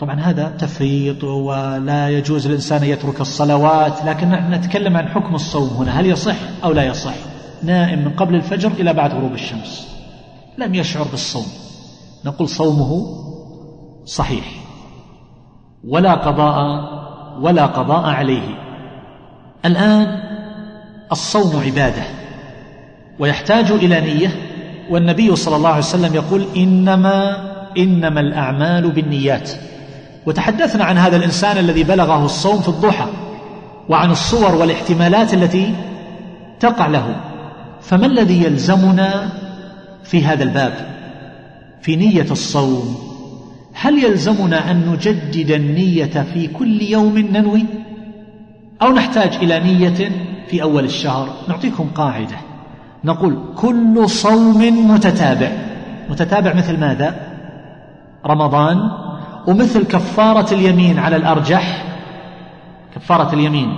طبعا 0.00 0.20
هذا 0.20 0.48
تفريط 0.48 1.24
ولا 1.24 2.08
يجوز 2.08 2.46
للإنسان 2.46 2.82
أن 2.82 2.88
يترك 2.88 3.20
الصلوات 3.20 4.04
لكن 4.04 4.28
نحن 4.28 4.54
نتكلم 4.54 4.96
عن 4.96 5.08
حكم 5.08 5.34
الصوم 5.34 5.68
هنا 5.68 6.00
هل 6.00 6.06
يصح 6.06 6.36
أو 6.64 6.72
لا 6.72 6.84
يصح؟ 6.84 7.14
نائم 7.62 7.98
من 7.98 8.10
قبل 8.10 8.34
الفجر 8.34 8.70
إلى 8.70 8.92
بعد 8.92 9.14
غروب 9.14 9.32
الشمس. 9.32 9.88
لم 10.58 10.74
يشعر 10.74 11.04
بالصوم. 11.04 11.46
نقول 12.24 12.48
صومه 12.48 13.06
صحيح. 14.04 14.44
ولا 15.88 16.14
قضاء 16.14 16.58
ولا 17.40 17.66
قضاء 17.66 18.04
عليه. 18.04 18.48
الآن 19.64 20.31
الصوم 21.12 21.62
عبادة. 21.64 22.02
ويحتاج 23.18 23.70
إلى 23.70 24.00
نية 24.00 24.36
والنبي 24.90 25.36
صلى 25.36 25.56
الله 25.56 25.68
عليه 25.68 25.78
وسلم 25.78 26.14
يقول 26.14 26.46
إنما 26.56 27.36
إنما 27.78 28.20
الأعمال 28.20 28.90
بالنيات. 28.90 29.50
وتحدثنا 30.26 30.84
عن 30.84 30.98
هذا 30.98 31.16
الإنسان 31.16 31.58
الذي 31.58 31.82
بلغه 31.84 32.24
الصوم 32.24 32.60
في 32.60 32.68
الضحى 32.68 33.06
وعن 33.88 34.10
الصور 34.10 34.54
والاحتمالات 34.54 35.34
التي 35.34 35.74
تقع 36.60 36.86
له. 36.86 37.16
فما 37.82 38.06
الذي 38.06 38.44
يلزمنا 38.44 39.32
في 40.04 40.24
هذا 40.24 40.42
الباب؟ 40.42 40.72
في 41.82 41.96
نية 41.96 42.26
الصوم. 42.30 42.96
هل 43.74 44.04
يلزمنا 44.04 44.70
أن 44.70 44.90
نجدد 44.92 45.50
النية 45.50 46.26
في 46.34 46.46
كل 46.46 46.82
يوم 46.82 47.18
ننوي؟ 47.18 47.64
أو 48.82 48.92
نحتاج 48.92 49.34
إلى 49.34 49.60
نية 49.60 50.10
في 50.48 50.62
أول 50.62 50.84
الشهر. 50.84 51.28
نعطيكم 51.48 51.88
قاعدة. 51.94 52.36
نقول 53.04 53.38
كل 53.56 54.08
صوم 54.08 54.90
متتابع. 54.90 55.52
متتابع 56.10 56.54
مثل 56.54 56.80
ماذا؟ 56.80 57.14
رمضان. 58.26 58.90
ومثل 59.46 59.84
كفارة 59.84 60.54
اليمين 60.54 60.98
على 60.98 61.16
الأرجح. 61.16 61.84
كفارة 62.94 63.34
اليمين 63.34 63.68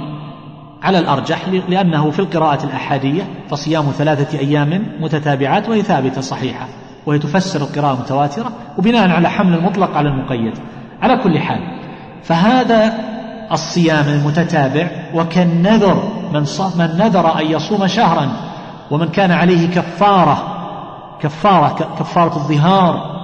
على 0.82 0.98
الأرجح 0.98 1.48
لأنه 1.48 2.10
في 2.10 2.18
القراءة 2.18 2.64
الأحادية 2.64 3.22
فصيام 3.50 3.84
ثلاثة 3.84 4.38
أيام 4.38 4.86
متتابعات 5.00 5.68
وهي 5.68 5.82
ثابتة 5.82 6.20
صحيحة. 6.20 6.68
وهي 7.06 7.18
تفسر 7.18 7.60
القراءة 7.60 7.94
المتواترة 7.94 8.52
وبناء 8.78 9.10
على 9.10 9.30
حمل 9.30 9.54
المطلق 9.54 9.96
على 9.96 10.08
المقيد. 10.08 10.52
على 11.02 11.16
كل 11.16 11.38
حال 11.38 11.60
فهذا 12.22 13.14
الصيام 13.52 14.08
المتتابع 14.08 14.88
وكالنذر 15.14 16.12
من, 16.32 16.46
من 16.78 16.98
نذر 16.98 17.40
أن 17.40 17.46
يصوم 17.46 17.86
شهرا 17.86 18.28
ومن 18.90 19.08
كان 19.08 19.30
عليه 19.30 19.70
كفارة 19.70 20.54
كفارة 21.20 21.94
كفارة 21.98 22.36
الظهار 22.36 23.14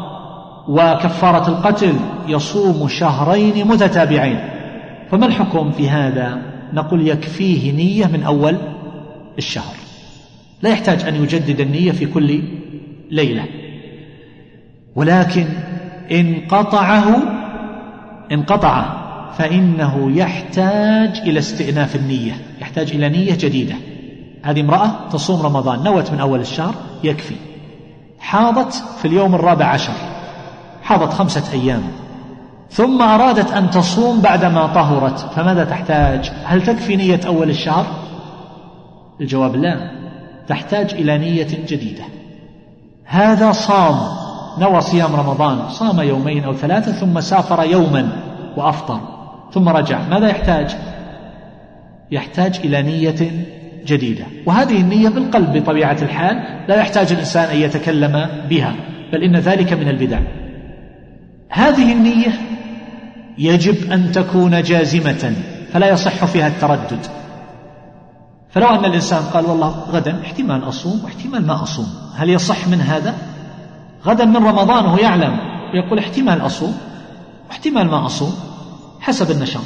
وكفارة 0.68 1.48
القتل 1.48 1.94
يصوم 2.28 2.88
شهرين 2.88 3.68
متتابعين. 3.68 4.40
فما 5.10 5.26
الحكم 5.26 5.70
في 5.70 5.90
هذا؟ 5.90 6.42
نقول 6.72 7.08
يكفيه 7.08 7.72
نية 7.72 8.06
من 8.06 8.22
أول 8.22 8.56
الشهر. 9.38 9.74
لا 10.62 10.70
يحتاج 10.70 11.04
أن 11.04 11.14
يجدد 11.14 11.60
النية 11.60 11.92
في 11.92 12.06
كل 12.06 12.42
ليلة. 13.10 13.44
ولكن 14.96 15.46
إن 16.10 16.34
قطعه 16.48 17.22
انقطع 18.32 18.99
فإنه 19.40 20.10
يحتاج 20.16 21.18
إلى 21.18 21.38
استئناف 21.38 21.96
النية 21.96 22.32
يحتاج 22.60 22.90
إلى 22.90 23.08
نية 23.08 23.34
جديدة. 23.34 23.74
هذه 24.42 24.60
امرأة 24.60 24.90
تصوم 25.12 25.46
رمضان 25.46 25.82
نوت 25.82 26.12
من 26.12 26.20
أول 26.20 26.40
الشهر 26.40 26.74
يكفي. 27.04 27.34
حاضت 28.18 28.74
في 28.98 29.08
اليوم 29.08 29.34
الرابع 29.34 29.64
عشر 29.64 29.92
حاضت 30.82 31.12
خمسة 31.12 31.52
أيام. 31.52 31.82
ثم 32.70 33.02
أرادت 33.02 33.52
أن 33.52 33.70
تصوم 33.70 34.20
بعدما 34.20 34.66
طهرت 34.66 35.18
فماذا 35.18 35.64
تحتاج؟ 35.64 36.32
هل 36.44 36.62
تكفي 36.62 36.96
نية 36.96 37.20
أول 37.26 37.50
الشهر؟ 37.50 37.86
الجواب 39.20 39.56
لا 39.56 39.90
تحتاج 40.48 40.94
إلى 40.94 41.18
نية 41.18 41.48
جديدة. 41.68 42.04
هذا 43.04 43.52
صام 43.52 43.96
نوى 44.58 44.80
صيام 44.80 45.16
رمضان 45.16 45.68
صام 45.68 46.00
يومين 46.00 46.44
أو 46.44 46.54
ثلاثة 46.54 46.92
ثم 46.92 47.20
سافر 47.20 47.64
يوما 47.64 48.08
وأفطر. 48.56 49.19
ثم 49.54 49.68
رجع. 49.68 50.08
ماذا 50.08 50.28
يحتاج؟ 50.28 50.76
يحتاج 52.10 52.60
إلى 52.64 52.82
نية 52.82 53.46
جديدة. 53.86 54.24
وهذه 54.46 54.80
النية 54.80 55.08
بالقلب 55.08 55.56
بطبيعة 55.56 55.96
الحال 56.02 56.36
لا 56.68 56.76
يحتاج 56.76 57.12
الإنسان 57.12 57.44
أن 57.44 57.56
يتكلم 57.56 58.28
بها 58.50 58.74
بل 59.12 59.22
إن 59.22 59.36
ذلك 59.36 59.72
من 59.72 59.88
البدع. 59.88 60.20
هذه 61.48 61.92
النية 61.92 62.32
يجب 63.38 63.92
أن 63.92 64.12
تكون 64.12 64.62
جازمة 64.62 65.34
فلا 65.72 65.88
يصح 65.88 66.24
فيها 66.24 66.48
التردد. 66.48 67.06
فلو 68.50 68.66
أن 68.66 68.84
الإنسان 68.84 69.22
قال 69.22 69.46
والله 69.46 69.68
غدا 69.68 70.20
احتمال 70.20 70.68
أصوم 70.68 71.04
واحتمال 71.04 71.46
ما 71.46 71.62
أصوم. 71.62 71.86
هل 72.16 72.30
يصح 72.30 72.68
من 72.68 72.80
هذا؟ 72.80 73.14
غدا 74.06 74.24
من 74.24 74.36
رمضان 74.36 74.84
وهو 74.84 74.96
يعلم 74.96 75.38
ويقول 75.74 75.98
احتمال 75.98 76.46
أصوم 76.46 76.74
واحتمال 77.48 77.86
ما 77.86 78.06
أصوم. 78.06 78.34
حسب 79.00 79.30
النشاط. 79.30 79.62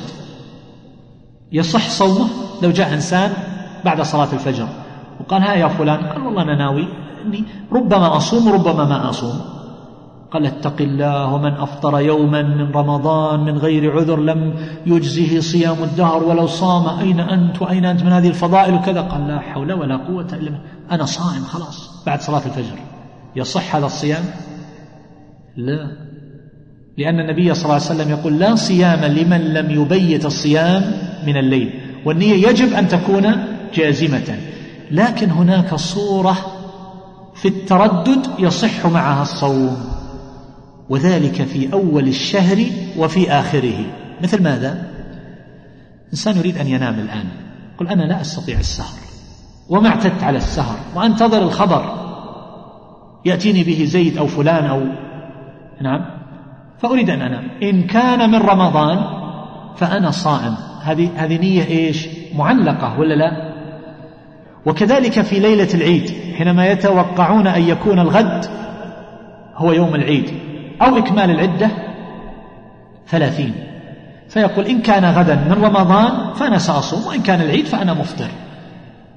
يصح 1.53 1.91
صومه 1.91 2.29
لو 2.63 2.71
جاء 2.71 2.95
إنسان 2.95 3.33
بعد 3.85 4.03
صلاة 4.03 4.33
الفجر 4.33 4.69
وقال 5.21 5.43
ها 5.43 5.55
يا 5.55 5.69
فلان. 5.69 6.07
قال 6.07 6.23
والله 6.23 6.43
أنا 6.43 6.59
ناوي 6.59 6.89
أني 7.27 7.45
ربما 7.73 8.17
أصوم 8.17 8.49
وربما 8.49 8.85
ما 8.85 9.11
أصوم. 9.11 9.41
قال 10.31 10.47
اتق 10.47 10.81
الله 10.81 11.35
ومن 11.35 11.53
أفطر 11.53 12.01
يوما 12.01 12.43
من 12.43 12.73
رمضان 12.73 13.41
من 13.41 13.59
غير 13.59 13.93
عذر 13.93 14.21
لم 14.21 14.55
يجزه 14.87 15.41
صيام 15.41 15.83
الدهر 15.83 16.25
ولو 16.25 16.47
صام. 16.47 16.99
أين 16.99 17.21
أنت 17.21 17.63
وأين 17.63 17.85
أنت 17.85 18.03
من 18.03 18.13
هذه 18.13 18.29
الفضائل 18.29 18.75
وكذا؟ 18.75 19.01
قال 19.01 19.29
لا 19.29 19.41
حول 19.41 19.73
ولا 19.73 19.97
قوة 19.97 20.29
إلا 20.33 20.59
أنا 20.91 21.05
صائم 21.05 21.45
خلاص 21.45 22.03
بعد 22.07 22.21
صلاة 22.21 22.47
الفجر. 22.47 22.79
يصح 23.37 23.77
هذا 23.77 23.87
الصيام؟ 23.87 24.25
لا. 25.57 26.04
لأن 26.99 27.21
النبي 27.21 27.55
صلى 27.55 27.65
الله 27.65 27.75
عليه 27.75 27.85
وسلم 27.85 28.11
يقول 28.11 28.39
لا 28.39 28.55
صيام 28.55 29.05
لمن 29.05 29.41
لم 29.55 29.71
يبيت 29.71 30.25
الصيام 30.25 30.93
من 31.27 31.37
الليل. 31.37 31.81
والنية 32.05 32.49
يجب 32.49 32.73
أن 32.73 32.89
تكون 32.89 33.35
جازمة. 33.75 34.39
لكن 34.91 35.31
هناك 35.31 35.75
صورة 35.75 36.37
في 37.35 37.49
التردد 37.49 38.27
يصح 38.39 38.87
معها 38.87 39.23
الصوم. 39.23 39.77
وذلك 40.89 41.43
في 41.43 41.73
أول 41.73 42.09
الشهر 42.09 42.65
وفي 42.99 43.31
آخره. 43.31 43.87
مثل 44.23 44.43
ماذا؟ 44.43 44.85
إنسان 46.13 46.37
يريد 46.37 46.59
أن 46.59 46.67
ينام 46.67 46.95
الآن. 46.95 47.25
يقول 47.75 47.89
أنا 47.89 48.03
لا 48.03 48.21
أستطيع 48.21 48.59
السهر. 48.59 48.99
وما 49.69 49.89
اعتدت 49.89 50.23
على 50.23 50.39
السهر. 50.39 50.77
وأنتظر 50.95 51.43
الخبر. 51.43 52.05
يأتيني 53.25 53.65
به 53.65 53.85
زيد 53.85 54.19
أو 54.19 54.27
فلان 54.27 54.65
أو 54.65 54.83
نعم. 55.83 56.24
فأريد 56.85 57.11
أن 57.11 57.23
أنام 57.23 57.49
إن 57.63 57.83
كان 57.83 58.31
من 58.31 58.39
رمضان 58.39 58.99
فأنا 59.77 60.11
صائم. 60.11 60.55
هذه 60.83 61.11
هذه 61.17 61.39
نية 61.39 61.67
إيش؟ 61.67 62.09
معلقة 62.35 62.99
ولا 62.99 63.15
لا؟ 63.15 63.55
وكذلك 64.67 65.21
في 65.21 65.41
ليلة 65.41 65.69
العيد 65.75 66.11
حينما 66.39 66.67
يتوقعون 66.67 67.47
أن 67.47 67.63
يكون 67.63 67.99
الغد 67.99 68.47
هو 69.57 69.73
يوم 69.73 69.95
العيد 69.95 70.31
أو 70.83 70.99
إكمال 70.99 71.31
العدة 71.31 71.71
ثلاثين. 73.09 73.55
فيقول 74.29 74.67
إن 74.67 74.83
كان 74.83 75.05
غدا 75.05 75.35
من 75.35 75.65
رمضان 75.65 76.35
فأنا 76.35 76.59
سأصوم 76.59 77.07
وإن 77.07 77.23
كان 77.23 77.41
العيد 77.41 77.67
فأنا 77.67 77.95
مفطر. 77.95 78.29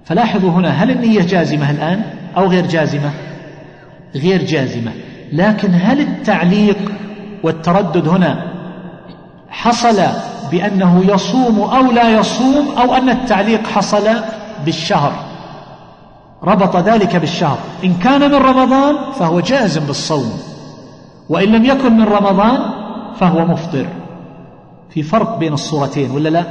فلاحظوا 0.06 0.52
هنا 0.52 0.70
هل 0.70 0.92
النية 0.92 1.22
جازمة 1.22 1.72
الآن 1.72 2.02
أو 2.38 2.48
غير 2.48 2.66
جازمة؟ 2.66 3.12
غير 4.16 4.44
جازمة. 4.44 4.92
لكن 5.34 5.70
هل 5.74 6.00
التعليق 6.00 6.78
والتردد 7.44 8.08
هنا 8.08 8.52
حصل 9.50 10.02
بأنه 10.52 11.04
يصوم 11.08 11.60
أو 11.60 11.92
لا 11.92 12.20
يصوم 12.20 12.68
أو 12.78 12.96
أن 12.96 13.10
التعليق 13.10 13.68
حصل 13.68 14.10
بالشهر. 14.66 15.14
ربط 16.44 16.76
ذلك 16.76 17.16
بالشهر. 17.16 17.58
إن 17.84 17.94
كان 17.94 18.22
من 18.22 18.36
رمضان 18.36 18.96
فهو 19.20 19.40
جازم 19.40 19.82
بالصوم. 19.82 20.40
وإن 21.30 21.48
لم 21.48 21.66
يكن 21.66 21.98
من 21.98 22.04
رمضان 22.04 22.60
فهو 23.20 23.46
مفطر. 23.46 23.88
في 24.90 25.04
فرق 25.04 25.38
بين 25.38 25.54
الصورتين 25.54 26.12
ولا 26.12 26.30
لا؟ 26.30 26.44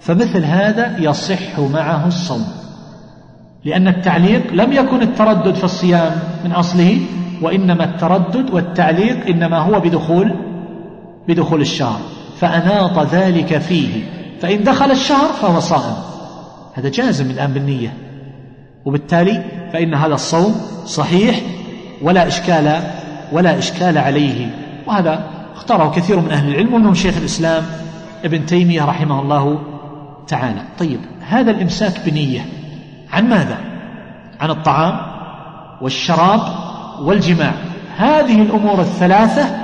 فمثل 0.00 0.44
هذا 0.44 0.96
يصح 0.98 1.58
معه 1.58 2.06
الصوم. 2.06 2.63
لأن 3.64 3.88
التعليق 3.88 4.52
لم 4.52 4.72
يكن 4.72 5.02
التردد 5.02 5.54
في 5.54 5.64
الصيام 5.64 6.12
من 6.44 6.52
أصله 6.52 7.00
وإنما 7.42 7.84
التردد 7.84 8.50
والتعليق 8.50 9.26
إنما 9.26 9.58
هو 9.58 9.80
بدخول 9.80 10.34
بدخول 11.28 11.60
الشهر 11.60 12.00
فأناط 12.38 13.14
ذلك 13.14 13.58
فيه 13.58 14.02
فإن 14.40 14.64
دخل 14.64 14.90
الشهر 14.90 15.32
فهو 15.32 15.60
صائم. 15.60 15.94
هذا 16.74 16.88
جازم 16.88 17.30
الآن 17.30 17.52
بالنية. 17.52 17.92
وبالتالي 18.84 19.42
فإن 19.72 19.94
هذا 19.94 20.14
الصوم 20.14 20.54
صحيح 20.86 21.40
ولا 22.02 22.26
إشكال 22.26 22.82
ولا 23.32 23.58
إشكال 23.58 23.98
عليه. 23.98 24.50
وهذا 24.86 25.30
اختاره 25.54 25.90
كثير 25.90 26.20
من 26.20 26.30
أهل 26.30 26.48
العلم 26.48 26.74
ومنهم 26.74 26.94
شيخ 26.94 27.16
الإسلام 27.16 27.62
ابن 28.24 28.46
تيمية 28.46 28.84
رحمه 28.84 29.22
الله 29.22 29.58
تعالى. 30.26 30.62
طيب 30.78 31.00
هذا 31.28 31.50
الإمساك 31.50 32.00
بنية. 32.06 32.40
عن 33.14 33.28
ماذا؟ 33.28 33.58
عن 34.40 34.50
الطعام 34.50 34.96
والشراب 35.80 36.40
والجماع. 37.00 37.52
هذه 37.96 38.42
الأمور 38.42 38.80
الثلاثة 38.80 39.56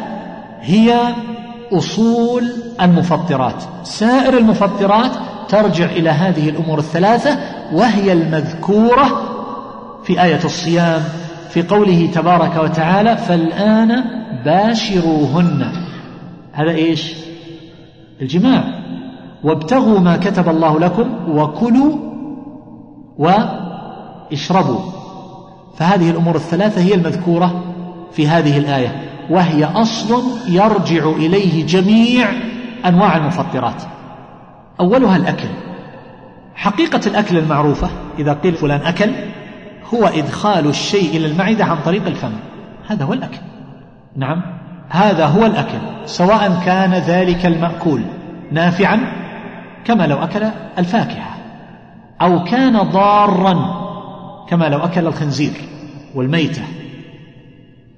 هي 0.61 0.99
أصول 1.73 2.53
المفطرات. 2.81 3.65
سائر 3.83 4.39
المفطرات 4.39 5.11
ترجع 5.49 5.85
إلى 5.85 6.11
هذه 6.11 6.49
الأمور 6.49 6.79
الثلاثة 6.79 7.39
وهي 7.73 8.13
المذكورة 8.13 9.23
في 10.05 10.23
آية 10.23 10.41
الصيام 10.45 11.03
في 11.51 11.63
قوله 11.63 12.11
تبارك 12.15 12.57
وتعالى 12.57 13.17
فالآن 13.17 14.05
باشروهن. 14.45 15.73
هذا 16.53 16.71
إيش؟ 16.71 17.13
الجماع. 18.23 18.65
وابتغوا 19.45 19.99
ما 19.99 20.17
كتب 20.17 20.49
الله 20.49 20.81
لكم 20.81 21.15
وكلوا 21.29 22.10
واشربوا. 23.21 24.81
فهذه 25.77 26.11
الأمور 26.11 26.37
الثلاثة 26.37 26.83
هي 26.83 26.95
المذكورة 26.95 27.65
في 28.13 28.29
هذه 28.29 28.59
الآية 28.59 29.11
وهي 29.31 29.65
أصل 29.65 30.23
يرجع 30.49 31.11
إليه 31.11 31.67
جميع 31.67 32.29
أنواع 32.87 33.17
المفطرات. 33.17 33.83
أولها 34.81 35.17
الأكل. 35.17 35.49
حقيقة 36.55 37.01
الأكل 37.07 37.39
المعروفة 37.39 37.89
إذا 38.19 38.33
قيل 38.33 38.55
فلان 38.55 38.81
أكل 38.81 39.11
هو 39.95 40.07
إدخال 40.07 40.67
الشيء 40.67 41.17
إلى 41.17 41.27
المعدة 41.27 41.65
عن 41.65 41.77
طريق 41.85 42.07
الفم. 42.07 42.33
هذا 42.89 43.05
هو 43.05 43.13
الأكل. 43.13 43.39
نعم 44.17 44.43
هذا 44.89 45.27
هو 45.27 45.47
الأكل 45.47 45.79
سواء 46.07 46.63
كان 46.67 46.95
ذلك 46.95 47.47
المأكول 47.47 48.03
نافعا 48.53 49.01
كما 49.85 50.07
لو 50.07 50.17
أكل 50.17 50.43
الفاكهة. 50.79 51.40
أو 52.23 52.45
كان 52.45 52.83
ضارا 52.83 53.81
كما 54.49 54.65
لو 54.65 54.79
أكل 54.79 55.07
الخنزير 55.07 55.53
والميتة 56.15 56.63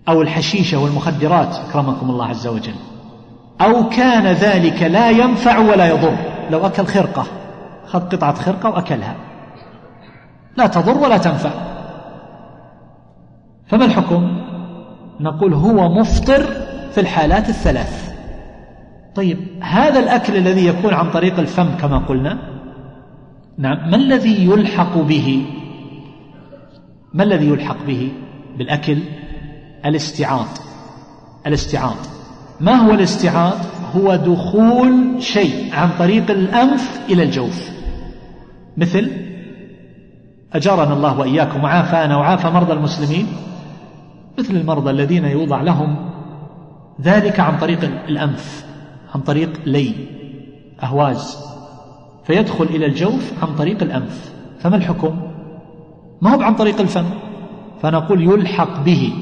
أو 0.09 0.23
الحشيشة 0.23 0.79
والمخدرات 0.79 1.57
أكرمكم 1.57 2.11
الله 2.11 2.27
عز 2.27 2.47
وجل. 2.47 2.75
أو 3.61 3.89
كان 3.89 4.27
ذلك 4.27 4.83
لا 4.83 5.11
ينفع 5.11 5.59
ولا 5.59 5.89
يضر. 5.89 6.17
لو 6.51 6.67
أكل 6.67 6.87
خرقة 6.87 7.27
خذ 7.87 8.01
قطعة 8.01 8.35
خرقة 8.35 8.71
وأكلها. 8.71 9.17
لا 10.57 10.67
تضر 10.67 10.99
ولا 10.99 11.19
تنفع. 11.19 11.51
فما 13.67 13.85
الحكم؟ 13.85 14.43
نقول 15.21 15.55
هو 15.55 15.89
مفطر 15.89 16.43
في 16.93 17.01
الحالات 17.01 17.49
الثلاث. 17.49 18.13
طيب 19.15 19.39
هذا 19.63 19.99
الأكل 19.99 20.37
الذي 20.37 20.67
يكون 20.67 20.95
عن 20.95 21.11
طريق 21.11 21.39
الفم 21.39 21.77
كما 21.81 21.99
قلنا 21.99 22.52
نعم. 23.63 23.91
ما 23.91 23.97
الذي 23.97 24.45
يلحق 24.45 24.99
به؟ 24.99 25.47
ما 27.15 27.23
الذي 27.23 27.47
يلحق 27.49 27.77
به؟ 27.87 28.13
بالأكل 28.59 28.99
الاستعاط 29.87 30.49
الاستعاط 31.47 31.97
ما 32.61 32.73
هو 32.73 32.91
الاستعاط 32.91 33.59
هو 33.97 34.17
دخول 34.17 35.23
شيء 35.23 35.75
عن 35.75 35.91
طريق 35.99 36.31
الأنف 36.31 37.01
إلى 37.09 37.23
الجوف. 37.23 37.71
مثل 38.77 39.11
أجارنا 40.53 40.95
الله 40.95 41.19
وإياكم 41.19 41.65
وعافانا 41.65 42.17
وعافى 42.17 42.51
مرضى 42.51 42.73
المسلمين. 42.73 43.27
مثل 44.39 44.57
المرضى 44.57 44.91
الذين 44.91 45.25
يوضع 45.25 45.63
لهم 45.63 46.11
ذلك 47.01 47.41
عن 47.41 47.59
طريق 47.59 47.85
الأنف 47.85 48.65
عن 49.15 49.21
طريق 49.21 49.51
لي 49.67 49.95
أهواز. 50.83 51.52
فيدخل 52.25 52.65
إلى 52.65 52.87
الجوف 52.87 53.33
عن 53.43 53.57
طريق 53.57 53.83
الأنف. 53.83 54.33
فما 54.61 54.77
الحكم؟ 54.77 55.21
ما 56.23 56.35
هو 56.35 56.43
عن 56.43 56.55
طريق 56.55 56.81
الفم؟ 56.81 57.05
فنقول 57.83 58.23
يلحق 58.23 58.85
به. 58.85 59.13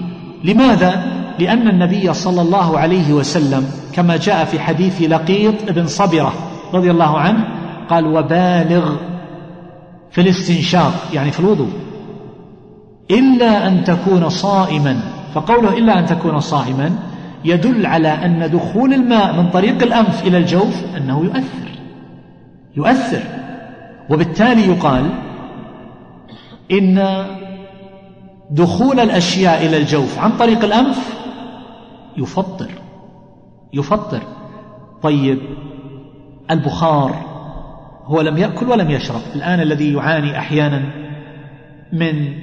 لماذا؟ 0.45 1.21
لأن 1.39 1.69
النبي 1.69 2.15
صلى 2.15 2.43
الله 2.43 2.79
عليه 2.79 3.13
وسلم 3.13 3.71
كما 3.93 4.17
جاء 4.17 4.45
في 4.45 4.61
حديث 4.61 5.03
لقيط 5.03 5.73
بن 5.73 5.87
صبرة 5.87 6.33
رضي 6.75 6.91
الله 6.91 7.19
عنه 7.19 7.45
قال 7.89 8.07
وبالغ 8.07 8.97
في 10.11 10.21
الاستنشاق. 10.21 10.93
يعني 11.13 11.31
في 11.31 11.41
الوضوء. 11.41 11.71
إلا 13.11 13.69
أن 13.69 13.85
تكون 13.85 14.29
صائما. 14.29 15.01
فقوله 15.35 15.79
إلا 15.79 15.99
أن 15.99 16.07
تكون 16.07 16.41
صائما 16.41 16.99
يدل 17.45 17.87
على 17.87 18.09
أن 18.09 18.51
دخول 18.51 18.95
الماء 18.95 19.43
من 19.43 19.51
طريق 19.51 19.83
الأنف 19.83 20.27
إلى 20.27 20.39
الجوف 20.39 20.85
أنه 20.97 21.25
يؤثر. 21.25 21.70
يؤثر. 22.81 23.23
وبالتالي 24.11 24.67
يقال 24.67 25.11
إن 26.73 27.25
دخول 28.51 29.01
الأشياء 29.01 29.67
إلى 29.67 29.77
الجوف 29.77 30.19
عن 30.19 30.33
طريق 30.33 30.65
الأنف 30.65 31.17
يفطر. 32.17 32.71
يفطر. 33.73 34.21
طيب 35.03 35.39
البخار 36.51 37.15
هو 38.05 38.21
لم 38.21 38.39
يأكل 38.39 38.69
ولم 38.69 38.91
يشرب. 38.91 39.21
الآن 39.35 39.61
الذي 39.61 39.93
يعاني 39.93 40.39
أحيانا 40.39 40.83
من 41.93 42.35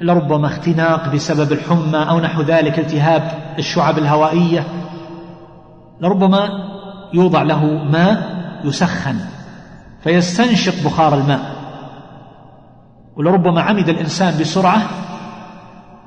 لربما 0.00 0.46
اختناق 0.46 1.14
بسبب 1.14 1.52
الحمى 1.52 1.98
أو 2.10 2.20
نحو 2.20 2.42
ذلك 2.42 2.78
التهاب 2.78 3.32
الشعب 3.58 3.98
الهوائية 3.98 4.64
لربما 6.00 6.48
يوضع 7.14 7.42
له 7.42 7.64
ماء 7.64 8.38
يسخن. 8.64 9.37
فيستنشق 10.04 10.84
بخار 10.84 11.14
الماء. 11.14 11.58
ولربما 13.16 13.62
عمد 13.62 13.88
الإنسان 13.88 14.40
بسرعة 14.40 14.82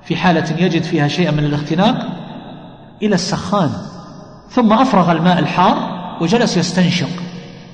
في 0.03 0.15
حالة 0.15 0.63
يجد 0.65 0.83
فيها 0.83 1.07
شيئا 1.07 1.31
من 1.31 1.45
الاختناق 1.45 1.95
إلى 3.01 3.15
السخان 3.15 3.69
ثم 4.49 4.73
أفرغ 4.73 5.11
الماء 5.11 5.39
الحار 5.39 5.77
وجلس 6.21 6.57
يستنشق 6.57 7.23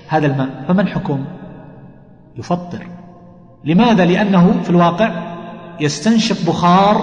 هذا 0.07 0.27
الماء. 0.27 0.49
فما 0.67 0.81
الحكم؟ 0.81 1.25
يفطر. 2.37 2.87
لماذا؟ 3.65 4.05
لأنه 4.05 4.61
في 4.63 4.69
الواقع 4.69 5.11
يستنشق 5.79 6.45
بخار 6.47 7.01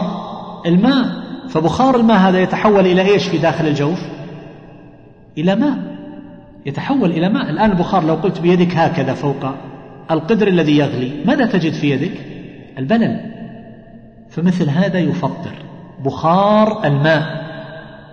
الماء. 0.66 1.24
فبخار 1.48 1.96
الماء 1.96 2.16
هذا 2.16 2.42
يتحول 2.42 2.86
إلى 2.86 3.02
إيش 3.02 3.28
في 3.28 3.38
داخل 3.38 3.66
الجوف؟ 3.66 4.00
إلى 5.38 5.56
ماء. 5.56 5.93
يتحول 6.66 7.10
إلى 7.10 7.28
ماء. 7.28 7.50
الآن 7.50 7.70
البخار 7.70 8.04
لو 8.04 8.14
قلت 8.14 8.40
بيدك 8.40 8.76
هكذا 8.76 9.14
فوق 9.14 9.54
القدر 10.10 10.48
الذي 10.48 10.76
يغلي 10.76 11.12
ماذا 11.24 11.46
تجد 11.46 11.72
في 11.72 11.90
يدك؟ 11.90 12.20
البلل. 12.78 13.20
فمثل 14.30 14.68
هذا 14.68 14.98
يفطر. 14.98 15.52
بخار 16.04 16.84
الماء. 16.84 17.44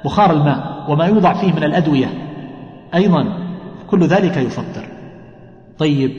بخار 0.06 0.32
الماء. 0.32 0.86
وما 0.90 1.06
يوضع 1.06 1.34
فيه 1.34 1.54
من 1.54 1.64
الأدوية. 1.64 2.08
أيضا 2.96 3.38
كل 3.88 4.04
ذلك 4.04 4.38
يفطر. 4.38 4.88
طيب 5.78 6.12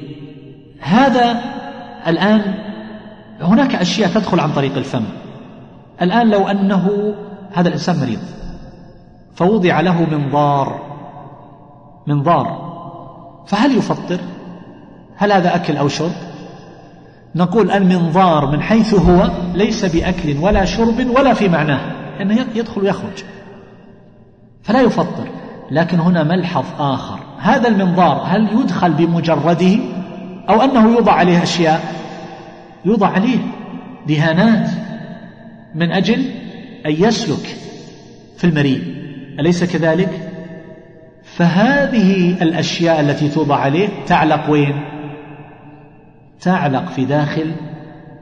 هذا 0.81 1.41
الآن 2.07 2.55
هناك 3.41 3.75
أشياء 3.75 4.11
تدخل 4.11 4.41
عن 4.41 4.53
طريق 4.53 4.77
الفم. 4.77 5.05
الآن 6.03 6.31
لو 6.31 6.49
أنه 6.49 7.15
هذا 7.53 7.69
الإنسان 7.69 8.01
مريض 8.01 8.21
فوضع 9.35 9.81
له 9.81 10.07
منظار 10.11 10.92
منظار 12.07 12.73
فهل 13.47 13.77
يفطر؟ 13.77 14.21
هل 15.17 15.33
هذا 15.33 15.55
أكل 15.55 15.77
أو 15.77 15.89
شرب؟ 15.89 16.13
نقول 17.35 17.71
المنظار 17.71 18.51
من 18.51 18.63
حيث 18.63 18.95
هو 18.95 19.31
ليس 19.55 19.85
بأكل 19.85 20.37
ولا 20.41 20.65
شرب 20.65 21.11
ولا 21.17 21.35
في 21.35 21.49
معناه 21.49 21.81
لأنه 22.19 22.47
يدخل 22.55 22.81
ويخرج. 22.81 23.25
فلا 24.63 24.81
يفطر. 24.81 25.29
لكن 25.71 26.01
هنا 26.01 26.23
ملحظ 26.23 26.65
آخر. 26.79 27.19
هذا 27.39 27.69
المنظار 27.69 28.23
هل 28.27 28.61
يدخل 28.61 28.93
بمجرده 28.93 29.79
أو 30.49 30.63
أنه 30.63 30.93
يوضع 30.93 31.13
عليه 31.13 31.43
أشياء؟ 31.43 31.95
يوضع 32.85 33.09
عليه 33.09 33.39
دهانات. 34.09 34.71
من 35.75 35.93
أجل 35.93 36.31
أن 36.87 36.93
يسلك 36.93 37.57
في 38.37 38.45
المريء. 38.45 38.83
أليس 39.41 39.65
كذلك؟ 39.65 40.32
فهذه 41.37 42.43
الأشياء 42.43 43.01
التي 43.01 43.29
توضع 43.29 43.57
عليه 43.57 43.89
تعلق 44.07 44.51
وين؟ 44.51 44.83
تعلق 46.41 46.89
في 46.89 47.05
داخل 47.05 47.53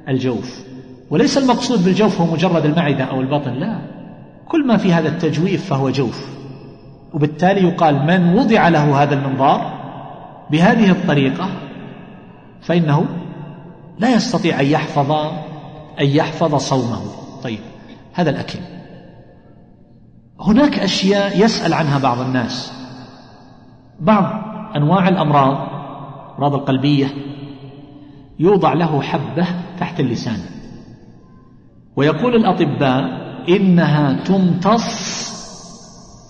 الجوف. 0.09 0.65
وليس 1.11 1.39
المقصود 1.39 1.85
بالجوف 1.85 2.21
هو 2.21 2.33
مجرد 2.33 2.65
المعدة 2.65 3.05
أو 3.05 3.21
البطن 3.21 3.53
لا. 3.53 3.79
كل 4.49 4.67
ما 4.67 4.77
في 4.77 4.93
هذا 4.93 5.09
التجويف 5.09 5.67
فهو 5.67 5.91
جوف. 5.91 6.29
وبالتالي 7.15 7.69
يقال 7.69 8.07
من 8.07 8.39
وضع 8.39 8.69
له 8.69 9.03
هذا 9.03 9.15
المنظار 9.15 9.81
بهذه 10.51 10.91
الطريقة 10.91 11.49
فإنه 12.63 13.07
لا 13.99 14.15
يستطيع 14.15 14.61
أن 14.61 14.67
يحفظ 14.67 15.13
أن 16.01 16.07
يحفظ 16.07 16.55
صومه. 16.55 17.03
طيب 17.43 17.61
هذا 18.13 18.31
الأكل. 18.31 18.59
هناك 20.41 20.79
أشياء 20.79 21.45
يسأل 21.45 21.73
عنها 21.75 21.99
بعض 21.99 22.21
الناس. 22.21 22.80
بعض 24.01 24.25
أنواع 24.77 25.09
الأمراض 25.09 25.71
الأمراض 26.41 26.55
القلبية 26.55 27.07
يوضع 28.39 28.73
له 28.73 29.03
حبة 29.03 29.47
تحت 29.81 30.01
اللسان. 30.01 30.39
ويقول 31.97 32.35
الأطباء 32.35 33.05
إنها 33.49 34.25
تمتص 34.25 35.31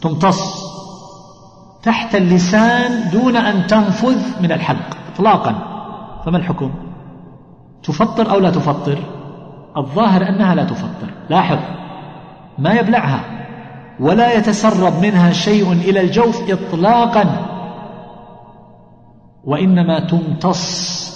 تمتص 0.03 0.71
تحت 1.83 2.15
اللسان 2.15 3.11
دون 3.11 3.37
أن 3.37 3.67
تنفذ 3.67 4.43
من 4.43 4.53
الحلق 4.53 4.97
إطلاقا. 5.15 5.53
فما 6.25 6.37
الحكم؟ 6.37 6.71
تفطر 7.83 8.31
أو 8.31 8.39
لا 8.39 8.51
تفطر؟ 8.51 8.99
الظاهر 9.77 10.29
أنها 10.29 10.55
لا 10.55 10.65
تفطر. 10.65 11.11
لاحظ 11.31 11.59
ما 12.59 12.73
يبلعها 12.73 13.21
ولا 14.01 14.35
يتسرب 14.39 15.03
منها 15.03 15.33
شيء 15.33 15.73
إلى 15.73 16.01
الجوف 16.01 16.51
إطلاقا. 16.51 17.50
وإنما 19.45 20.01
تمتص. 20.01 21.11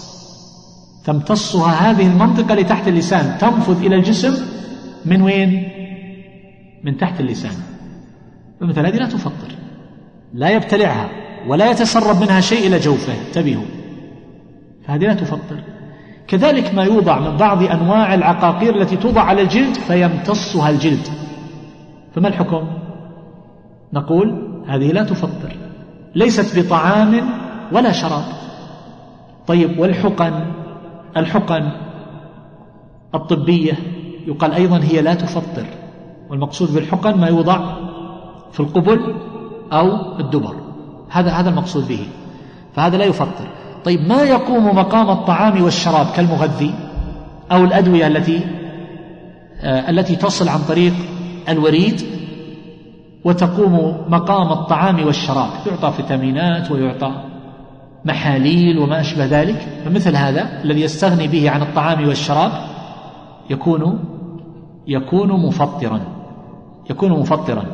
تمتصها 1.05 1.91
هذه 1.91 2.07
المنطقة 2.07 2.53
اللي 2.53 2.64
تحت 2.64 2.89
اللسان. 2.89 3.39
تنفذ 3.39 3.85
إلى 3.85 3.97
الجسم 3.97 4.47
من 5.05 5.22
وين؟ 5.22 5.68
من 6.85 6.97
تحت 6.97 7.20
اللسان. 7.20 7.53
فمثل 8.61 8.87
هذه 8.87 8.97
لا 8.97 9.07
تفطر. 9.07 9.55
لا 10.35 10.51
يبتلعها 10.51 11.09
ولا 11.49 11.70
يتسرب 11.70 12.20
منها 12.20 12.41
شيء 12.41 12.66
إلى 12.66 12.79
جوفه. 12.79 13.12
انتبهوا. 13.29 13.64
فهذه 14.87 15.05
لا 15.05 15.14
تفطر. 15.14 15.57
كذلك 16.29 16.75
ما 16.75 16.85
يوضع 16.85 17.18
من 17.18 17.37
بعض 17.37 17.62
أنواع 17.62 18.14
العقاقير 18.14 18.83
التي 18.83 18.97
توضع 18.97 19.22
على 19.22 19.43
الجلد 19.43 19.75
فيمتصها 19.75 20.70
الجلد. 20.70 21.09
فما 22.14 22.29
الحكم؟ 22.29 22.68
نقول 23.93 24.59
هذه 24.68 24.93
لا 24.93 25.05
تفطر. 25.05 25.57
ليست 26.14 26.59
بطعام 26.59 27.43
ولا 27.75 27.93
شراب. 27.93 28.25
طيب 29.47 29.79
والحقن؟ 29.79 30.45
الحقن 31.16 31.70
الطبية 33.14 33.72
يقال 34.27 34.53
أيضا 34.53 34.79
هي 34.79 35.03
لا 35.03 35.14
تفطر 35.14 35.66
والمقصود 36.31 36.75
بالحقن 36.75 37.20
ما 37.20 37.27
يوضع 37.27 37.61
في 38.53 38.61
القبل 38.61 39.14
أو 39.72 40.18
الدبر. 40.20 40.55
هذا 41.11 41.31
هذا 41.31 41.51
المقصود 41.51 41.89
به 41.89 42.07
فهذا 42.75 42.97
لا 42.97 43.05
يفطر. 43.05 43.47
طيب 43.85 44.01
ما 44.01 44.22
يقوم 44.22 44.77
مقام 44.77 45.11
الطعام 45.11 45.62
والشراب 45.62 46.07
كالمغذي 46.16 46.75
أو 47.53 47.64
الأدوية 47.64 48.07
التي 48.07 48.41
آه 49.61 49.91
التي 49.91 50.16
تصل 50.16 50.49
عن 50.49 50.59
طريق 50.68 50.95
الوريد 51.49 52.03
وتقوم 53.25 53.97
مقام 54.09 54.53
الطعام 54.53 55.07
والشراب؟ 55.07 55.49
يعطى 55.66 55.93
فيتامينات 55.97 56.70
ويعطى 56.70 57.34
محاليل 58.05 58.78
وما 58.78 59.00
أشبه 59.00 59.24
ذلك 59.24 59.68
فمثل 59.84 60.16
هذا 60.16 60.62
الذي 60.64 60.80
يستغني 60.80 61.28
به 61.28 61.50
عن 61.50 61.62
الطعام 61.62 62.09
والشراب 62.09 62.52
يكون 63.50 64.05
يكون 64.86 65.46
مفطرا 65.46 66.00
يكون 66.90 67.11
مفطرا. 67.11 67.64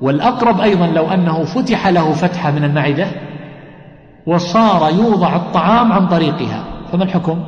والأقرب 0.00 0.60
أيضا 0.60 0.86
لو 0.86 1.10
أنه 1.10 1.44
فتح 1.44 1.86
له 1.88 2.12
فتحة 2.12 2.50
من 2.50 2.64
المعدة 2.64 3.06
وصار 4.26 4.94
يوضع 4.94 5.36
الطعام 5.36 5.92
عن 5.92 6.08
طريقها 6.08 6.64
فما 6.92 7.04
الحكم؟ 7.04 7.44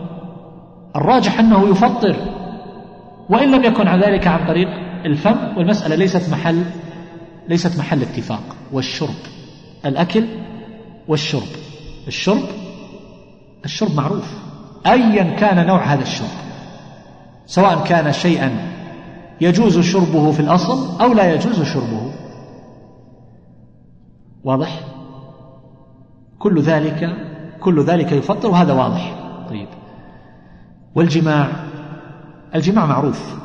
الراجح 0.96 1.38
أنه 1.38 1.68
يفطر 1.68 2.16
وإن 3.30 3.50
لم 3.50 3.64
يكن 3.64 3.88
عن 3.88 4.00
ذلك 4.00 4.26
عن 4.26 4.46
طريق 4.46 4.68
الفم 5.04 5.36
والمسألة 5.56 5.96
ليست 5.96 6.30
محل 6.32 6.62
ليست 7.48 7.78
محل 7.78 8.02
اتفاق 8.02 8.56
والشرب 8.72 9.14
الأكل 9.86 10.24
والشرب. 11.08 11.65
الشرب 12.06 12.42
الشرب 13.64 13.94
معروف. 13.96 14.34
أيا 14.86 15.36
كان 15.36 15.66
نوع 15.66 15.82
هذا 15.84 16.02
الشرب 16.02 16.28
سواء 17.46 17.84
كان 17.84 18.12
شيئا 18.12 18.50
يجوز 19.40 19.78
شربه 19.78 20.32
في 20.32 20.40
الأصل 20.40 21.00
أو 21.00 21.12
لا 21.12 21.34
يجوز 21.34 21.62
شربه. 21.62 22.12
واضح؟ 24.44 24.80
كل 26.38 26.60
ذلك 26.60 27.16
كل 27.60 27.84
ذلك 27.84 28.12
يفطر 28.12 28.50
وهذا 28.50 28.72
واضح. 28.72 29.14
طيب. 29.50 29.68
والجماع 30.94 31.48
الجماع 32.54 32.86
معروف. 32.86 33.36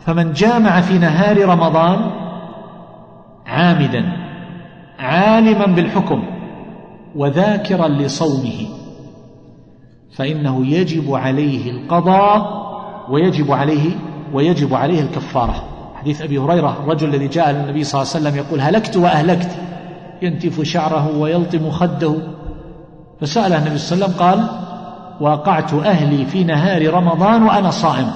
فمن 0.00 0.32
جامع 0.32 0.80
في 0.80 0.98
نهار 0.98 1.48
رمضان 1.48 2.10
عامدا 3.46 4.12
عالما 4.98 5.66
بالحكم 5.66 6.35
وذاكرا 7.16 7.88
لصومه 7.88 8.66
فإنه 10.16 10.66
يجب 10.66 11.14
عليه 11.14 11.70
القضاء 11.70 12.66
ويجب 13.10 13.52
عليه 13.52 13.90
ويجب 14.32 14.74
عليه 14.74 15.00
الكفارة. 15.02 15.64
حديث 15.94 16.22
أبي 16.22 16.38
هريرة 16.38 16.76
الرجل 16.84 17.08
الذي 17.08 17.28
جاء 17.28 17.50
للنبي 17.50 17.84
صلى 17.84 18.02
الله 18.02 18.12
عليه 18.14 18.24
وسلم 18.24 18.44
يقول 18.46 18.60
هلكت 18.60 18.96
وأهلكت. 18.96 19.50
ينتف 20.22 20.62
شعره 20.62 21.18
ويلطم 21.18 21.70
خده. 21.70 22.14
فسأله 23.20 23.58
النبي 23.58 23.78
صلى 23.78 23.96
الله 23.96 24.06
عليه 24.06 24.14
وسلم 24.14 24.26
قال 24.26 24.48
واقعت 25.20 25.74
أهلي 25.74 26.26
في 26.26 26.44
نهار 26.44 26.94
رمضان 26.94 27.42
وأنا 27.42 27.70
صائم. 27.70 28.10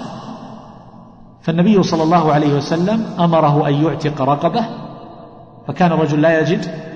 فالنبي 1.43 1.83
صلى 1.83 2.03
الله 2.03 2.33
عليه 2.33 2.55
وسلم 2.55 3.05
أمره 3.19 3.69
أن 3.69 3.85
يعتق 3.85 4.23
رقبة 4.23 4.65
فكان 5.69 5.93
الرجل 5.93 6.21
لا 6.21 6.41
يجد 6.41 6.90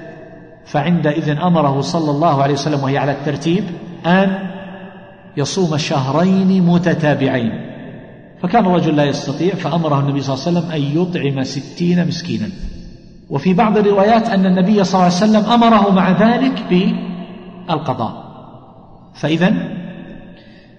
فعندئذ 0.66 1.30
أمره 1.38 1.80
صلى 1.80 2.10
الله 2.10 2.42
عليه 2.42 2.54
وسلم 2.54 2.82
وهي 2.82 2.98
على 2.98 3.12
الترتيب 3.12 3.64
أن 4.06 4.38
يصوم 5.36 5.76
شهرين 5.76 6.62
متتابعين. 6.66 7.70
فكان 8.42 8.66
الرجل 8.66 8.96
لا 8.96 9.04
يستطيع 9.04 9.54
فأمره 9.54 10.00
النبي 10.00 10.20
صلى 10.20 10.34
الله 10.34 10.46
عليه 10.46 10.58
وسلم 10.58 10.72
أن 10.72 11.02
يطعم 11.02 11.44
ستين 11.44 12.06
مسكينا. 12.06 12.48
وفي 13.30 13.54
بعض 13.54 13.78
الروايات 13.78 14.28
أن 14.28 14.46
النبي 14.46 14.84
صلى 14.84 14.94
الله 14.94 15.04
عليه 15.04 15.16
وسلم 15.16 15.52
أمره 15.52 15.90
مع 15.90 16.10
ذلك 16.10 16.62
بالقضاء. 17.68 18.24
فإذا 19.14 19.54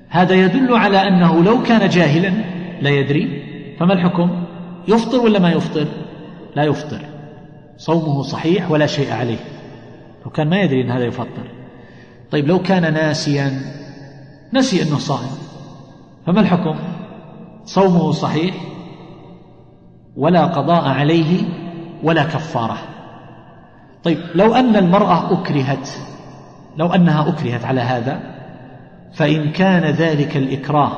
هذا 0.09 0.35
يدل 0.35 0.73
على 0.73 0.97
أنه 0.97 1.43
لو 1.43 1.63
كان 1.63 1.89
جاهلا 1.89 2.33
لا 2.81 2.89
يدري 2.89 3.43
فما 3.79 3.93
الحكم؟ 3.93 4.45
يفطر 4.87 5.17
ولا 5.17 5.39
ما 5.39 5.51
يفطر؟ 5.51 5.85
لا 6.55 6.63
يفطر. 6.63 6.99
صومه 7.77 8.21
صحيح 8.21 8.71
ولا 8.71 8.85
شيء 8.85 9.13
عليه. 9.13 9.37
لو 10.25 10.31
كان 10.31 10.49
ما 10.49 10.61
يدري 10.61 10.81
أن 10.81 10.91
هذا 10.91 11.05
يفطر. 11.05 11.51
طيب 12.31 12.47
لو 12.47 12.59
كان 12.59 12.93
ناسيا 12.93 13.61
نسي 14.53 14.81
أنه 14.81 14.97
صائم. 14.97 15.31
فما 16.25 16.39
الحكم؟ 16.39 16.75
صومه 17.65 18.11
صحيح 18.11 18.55
ولا 20.15 20.45
قضاء 20.45 20.83
عليه 20.83 21.43
ولا 22.03 22.23
كفارة. 22.23 22.77
طيب 24.03 24.17
لو 24.35 24.55
أن 24.55 24.75
المرأة 24.75 25.33
أكرهت 25.33 25.89
لو 26.77 26.87
أنها 26.87 27.29
أكرهت 27.29 27.65
على 27.65 27.81
هذا 27.81 28.19
فإن 29.13 29.51
كان 29.51 29.83
ذلك 29.83 30.37
الإكراه 30.37 30.91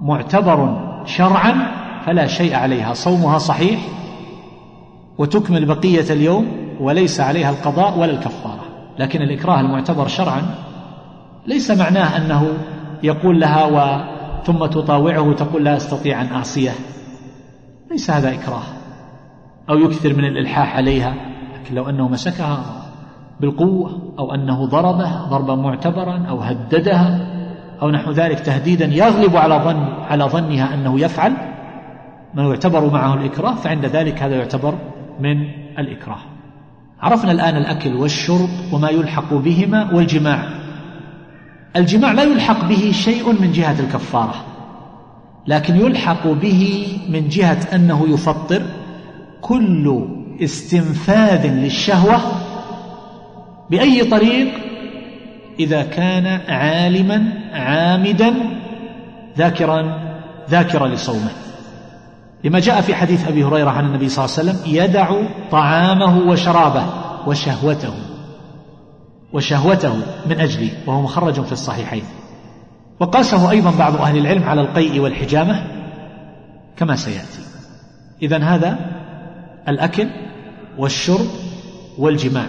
معتبر 0.00 0.86
شرعا 1.04 1.54
فلا 2.06 2.26
شيء 2.26 2.54
عليها. 2.54 2.94
صومها 2.94 3.38
صحيح 3.38 3.80
وتكمل 5.18 5.64
بقية 5.64 6.12
اليوم 6.12 6.69
وليس 6.80 7.20
عليها 7.20 7.50
القضاء 7.50 7.98
ولا 7.98 8.10
الكفارة. 8.12 8.64
لكن 8.98 9.22
الإكراه 9.22 9.60
المعتبر 9.60 10.08
شرعا 10.08 10.42
ليس 11.46 11.70
معناه 11.70 12.16
أنه 12.16 12.48
يقول 13.02 13.40
لها 13.40 13.64
و 13.64 14.04
ثم 14.44 14.66
تطاوعه 14.66 15.32
تقول 15.32 15.64
لا 15.64 15.76
أستطيع 15.76 16.22
أن 16.22 16.26
أعصيه. 16.26 16.70
ليس 17.90 18.10
هذا 18.10 18.34
إكراه. 18.34 18.62
أو 19.70 19.78
يكثر 19.78 20.14
من 20.14 20.24
الإلحاح 20.24 20.76
عليها. 20.76 21.14
لكن 21.54 21.74
لو 21.74 21.88
أنه 21.88 22.08
مسكها 22.08 22.64
بالقوة 23.40 24.14
أو 24.18 24.34
أنه 24.34 24.66
ضربها 24.66 25.26
ضربا 25.30 25.54
معتبرا 25.54 26.26
أو 26.28 26.40
هددها 26.40 27.26
أو 27.82 27.90
نحو 27.90 28.10
ذلك 28.10 28.40
تهديدا 28.40 28.84
يغلب 28.84 29.36
على 29.36 29.54
ظن 29.54 29.82
على 30.10 30.24
ظنها 30.24 30.74
أنه 30.74 31.00
يفعل 31.00 31.32
ما 32.34 32.42
يعتبر 32.42 32.92
معه 32.92 33.14
الإكراه 33.14 33.54
فعند 33.54 33.86
ذلك 33.86 34.22
هذا 34.22 34.36
يعتبر 34.36 34.74
من 35.20 35.48
الإكراه. 35.78 36.39
عرفنا 37.02 37.32
الآن 37.32 37.56
الأكل 37.56 37.94
والشرب 37.94 38.48
وما 38.72 38.90
يلحق 38.90 39.34
بهما 39.34 39.94
والجماع. 39.94 40.48
الجماع 41.76 42.12
لا 42.12 42.22
يلحق 42.22 42.64
به 42.64 42.92
شيء 42.94 43.32
من 43.32 43.52
جهة 43.52 43.80
الكفارة 43.80 44.34
لكن 45.46 45.76
يلحق 45.76 46.26
به 46.26 46.86
من 47.08 47.28
جهة 47.28 47.74
أنه 47.74 48.08
يفطر 48.08 48.62
كل 49.40 50.06
استنفاذ 50.40 51.46
للشهوة 51.46 52.20
بأي 53.70 54.04
طريق؟ 54.04 54.48
إذا 55.60 55.82
كان 55.82 56.26
عالما 56.48 57.32
عامدا 57.52 58.34
ذاكرا 59.38 59.98
ذاكرا 60.50 60.88
لصومه. 60.88 61.30
لما 62.44 62.60
جاء 62.60 62.80
في 62.80 62.94
حديث 62.94 63.28
أبي 63.28 63.44
هريرة 63.44 63.70
عن 63.70 63.86
النبي 63.86 64.08
صلى 64.08 64.24
الله 64.24 64.38
عليه 64.38 64.50
وسلم 64.50 64.74
يدع 64.74 65.22
طعامه 65.50 66.18
وشرابه 66.18 66.86
وشهوته 67.26 67.94
وشهوته 69.32 69.94
من 70.26 70.40
أجله 70.40 70.70
وهو 70.86 71.02
مخرج 71.02 71.40
في 71.40 71.52
الصحيحين. 71.52 72.02
وقاسه 73.00 73.50
أيضا 73.50 73.70
بعض 73.78 73.96
أهل 73.96 74.18
العلم 74.18 74.42
على 74.44 74.60
القيء 74.60 75.00
والحجامة 75.00 75.62
كما 76.76 76.96
سيأتي. 76.96 77.42
إذا 78.22 78.38
هذا 78.38 78.78
الأكل 79.68 80.08
والشرب 80.78 81.26
والجماع. 81.98 82.46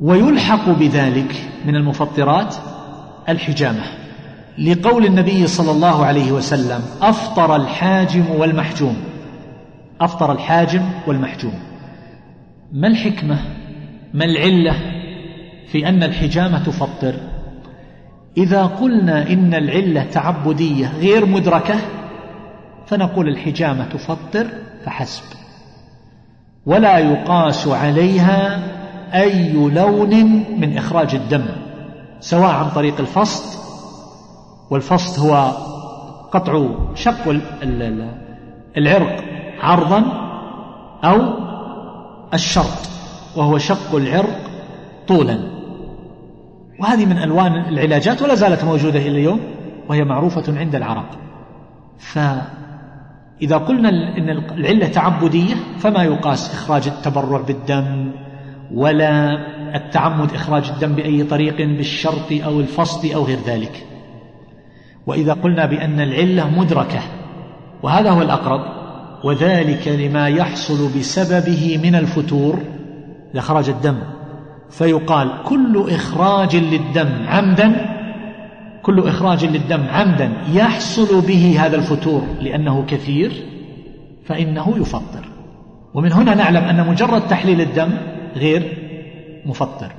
ويلحق 0.00 0.68
بذلك 0.70 1.50
من 1.64 1.76
المفطرات 1.76 2.54
الحجامة. 3.28 3.82
لقول 4.58 5.06
النبي 5.06 5.46
صلى 5.46 5.70
الله 5.70 6.06
عليه 6.06 6.32
وسلم 6.32 6.82
أفطر 7.02 7.56
الحاجم 7.56 8.24
والمحجوم. 8.38 8.96
أفطر 10.00 10.32
الحاجم 10.32 10.82
والمحجوم. 11.06 11.54
ما 12.72 12.88
الحكمة؟ 12.88 13.38
ما 14.14 14.24
العلة 14.24 14.76
في 15.66 15.88
أن 15.88 16.02
الحجامة 16.02 16.58
تفطر؟ 16.58 17.14
إذا 18.36 18.62
قلنا 18.62 19.30
إن 19.32 19.54
العلة 19.54 20.02
تعبدية 20.02 20.92
غير 21.00 21.26
مدركة 21.26 21.74
فنقول 22.86 23.28
الحجامة 23.28 23.84
تفطر 23.84 24.46
فحسب. 24.84 25.22
ولا 26.66 26.98
يقاس 26.98 27.68
عليها 27.68 28.62
أي 29.14 29.52
لون 29.52 30.44
من 30.58 30.78
إخراج 30.78 31.14
الدم 31.14 31.46
سواء 32.20 32.50
عن 32.50 32.70
طريق 32.70 33.00
الفصد 33.00 33.57
والفصد 34.70 35.26
هو 35.26 35.52
قطع 36.32 36.68
شق 36.94 37.40
العرق 38.76 39.24
عرضا 39.60 40.04
أو 41.04 41.20
الشرط 42.34 42.88
وهو 43.36 43.58
شق 43.58 43.94
العرق 43.94 44.40
طولا. 45.08 45.38
وهذه 46.80 47.06
من 47.06 47.18
ألوان 47.18 47.52
العلاجات 47.52 48.22
ولا 48.22 48.34
زالت 48.34 48.64
موجودة 48.64 48.98
إلى 48.98 49.08
اليوم 49.08 49.40
وهي 49.88 50.04
معروفة 50.04 50.58
عند 50.58 50.74
العرب. 50.74 51.06
فإذا 51.98 53.56
قلنا 53.56 53.88
إن 53.88 54.28
العلة 54.30 54.88
تعبدية 54.88 55.54
فما 55.78 56.02
يقاس 56.02 56.54
إخراج 56.54 56.88
التبرع 56.88 57.40
بالدم 57.40 58.12
ولا 58.74 59.38
التعمد 59.76 60.34
إخراج 60.34 60.70
الدم 60.70 60.92
بأي 60.92 61.24
طريق 61.24 61.56
بالشرط 61.56 62.32
أو 62.32 62.60
الفصد 62.60 63.12
أو 63.12 63.24
غير 63.24 63.38
ذلك. 63.46 63.84
وإذا 65.08 65.32
قلنا 65.32 65.66
بأن 65.66 66.00
العلة 66.00 66.50
مدركة 66.60 67.00
وهذا 67.82 68.10
هو 68.10 68.22
الأقرب 68.22 68.60
وذلك 69.24 69.88
لما 69.88 70.28
يحصل 70.28 70.98
بسببه 70.98 71.80
من 71.82 71.94
الفتور 71.94 72.58
إذا 73.34 73.40
خرج 73.40 73.68
الدم. 73.68 73.98
فيقال 74.70 75.30
كل 75.44 75.86
إخراج 75.90 76.56
للدم 76.56 77.08
عمدا 77.28 77.76
كل 78.82 79.08
إخراج 79.08 79.44
للدم 79.44 79.82
عمدا 79.90 80.32
يحصل 80.52 81.20
به 81.20 81.56
هذا 81.60 81.76
الفتور 81.76 82.22
لأنه 82.40 82.84
كثير 82.88 83.32
فإنه 84.26 84.74
يفطر. 84.78 85.28
ومن 85.94 86.12
هنا 86.12 86.34
نعلم 86.34 86.64
أن 86.64 86.88
مجرد 86.88 87.28
تحليل 87.28 87.60
الدم 87.60 87.90
غير 88.36 88.78
مفطر. 89.46 89.92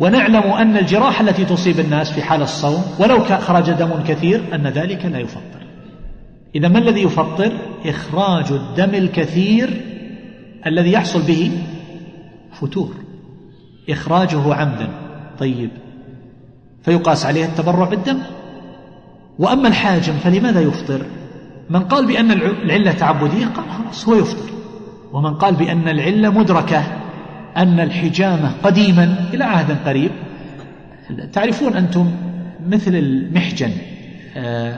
ونعلم 0.00 0.42
أن 0.42 0.76
الجراح 0.76 1.20
التي 1.20 1.44
تصيب 1.44 1.80
الناس 1.80 2.12
في 2.12 2.22
حال 2.22 2.42
الصوم 2.42 2.82
ولو 2.98 3.24
خرج 3.24 3.70
دم 3.70 4.02
كثير 4.08 4.42
أن 4.54 4.66
ذلك 4.66 5.06
لا 5.06 5.18
يفطر. 5.18 5.60
إذا 6.54 6.68
ما 6.68 6.78
الذي 6.78 7.02
يفطر؟ 7.02 7.52
إخراج 7.86 8.52
الدم 8.52 8.94
الكثير 8.94 9.80
الذي 10.66 10.92
يحصل 10.92 11.22
به 11.22 11.50
فتور. 12.52 12.94
إخراجه 13.90 14.54
عمدا. 14.54 14.88
طيب. 15.38 15.70
فيقاس 16.82 17.26
عليه 17.26 17.44
التبرع 17.44 17.84
بالدم. 17.84 18.18
وأما 19.38 19.68
الحاجم 19.68 20.12
فلماذا 20.12 20.60
يفطر؟ 20.60 21.02
من 21.70 21.80
قال 21.80 22.06
بأن 22.06 22.30
العلة 22.30 22.92
تعبدية؟ 22.92 23.46
قال 23.46 23.64
خلاص 23.70 24.08
هو 24.08 24.14
يفطر. 24.14 24.50
ومن 25.12 25.34
قال 25.34 25.54
بأن 25.54 25.88
العلة 25.88 26.30
مدركة؟ 26.30 26.99
أن 27.56 27.80
الحجامة 27.80 28.52
قديما 28.62 29.14
إلى 29.34 29.44
عهد 29.44 29.76
قريب. 29.88 30.10
تعرفون 31.32 31.76
أنتم 31.76 32.10
مثل 32.66 32.94
المحجن 32.94 33.70
آآ 34.36 34.76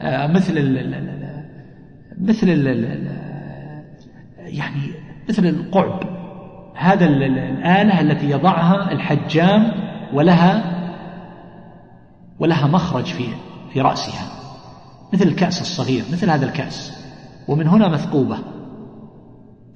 آآ 0.00 0.26
مثل 0.26 0.52
مثل 2.18 2.48
يعني 4.38 4.90
مثل 5.28 5.46
القعب. 5.46 6.00
هذا 6.76 7.06
الآلة 7.06 8.00
التي 8.00 8.30
يضعها 8.30 8.92
الحجام 8.92 9.72
ولها 10.12 10.74
ولها 12.38 12.66
مخرج 12.66 13.04
في 13.04 13.24
في 13.72 13.80
رأسها 13.80 14.26
مثل 15.12 15.28
الكأس 15.28 15.60
الصغير 15.60 16.02
مثل 16.12 16.30
هذا 16.30 16.46
الكأس. 16.46 17.04
ومن 17.48 17.66
هنا 17.68 17.88
مثقوبة. 17.88 18.38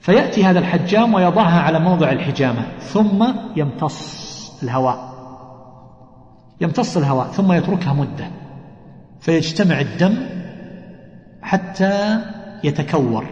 فيأتي 0.01 0.45
هذا 0.45 0.59
الحجام 0.59 1.15
ويضعها 1.15 1.61
على 1.61 1.79
موضع 1.79 2.13
الحجامة 2.13 2.63
ثم 2.81 3.27
يمتص 3.57 4.29
الهواء. 4.63 5.09
يمتص 6.61 6.97
الهواء 6.97 7.27
ثم 7.27 7.53
يتركها 7.53 7.93
مدة. 7.93 8.31
فيجتمع 9.21 9.81
الدم 9.81 10.17
حتى 11.43 12.21
يتكور 12.65 13.25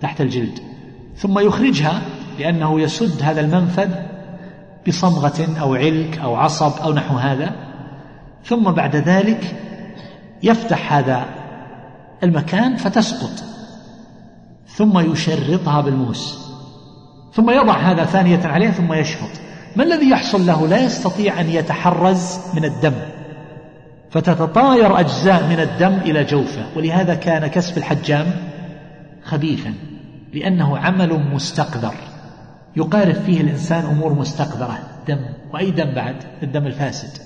تحت 0.00 0.20
الجلد. 0.20 0.58
ثم 1.16 1.38
يخرجها 1.38 2.02
لأنه 2.38 2.80
يسد 2.80 3.22
هذا 3.22 3.40
المنفذ 3.40 3.90
بصمغة 4.88 5.60
أو 5.60 5.74
علك 5.74 6.18
أو 6.18 6.36
عصب 6.36 6.82
أو 6.82 6.92
نحو 6.92 7.16
هذا. 7.16 7.52
ثم 8.44 8.70
بعد 8.70 8.96
ذلك 8.96 9.56
يفتح 10.42 10.92
هذا 10.92 11.24
المكان 12.22 12.76
فتسقط. 12.76 13.51
ثم 14.74 15.12
يشرطها 15.12 15.80
بالموس. 15.80 16.38
ثم 17.34 17.50
يضع 17.50 17.78
هذا 17.78 18.04
ثانية 18.04 18.46
عليه 18.46 18.70
ثم 18.70 18.92
يشفط 18.92 19.40
ما 19.76 19.84
الذي 19.84 20.10
يحصل 20.10 20.46
له؟ 20.46 20.66
لا 20.66 20.84
يستطيع 20.84 21.40
أن 21.40 21.48
يتحرز 21.48 22.38
من 22.54 22.64
الدم. 22.64 22.94
فتتطاير 24.10 25.00
أجزاء 25.00 25.46
من 25.46 25.60
الدم 25.60 25.94
إلى 25.94 26.24
جوفه. 26.24 26.66
ولهذا 26.76 27.14
كان 27.14 27.46
كسب 27.46 27.78
الحجام 27.78 28.26
خبيثا 29.24 29.74
لأنه 30.34 30.78
عمل 30.78 31.34
مستقذر. 31.34 31.94
يقارف 32.76 33.24
فيه 33.24 33.40
الإنسان 33.40 33.84
أمور 33.84 34.14
مستقذرة 34.14 34.78
دم 35.08 35.20
وأي 35.54 35.70
دم 35.70 35.94
بعد؟ 35.94 36.16
الدم 36.42 36.66
الفاسد. 36.66 37.22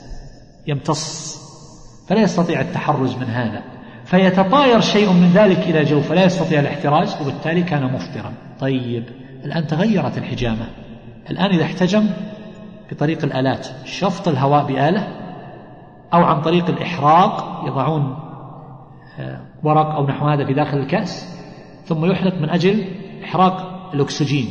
يمتص. 0.66 1.36
فلا 2.08 2.20
يستطيع 2.20 2.60
التحرز 2.60 3.14
من 3.14 3.26
هذا. 3.26 3.62
فيتطاير 4.06 4.80
شيء 4.80 5.12
من 5.12 5.32
ذلك 5.34 5.58
إلى 5.58 5.84
جوف 5.84 6.08
فلا 6.08 6.24
يستطيع 6.24 6.60
الاحتراز 6.60 7.22
وبالتالي 7.22 7.62
كان 7.62 7.92
مفطرا. 7.92 8.32
طيب 8.60 9.04
الآن 9.44 9.66
تغيرت 9.66 10.18
الحجامة. 10.18 10.66
الآن 11.30 11.50
إذا 11.50 11.64
احتجم 11.64 12.06
بطريق 12.90 13.24
الآلات 13.24 13.68
شفط 13.84 14.28
الهواء 14.28 14.66
بآلة 14.66 15.08
أو 16.14 16.24
عن 16.24 16.42
طريق 16.42 16.68
الإحراق 16.68 17.64
يضعون 17.66 18.16
ورق 19.62 19.94
أو 19.94 20.06
نحو 20.06 20.26
هذا 20.26 20.46
في 20.46 20.54
داخل 20.54 20.78
الكأس 20.78 21.38
ثم 21.84 22.04
يحرق 22.04 22.34
من 22.34 22.50
أجل 22.50 22.84
إحراق 23.24 23.90
الأكسجين. 23.94 24.48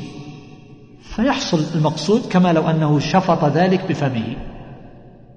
فيحصل 1.01 1.77
المقصود 1.77 2.21
كما 2.31 2.53
لو 2.53 2.69
أنه 2.69 2.99
شفط 2.99 3.45
ذلك 3.45 3.81
بفمه 3.89 4.35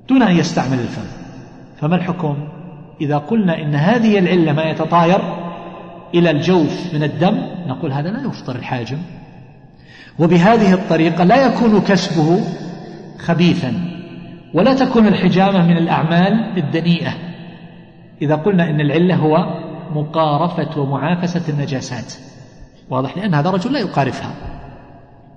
دون 0.09 0.23
أن 0.23 0.37
يستعمل 0.37 0.79
الفم. 0.79 1.07
فما 1.81 1.97
الحكم؟ 1.97 2.58
إذا 3.01 3.19
قلنا 3.19 3.63
إن 3.63 3.75
هذه 3.75 4.19
العلة 4.19 4.53
ما 4.53 4.63
يتطاير 4.63 5.21
إلى 6.15 6.31
الجوف 6.31 6.95
من 6.95 7.03
الدم 7.03 7.39
نقول 7.67 7.93
هذا 7.93 8.11
لا 8.11 8.27
يفطر 8.29 8.57
الحاجم. 8.57 8.99
وبهذه 10.19 10.75
الطريقة 10.75 11.25
لا 11.25 11.47
يكون 11.47 11.81
كسبه 11.81 12.41
خبيثا 13.19 13.75
ولا 14.55 14.75
تكون 14.75 15.07
الحجامة 15.07 15.67
من 15.67 15.77
الأعمال 15.77 16.59
الدنيئة. 16.59 17.13
إذا 18.23 18.35
قلنا 18.35 18.71
إن 18.71 18.81
العلة 18.81 19.15
هو 19.15 19.47
مقارفة 19.95 20.81
ومعافسة 20.81 21.53
النجاسات 21.53 22.15
واضح؟ 22.91 23.17
لأن 23.17 23.35
هذا 23.35 23.49
الرجل 23.49 23.73
لا 23.73 23.79
يقارفها. 23.79 24.31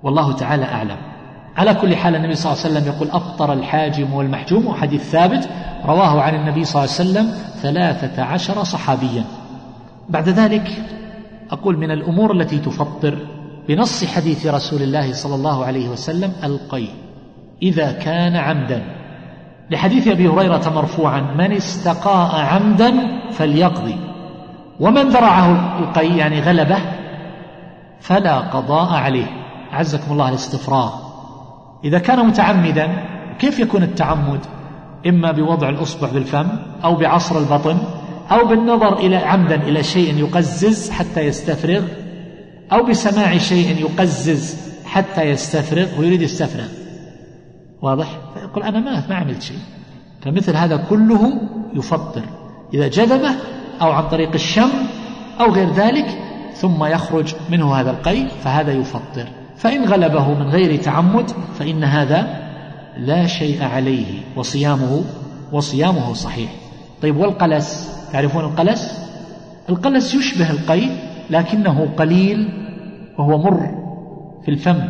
والله 0.02 0.32
تعالى 0.32 0.64
أعلم. 0.64 1.11
على 1.56 1.74
كل 1.74 1.96
حال 1.96 2.16
النبي 2.16 2.34
صلى 2.34 2.52
الله 2.52 2.64
عليه 2.64 2.74
وسلم 2.74 2.94
يقول 2.94 3.10
أفطر 3.10 3.52
الحاجم 3.52 4.14
والمحجوم 4.14 4.66
وحديث 4.66 5.10
ثابت 5.10 5.48
رواه 5.84 6.20
عن 6.20 6.34
النبي 6.34 6.64
صلى 6.64 6.84
الله 6.84 6.94
عليه 6.94 7.10
وسلم 7.10 7.34
ثلاثة 7.62 8.22
عشر 8.22 8.64
صحابيا. 8.64 9.24
بعد 10.08 10.28
ذلك 10.28 10.84
أقول 11.50 11.78
من 11.78 11.90
الأمور 11.90 12.32
التي 12.32 12.58
تفطر 12.58 13.18
بنص 13.68 14.04
حديث 14.04 14.46
رسول 14.46 14.82
الله 14.82 15.12
صلى 15.12 15.34
الله 15.34 15.64
عليه 15.64 15.88
وسلم 15.88 16.32
القي 16.44 16.86
إذا 17.62 17.92
كان 17.92 18.36
عمدا. 18.36 18.82
لحديث 19.70 20.08
أبي 20.08 20.28
هريرة 20.28 20.72
مرفوعا 20.74 21.20
من 21.20 21.52
استقاء 21.52 22.40
عمدا 22.40 22.92
فليقضي. 23.30 23.96
ومن 24.80 25.08
ذرعه 25.08 25.78
القي 25.78 26.16
يعني 26.16 26.40
غلبه 26.40 26.78
فلا 28.00 28.38
قضاء 28.38 28.94
عليه. 28.94 29.26
عزكم 29.72 30.12
الله 30.12 30.28
الاستفراغ 30.28 31.11
إذا 31.84 31.98
كان 31.98 32.26
متعمدا 32.26 32.88
كيف 33.38 33.58
يكون 33.58 33.82
التعمد؟ 33.82 34.40
إما 35.06 35.32
بوضع 35.32 35.68
الأصبع 35.68 36.10
بالفم 36.10 36.48
أو 36.84 36.96
بعصر 36.96 37.38
البطن 37.38 37.78
أو 38.30 38.46
بالنظر 38.46 38.98
إلى 38.98 39.16
عمدا 39.16 39.54
إلى 39.54 39.82
شيء 39.82 40.18
يقزز 40.18 40.90
حتى 40.90 41.20
يستفرغ 41.20 41.82
أو 42.72 42.82
بسماع 42.86 43.38
شيء 43.38 43.80
يقزز 43.80 44.56
حتى 44.84 45.22
يستفرغ 45.22 46.00
ويريد 46.00 46.22
يستفرغ. 46.22 46.68
واضح؟ 47.82 48.06
فيقول 48.34 48.62
أنا 48.62 48.80
ما 48.80 49.08
ما 49.08 49.14
عملت 49.14 49.42
شيء. 49.42 49.58
فمثل 50.22 50.56
هذا 50.56 50.76
كله 50.76 51.40
يفطر. 51.74 52.22
إذا 52.74 52.88
جذبه 52.88 53.30
أو 53.82 53.90
عن 53.90 54.08
طريق 54.08 54.32
الشم 54.34 54.70
أو 55.40 55.52
غير 55.52 55.72
ذلك 55.72 56.06
ثم 56.54 56.84
يخرج 56.84 57.34
منه 57.50 57.74
هذا 57.74 57.90
القي 57.90 58.28
فهذا 58.44 58.72
يفطر. 58.72 59.41
فإن 59.62 59.84
غلبه 59.84 60.34
من 60.34 60.48
غير 60.48 60.76
تعمد 60.82 61.30
فإن 61.30 61.84
هذا 61.84 62.42
لا 62.96 63.26
شيء 63.26 63.64
عليه 63.64 64.20
وصيامه 64.36 65.04
وصيامه 65.52 66.12
صحيح. 66.12 66.50
طيب 67.02 67.16
والقلس؟ 67.16 67.98
تعرفون 68.12 68.44
القلس؟ 68.44 69.08
القلس 69.68 70.14
يشبه 70.14 70.50
القي 70.50 70.82
لكنه 71.30 71.88
قليل 71.96 72.48
وهو 73.18 73.38
مر 73.38 73.70
في 74.44 74.50
الفم. 74.50 74.80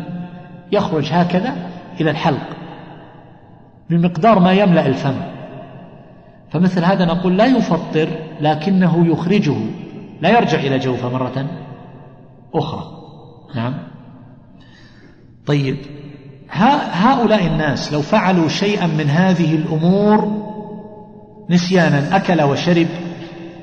يخرج 0.71 1.09
هكذا 1.11 1.55
إلى 2.01 2.11
الحلق 2.11 2.47
بمقدار 3.89 4.39
ما 4.39 4.53
يملأ 4.53 4.85
الفم. 4.85 5.15
فمثل 6.51 6.83
هذا 6.83 7.05
نقول 7.05 7.37
لا 7.37 7.45
يفطر 7.45 8.09
لكنه 8.41 9.07
يخرجه. 9.07 9.55
لا 10.21 10.29
يرجع 10.29 10.59
إلى 10.59 10.79
جوفه 10.79 11.09
مرة 11.09 11.47
أخرى. 12.53 12.83
نعم. 13.55 13.92
طيب 15.47 15.77
هؤلاء 16.91 17.47
الناس 17.47 17.93
لو 17.93 18.01
فعلوا 18.01 18.47
شيئا 18.47 18.87
من 18.87 19.09
هذه 19.09 19.55
الأمور 19.55 20.43
نسيانا 21.49 22.15
أكل 22.15 22.41
وشرب 22.41 22.87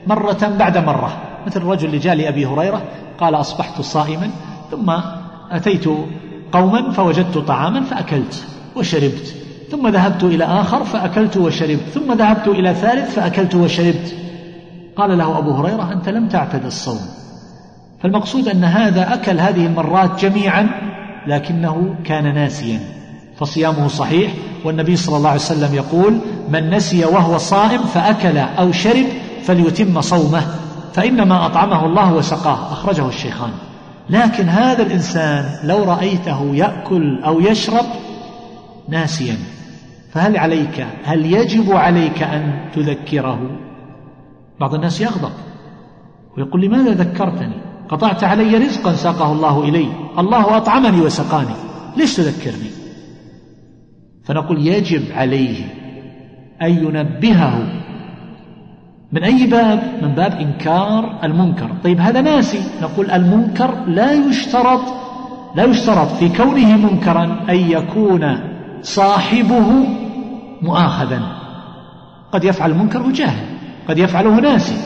مرة 0.07 0.57
بعد 0.59 0.79
مرة. 0.79 1.17
مثل 1.47 1.61
الرجل 1.61 1.87
اللي 1.87 1.99
جاء 1.99 2.15
لأبي 2.15 2.47
هريرة 2.47 2.83
قال 3.19 3.35
أصبحت 3.35 3.81
صائما 3.81 4.31
ثم 4.71 4.93
أتيت 5.51 5.85
قوما 6.53 6.91
فوجدت 6.91 7.39
طعاما 7.39 7.81
فأكلت 7.81 8.47
وشربت 8.77 9.35
ثم 9.71 9.89
ذهبت 9.89 10.25
إلى 10.25 10.45
آخر 10.45 10.85
فأكلت 10.85 11.37
وشربت 11.37 11.89
ثم 11.95 12.13
ذهبت 12.13 12.49
إلى 12.49 12.75
ثالث 12.75 13.15
فأكلت 13.15 13.55
وشربت. 13.55 14.15
قال 14.97 15.19
له 15.19 15.39
أبو 15.39 15.51
هريرة 15.51 15.93
أنت 15.93 16.09
لم 16.09 16.29
تعتد 16.29 16.65
الصوم. 16.65 17.01
فالمقصود 18.03 18.49
أن 18.49 18.65
هذا 18.65 19.15
أكل 19.15 19.41
هذه 19.41 19.67
المرات 19.67 20.25
جميعا 20.25 20.69
لكنه 21.27 21.95
كان 22.05 22.35
ناسيا 22.35 22.81
فصيامه 23.37 23.89
صحيح 23.89 24.33
والنبي 24.65 24.97
صلى 24.97 25.17
الله 25.17 25.29
عليه 25.29 25.41
وسلم 25.41 25.75
يقول 25.75 26.19
من 26.49 26.71
نسي 26.71 27.05
وهو 27.05 27.39
صائم 27.39 27.83
فأكل 27.83 28.39
أو 28.39 28.73
شرب 28.73 29.07
فليتم 29.43 30.01
صومه 30.01 30.43
فإنما 30.95 31.47
أطعمه 31.47 31.87
الله 31.87 32.15
وسقاه. 32.15 32.73
أخرجه 32.73 33.09
الشيخان. 33.09 33.51
لكن 34.11 34.49
هذا 34.49 34.83
الإنسان 34.83 35.45
لو 35.65 35.85
رأيته 35.85 36.55
يأكل 36.55 37.23
أو 37.25 37.41
يشرب 37.41 37.85
ناسيا 38.89 39.37
فهل 40.13 40.37
عليك 40.37 40.87
هل 41.05 41.33
يجب 41.33 41.73
عليك 41.73 42.23
أن 42.23 42.69
تذكره؟ 42.75 43.41
بعض 44.61 44.75
الناس 44.75 45.01
يغضب 45.01 45.33
ويقول 46.37 46.63
لماذا 46.63 46.91
ذكرتني؟ 46.91 47.70
قطعت 47.91 48.25
علي 48.25 48.57
رزقا 48.59 48.93
ساقه 48.93 49.33
الله 49.33 49.65
إلي. 49.65 49.87
الله 50.19 50.57
أطعمني 50.57 51.01
وسقاني. 51.01 51.55
ليش 51.97 52.17
تذكرني؟ 52.17 52.71
فنقول 54.25 54.67
يجب 54.67 55.03
عليه 55.13 55.65
أن 56.63 56.71
ينبهه. 56.71 57.83
من 59.13 59.25
أي 59.25 59.47
باب؟ 59.47 59.83
من 60.03 60.15
باب 60.15 60.33
إنكار 60.33 61.19
المنكر. 61.25 61.71
طيب 61.85 62.01
هذا 62.01 62.21
ناسي. 62.21 62.61
نقول 62.83 63.11
المنكر 63.11 63.85
لا 63.87 64.13
يشترط 64.13 64.81
لا 65.55 65.65
يشترط 65.65 66.09
في 66.09 66.29
كونه 66.29 66.77
منكرا 66.77 67.25
أن 67.49 67.57
يكون 67.57 68.41
صاحبه 68.83 69.87
مؤاخذا. 70.63 71.23
قد 72.33 72.45
يفعل 72.45 72.71
المنكر 72.71 73.03
وجاهل 73.03 73.47
قد 73.89 73.99
يفعله 73.99 74.41
ناسي. 74.41 74.77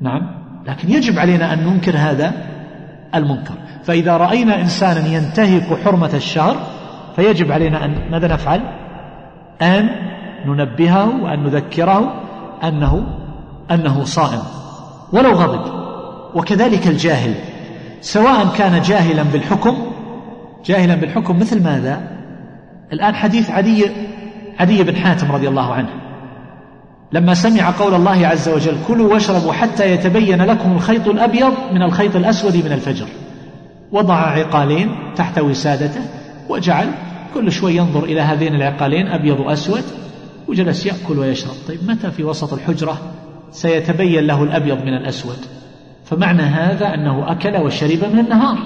نعم. 0.00 0.41
لكن 0.66 0.90
يجب 0.90 1.18
علينا 1.18 1.52
أن 1.52 1.58
ننكر 1.58 1.96
هذا 1.96 2.32
المنكر. 3.14 3.54
فإذا 3.84 4.16
رأينا 4.16 4.60
إنسانا 4.60 5.06
ينتهك 5.06 5.78
حرمة 5.84 6.10
الشهر 6.14 6.56
فيجب 7.16 7.52
علينا 7.52 7.84
أن 7.84 8.10
ماذا 8.10 8.28
نفعل؟ 8.28 8.60
أن 9.62 9.88
ننبهه 10.46 11.22
وأن 11.22 11.42
نذكره 11.42 12.14
أنه 12.64 13.06
أنه 13.70 14.04
صائم. 14.04 14.42
ولو 15.12 15.32
غضب. 15.32 15.82
وكذلك 16.34 16.86
الجاهل. 16.86 17.34
سواء 18.00 18.46
كان 18.56 18.82
جاهلا 18.82 19.22
بالحكم 19.22 19.76
جاهلا 20.64 20.94
بالحكم 20.94 21.38
مثل 21.38 21.62
ماذا؟ 21.62 22.00
الآن 22.92 23.14
حديث 23.14 23.50
عدي 23.50 23.86
عدي 24.60 24.82
بن 24.82 24.96
حاتم 24.96 25.32
رضي 25.32 25.48
الله 25.48 25.74
عنه. 25.74 26.01
لما 27.12 27.34
سمع 27.34 27.70
قول 27.70 27.94
الله 27.94 28.26
عز 28.26 28.48
وجل 28.48 28.76
كلوا 28.88 29.12
واشربوا 29.12 29.52
حتى 29.52 29.92
يتبين 29.92 30.42
لكم 30.42 30.72
الخيط 30.72 31.08
الأبيض 31.08 31.52
من 31.72 31.82
الخيط 31.82 32.16
الأسود 32.16 32.56
من 32.56 32.72
الفجر. 32.72 33.06
وضع 33.92 34.14
عقالين 34.14 34.88
تحت 35.16 35.38
وسادته 35.38 36.00
وجعل 36.48 36.88
كل 37.34 37.52
شوي 37.52 37.76
ينظر 37.76 38.04
إلى 38.04 38.20
هذين 38.20 38.54
العقالين 38.54 39.06
أبيض 39.06 39.40
وأسود 39.40 39.82
وجلس 40.48 40.86
يأكل 40.86 41.18
ويشرب. 41.18 41.54
طيب 41.68 41.78
متى 41.88 42.10
في 42.10 42.24
وسط 42.24 42.52
الحجرة 42.52 42.98
سيتبين 43.50 44.26
له 44.26 44.42
الأبيض 44.42 44.78
من 44.82 44.94
الأسود؟ 44.94 45.38
فمعنى 46.04 46.42
هذا 46.42 46.94
أنه 46.94 47.32
أكل 47.32 47.56
وشرب 47.56 48.04
من 48.12 48.18
النهار. 48.18 48.58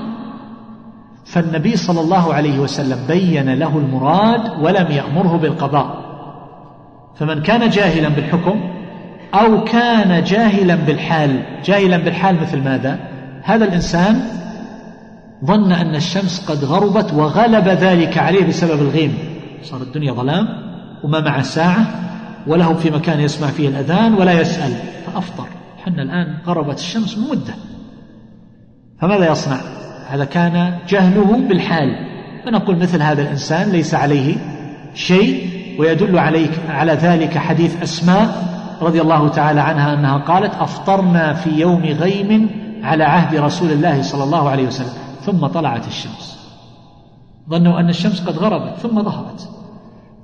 فالنبي 1.25 1.77
صلى 1.77 2.01
الله 2.01 2.35
عليه 2.35 2.59
وسلم 2.59 2.99
بين 3.09 3.55
له 3.55 3.79
المراد 3.79 4.41
ولم 4.61 4.91
يأمره 4.91 5.37
بالقضاء. 5.37 6.06
فمن 7.19 7.43
كان 7.43 7.71
جاهلا 7.71 8.09
بالحكم 8.09 8.61
أو 9.35 9.65
كان 9.65 10.25
جاهلا 10.25 10.75
بالحال 10.75 11.43
جاهلا 11.65 11.97
بالحال 11.97 12.41
مثل 12.41 12.63
ماذا؟ 12.63 12.99
هذا 13.43 13.65
الإنسان 13.65 14.21
ظن 15.45 15.73
أن 15.73 15.95
الشمس 15.95 16.51
قد 16.51 16.65
غربت 16.65 17.15
وغلب 17.15 17.69
ذلك 17.69 18.19
عليه 18.19 18.47
بسبب 18.47 18.83
الغيم. 18.83 19.15
صار 19.63 19.83
الدنيا 19.83 20.13
ظلام 20.13 20.49
وما 21.05 21.21
مع 21.21 21.43
ساعة 21.43 21.87
وله 22.47 22.75
في 22.75 22.91
مكان 22.91 23.21
يسمع 23.21 23.49
فيه 23.49 23.69
الأذان 23.69 24.15
ولا 24.15 24.41
يسأل 24.41 24.73
فأفطر. 25.07 25.47
حنا 25.85 26.03
الآن 26.03 26.39
غربت 26.47 26.79
الشمس 26.79 27.19
من 27.19 27.29
مدة. 27.31 27.55
فماذا 29.01 29.33
يصنع؟ 29.33 29.61
هذا 30.09 30.25
كان 30.25 30.79
جهله 30.89 31.37
بالحال. 31.49 31.89
فنقول 32.45 32.77
مثل 32.77 33.03
هذا 33.03 33.23
الإنسان 33.23 33.71
ليس 33.71 33.95
عليه 33.95 34.37
شيء 34.95 35.56
ويدل 35.79 36.19
عليك 36.19 36.51
على 36.69 36.93
ذلك 36.93 37.39
حديث 37.39 37.83
أسماء 37.83 38.57
رضي 38.83 39.01
الله 39.01 39.29
تعالى 39.29 39.61
عنها 39.61 39.95
أنها 39.95 40.19
قالت 40.19 40.55
أفطرنا 40.55 41.35
في 41.35 41.51
يوم 41.51 41.83
غيم 41.85 42.51
على 42.83 43.05
عهد 43.05 43.37
رسول 43.37 43.73
الله 43.73 44.03
صلى 44.03 44.25
الله 44.25 44.51
عليه 44.51 44.67
وسلم 44.67 44.93
ثم 45.23 45.47
طلعت 45.47 45.87
الشمس. 45.87 46.39
ظنوا 47.51 47.81
أن 47.81 47.89
الشمس 47.89 48.21
قد 48.21 48.39
غربت 48.39 48.79
ثم 48.79 49.03
ظهرت. 49.03 49.49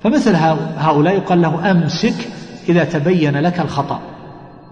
فمثل 0.00 0.36
هؤلاء 0.78 1.14
يقال 1.14 1.42
له 1.42 1.70
أمسك 1.70 2.28
إذا 2.68 2.84
تبين 2.84 3.36
لك 3.36 3.60
الخطأ. 3.60 4.00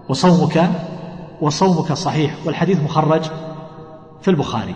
وصومك 0.09 0.69
وصومك 1.41 1.93
صحيح 1.93 2.35
والحديث 2.45 2.83
مخرج 2.83 3.21
في 4.21 4.27
البخاري. 4.27 4.75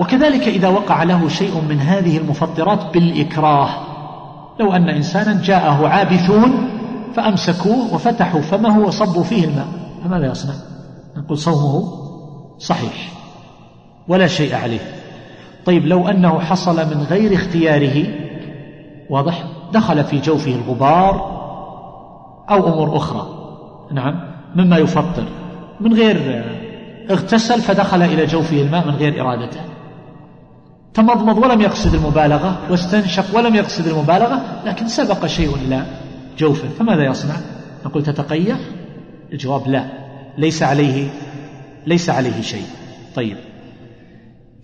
وكذلك 0.00 0.48
إذا 0.48 0.68
وقع 0.68 1.02
له 1.02 1.28
شيء 1.28 1.60
من 1.68 1.80
هذه 1.80 2.18
المفطرات 2.18 2.92
بالإكراه. 2.94 3.68
لو 4.60 4.72
أن 4.72 4.88
إنسانا 4.88 5.42
جاءه 5.42 5.88
عابثون 5.88 6.68
فأمسكوه 7.14 7.94
وفتحوا 7.94 8.40
فمه 8.40 8.78
وصبوا 8.78 9.22
فيه 9.22 9.44
الماء. 9.44 9.66
فماذا 10.04 10.26
يصنع؟ 10.26 10.54
نقول 11.16 11.38
صومه 11.38 11.84
صحيح 12.58 13.12
ولا 14.08 14.26
شيء 14.26 14.54
عليه. 14.54 14.80
طيب 15.64 15.86
لو 15.86 16.08
أنه 16.08 16.40
حصل 16.40 16.76
من 16.76 17.06
غير 17.10 17.34
اختياره 17.34 18.06
واضح؟ 19.10 19.44
دخل 19.72 20.04
في 20.04 20.18
جوفه 20.18 20.54
الغبار 20.54 21.36
أو 22.50 22.68
أمور 22.68 22.96
أخرى. 22.96 23.26
نعم 23.92 24.20
مما 24.56 24.78
يفطر. 24.78 25.24
من 25.80 25.92
غير 25.92 26.44
اغتسل 27.10 27.60
فدخل 27.60 28.02
إلى 28.02 28.26
جوفه 28.26 28.62
الماء 28.62 28.86
من 28.86 28.94
غير 28.94 29.20
إرادته. 29.20 29.60
تمضمض 30.96 31.38
ولم 31.38 31.60
يقصد 31.60 31.94
المبالغة 31.94 32.58
واستنشق 32.70 33.36
ولم 33.36 33.54
يقصد 33.54 33.86
المبالغة 33.86 34.42
لكن 34.66 34.88
سبق 34.88 35.26
شيء 35.26 35.54
إلى 35.66 35.86
جوفه 36.38 36.68
فماذا 36.68 37.04
يصنع؟ 37.04 37.34
نقول 37.86 38.02
تتقيأ؟ 38.02 38.56
الجواب 39.32 39.68
لا 39.68 39.84
ليس 40.38 40.62
عليه 40.62 41.08
ليس 41.86 42.10
عليه 42.10 42.40
شيء. 42.40 42.66
طيب. 43.14 43.36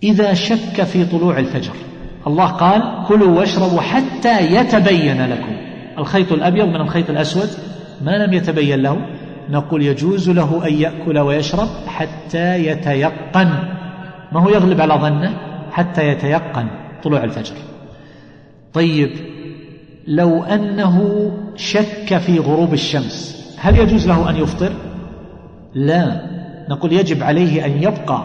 إذا 0.03 0.33
شك 0.33 0.83
في 0.83 1.05
طلوع 1.05 1.39
الفجر 1.39 1.73
الله 2.27 2.45
قال 2.47 3.05
كلوا 3.07 3.39
واشربوا 3.39 3.81
حتى 3.81 4.55
يتبين 4.55 5.25
لكم. 5.25 5.55
الخيط 5.97 6.31
الأبيض 6.31 6.65
من 6.65 6.81
الخيط 6.81 7.09
الأسود 7.09 7.49
ما 8.01 8.25
لم 8.25 8.33
يتبين 8.33 8.81
له 8.81 8.97
نقول 9.49 9.83
يجوز 9.83 10.29
له 10.29 10.67
أن 10.67 10.73
يأكل 10.73 11.19
ويشرب 11.19 11.69
حتى 11.87 12.65
يتيقن. 12.67 13.49
ما 14.31 14.41
هو 14.41 14.49
يغلب 14.49 14.81
على 14.81 14.93
ظنه؟ 14.93 15.52
حتى 15.73 16.07
يتيقن 16.07 16.67
طلوع 17.03 17.23
الفجر. 17.23 17.55
طيب 18.73 19.09
لو 20.07 20.43
أنه 20.43 21.31
شك 21.55 22.17
في 22.17 22.39
غروب 22.39 22.73
الشمس 22.73 23.43
هل 23.59 23.79
يجوز 23.79 24.07
له 24.07 24.29
أن 24.29 24.35
يفطر؟ 24.35 24.73
لا. 25.73 26.21
نقول 26.69 26.93
يجب 26.93 27.23
عليه 27.23 27.65
أن 27.65 27.83
يبقى. 27.83 28.23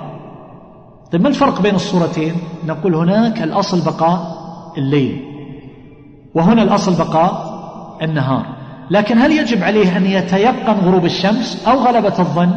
طيب 1.12 1.22
ما 1.22 1.28
الفرق 1.28 1.62
بين 1.62 1.74
الصورتين؟ 1.74 2.34
نقول 2.66 2.94
هناك 2.94 3.42
الأصل 3.42 3.84
بقاء 3.84 4.38
الليل 4.78 5.20
وهنا 6.34 6.62
الأصل 6.62 7.04
بقاء 7.04 7.58
النهار. 8.02 8.46
لكن 8.90 9.18
هل 9.18 9.32
يجب 9.32 9.64
عليه 9.64 9.96
أن 9.96 10.06
يتيقن 10.06 10.74
غروب 10.74 11.04
الشمس 11.04 11.66
أو 11.68 11.78
غلبة 11.78 12.18
الظن؟ 12.18 12.50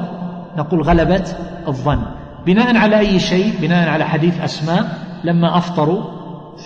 نقول 0.58 0.82
غلبة 0.82 1.24
الظن. 1.68 2.21
بناء 2.46 2.78
على 2.78 3.00
أي 3.00 3.20
شيء؟ 3.20 3.54
بناء 3.62 3.90
على 3.90 4.06
حديث 4.06 4.42
أسماء 4.42 5.00
لما 5.24 5.58
أفطروا 5.58 6.04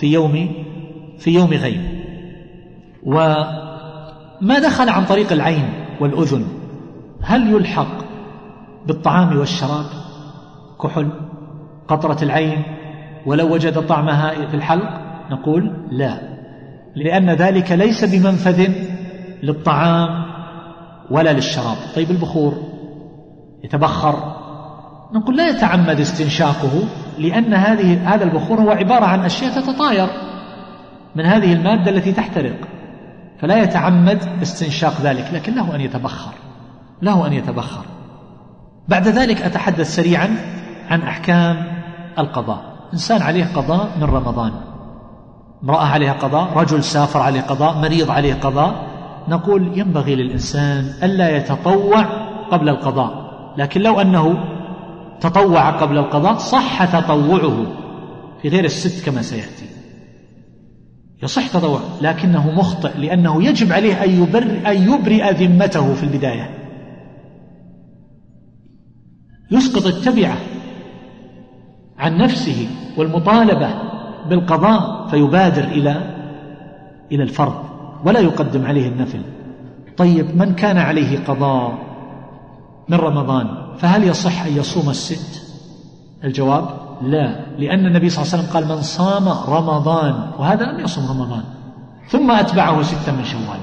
في 0.00 0.06
يوم 0.06 0.52
في 1.18 1.30
يوم 1.30 1.50
غيم. 1.50 2.04
وما 3.06 4.58
دخل 4.62 4.88
عن 4.88 5.04
طريق 5.04 5.32
العين 5.32 5.68
والأذن؟ 6.00 6.44
هل 7.22 7.52
يلحق 7.52 7.96
بالطعام 8.86 9.38
والشراب؟ 9.38 9.84
كحل؟ 10.82 11.08
قطرة 11.88 12.18
العين؟ 12.22 12.62
ولو 13.26 13.54
وجد 13.54 13.86
طعمها 13.86 14.46
في 14.46 14.54
الحلق؟ 14.54 15.00
نقول 15.30 15.72
لا. 15.90 16.18
لأن 16.96 17.30
ذلك 17.30 17.72
ليس 17.72 18.04
بمنفذ 18.04 18.68
للطعام 19.42 20.26
ولا 21.10 21.32
للشراب. 21.32 21.76
طيب 21.96 22.10
البخور 22.10 22.54
يتبخر 23.64 24.35
نقول 25.12 25.36
لا 25.36 25.48
يتعمد 25.48 26.00
استنشاقه 26.00 26.88
لأن 27.18 27.54
هذه 27.54 28.14
هذا 28.14 28.24
البخور 28.24 28.60
هو 28.60 28.70
عبارة 28.70 29.04
عن 29.04 29.20
أشياء 29.20 29.60
تتطاير 29.60 30.08
من 31.16 31.26
هذه 31.26 31.52
المادة 31.52 31.90
التي 31.90 32.12
تحترق. 32.12 32.56
فلا 33.40 33.62
يتعمد 33.62 34.22
استنشاق 34.42 35.00
ذلك 35.02 35.30
لكن 35.32 35.54
له 35.54 35.74
أن 35.74 35.80
يتبخر 35.80 36.32
له 37.02 37.26
أن 37.26 37.32
يتبخر. 37.32 37.84
بعد 38.88 39.08
ذلك 39.08 39.42
أتحدث 39.42 39.94
سريعا 39.94 40.36
عن 40.88 41.02
أحكام 41.02 41.66
القضاء. 42.18 42.60
إنسان 42.92 43.22
عليه 43.22 43.44
قضاء 43.54 43.90
من 44.00 44.04
رمضان. 44.04 44.52
امرأة 45.64 45.86
عليها 45.86 46.12
قضاء 46.12 46.58
رجل 46.58 46.82
سافر 46.82 47.20
عليه 47.20 47.40
قضاء 47.40 47.78
مريض 47.78 48.10
عليه 48.10 48.34
قضاء. 48.34 48.86
نقول 49.28 49.78
ينبغي 49.78 50.14
للإنسان 50.14 50.84
ألا 51.02 51.36
يتطوع 51.36 52.04
قبل 52.50 52.68
القضاء 52.68 53.26
لكن 53.56 53.80
لو 53.80 54.00
أنه 54.00 54.55
تطوع 55.20 55.70
قبل 55.70 55.98
القضاء 55.98 56.38
صح 56.38 56.84
تطوعه. 56.84 57.66
في 58.42 58.48
غير 58.48 58.64
الست 58.64 59.06
كما 59.06 59.22
سيأتي. 59.22 59.66
يصح 61.22 61.48
تطوع 61.48 61.80
لكنه 62.02 62.50
مخطئ 62.50 62.98
لأنه 62.98 63.44
يجب 63.44 63.72
عليه 63.72 64.04
أن, 64.04 64.22
يبر 64.22 64.42
أن 64.66 64.92
يبرئ 64.92 65.32
ذمته 65.32 65.94
في 65.94 66.02
البداية. 66.02 66.50
يسقط 69.50 69.86
التبعة 69.86 70.36
عن 71.98 72.16
نفسه 72.16 72.68
والمطالبة 72.96 73.68
بالقضاء 74.28 75.06
فيبادر 75.08 75.64
إلى 75.64 76.16
إلى 77.12 77.22
الفرض 77.22 77.64
ولا 78.04 78.20
يقدم 78.20 78.66
عليه 78.66 78.88
النفل. 78.88 79.20
طيب 79.96 80.36
من 80.36 80.54
كان 80.54 80.78
عليه 80.78 81.18
قضاء 81.24 81.78
من 82.88 82.96
رمضان؟ 82.98 83.65
فهل 83.78 84.04
يصح 84.04 84.42
أن 84.44 84.56
يصوم 84.56 84.90
الست؟ 84.90 85.42
الجواب 86.24 86.68
لا 87.02 87.46
لأن 87.58 87.86
النبي 87.86 88.10
صلى 88.10 88.22
الله 88.22 88.32
عليه 88.32 88.42
وسلم 88.42 88.54
قال 88.54 88.76
من 88.76 88.82
صام 88.82 89.28
رمضان 89.28 90.30
وهذا 90.38 90.64
لم 90.64 90.80
يصم 90.80 91.10
رمضان 91.10 91.42
ثم 92.08 92.30
أتبعه 92.30 92.82
ستا 92.82 93.12
من 93.12 93.24
شوال. 93.24 93.60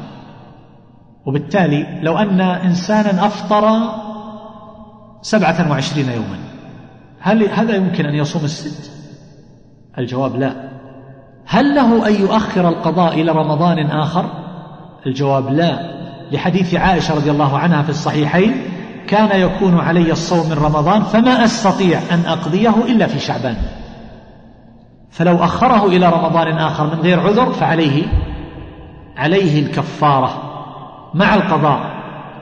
وبالتالي 1.26 1.99
لو 2.02 2.18
أن 2.18 2.41
إنسانا 2.41 3.26
أفطر 3.26 3.80
سبعة 5.22 5.72
وعشرين 5.72 6.10
يوما 6.10 6.38
هل 7.19 7.49
هذا 7.49 7.76
يمكن 7.76 8.06
أن 8.06 8.15
يصوم 8.15 8.44
الست؟ 8.44 8.91
الجواب 9.98 10.35
لا. 10.35 10.53
هل 11.45 11.76
له 11.76 12.07
أن 12.07 12.14
يؤخر 12.22 12.69
القضاء 12.69 13.22
إلى 13.22 13.31
رمضان 13.31 13.85
آخر؟ 13.85 14.26
الجواب 15.06 15.49
لا. 15.49 15.94
لحديث 16.31 16.76
عائشة 16.76 17.15
رضي 17.15 17.31
الله 17.31 17.57
عنها 17.57 17.84
في 17.84 17.90
الصحيحين 17.90 18.73
كان 19.08 19.40
يكون 19.40 19.80
علي 19.80 20.12
الصوم 20.12 20.50
من 20.50 20.66
رمضان 20.66 21.04
فما 21.04 21.44
أستطيع 21.44 22.00
أن 22.12 22.26
أقضيه 22.26 22.76
إلا 22.88 23.08
في 23.08 23.20
شعبان. 23.20 23.56
فلو 25.12 25.44
أخره 25.44 25.86
إلى 25.88 26.10
رمضان 26.10 26.58
آخر 26.58 26.96
من 26.96 27.02
غير 27.02 27.20
عذر 27.20 27.52
فعليه 27.52 28.04
عليه 29.18 29.62
الكفارة 29.62 30.54
مع 31.14 31.36
القضاء 31.36 31.94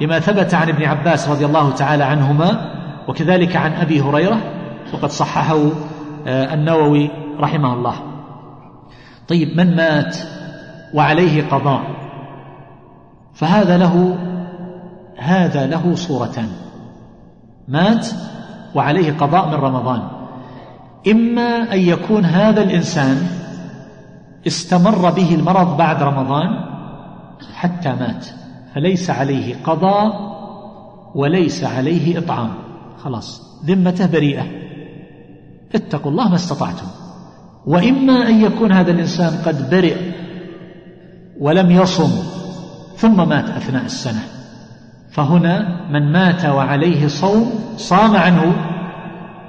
لما 0.01 0.19
ثبت 0.19 0.53
عن 0.53 0.69
ابن 0.69 0.83
عباس 0.83 1.29
رضي 1.29 1.45
الله 1.45 1.71
تعالى 1.71 2.03
عنهما 2.03 2.71
وكذلك 3.07 3.55
عن 3.55 3.73
أبي 3.73 4.01
هريرة 4.01 4.37
وقد 4.93 5.09
صححه 5.09 5.57
آه، 6.27 6.53
النووي 6.53 7.09
رحمه 7.39 7.73
الله. 7.73 7.93
طيب 9.27 9.57
من 9.57 9.75
مات 9.75 10.17
وعليه 10.93 11.47
قضاء؟ 11.47 11.81
فهذا 13.33 13.77
له 13.77 14.17
هذا 15.21 15.67
له 15.67 15.95
صورتان. 15.95 16.49
مات 17.67 18.07
وعليه 18.75 19.11
قضاء 19.11 19.47
من 19.47 19.53
رمضان. 19.53 20.01
إما 21.07 21.73
أن 21.73 21.79
يكون 21.79 22.25
هذا 22.25 22.63
الإنسان 22.63 23.17
استمر 24.47 25.09
به 25.09 25.35
المرض 25.35 25.77
بعد 25.77 26.03
رمضان 26.03 26.47
حتى 27.53 27.89
مات. 27.89 28.25
فليس 28.75 29.09
عليه 29.09 29.55
قضاء 29.63 30.31
وليس 31.15 31.63
عليه 31.63 32.19
إطعام. 32.19 32.49
خلاص 33.03 33.41
ذمته 33.65 34.05
بريئة. 34.05 34.45
اتقوا 35.75 36.11
الله 36.11 36.29
ما 36.29 36.35
استطعتم. 36.35 36.87
وإما 37.65 38.27
أن 38.27 38.41
يكون 38.41 38.71
هذا 38.71 38.91
الإنسان 38.91 39.33
قد 39.45 39.69
برئ 39.69 39.97
ولم 41.39 41.71
يصم 41.71 42.11
ثم 42.97 43.29
مات 43.29 43.49
أثناء 43.49 43.85
السنة. 43.85 44.40
فهنا 45.11 45.67
من 45.91 46.11
مات 46.11 46.45
وعليه 46.45 47.07
صوم 47.07 47.51
صام 47.77 48.15
عنه 48.15 48.53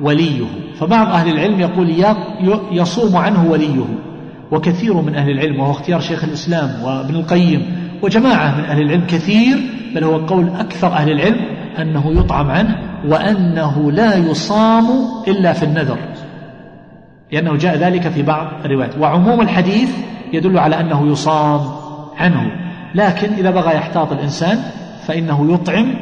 وليه. 0.00 0.44
فبعض 0.80 1.06
أهل 1.08 1.30
العلم 1.30 1.60
يقول 1.60 2.04
يصوم 2.72 3.16
عنه 3.16 3.50
وليه. 3.50 3.84
وكثير 4.50 5.00
من 5.00 5.14
أهل 5.14 5.30
العلم 5.30 5.60
وهو 5.60 5.70
اختيار 5.70 6.00
شيخ 6.00 6.24
الإسلام 6.24 6.82
وابن 6.82 7.14
القيم 7.14 7.62
وجماعة 8.02 8.58
من 8.58 8.64
أهل 8.64 8.82
العلم 8.82 9.06
كثير 9.06 9.58
بل 9.94 10.04
هو 10.04 10.16
قول 10.16 10.48
أكثر 10.48 10.86
أهل 10.86 11.10
العلم 11.10 11.40
أنه 11.78 12.12
يطعم 12.18 12.50
عنه 12.50 12.78
وأنه 13.08 13.92
لا 13.92 14.16
يصام 14.16 14.86
إلا 15.28 15.52
في 15.52 15.62
النذر 15.62 15.98
لأنه 17.32 17.56
جاء 17.56 17.76
ذلك 17.76 18.08
في 18.08 18.22
بعض 18.22 18.46
الروايات. 18.64 18.98
وعموم 18.98 19.40
الحديث 19.40 19.90
يدل 20.32 20.58
على 20.58 20.80
أنه 20.80 21.06
يصام 21.12 21.60
عنه. 22.18 22.50
لكن 22.94 23.32
إذا 23.32 23.50
بغى 23.50 23.74
يحتاط 23.74 24.12
الإنسان 24.12 24.58
فإنه 25.06 25.54
يطعم 25.54 25.94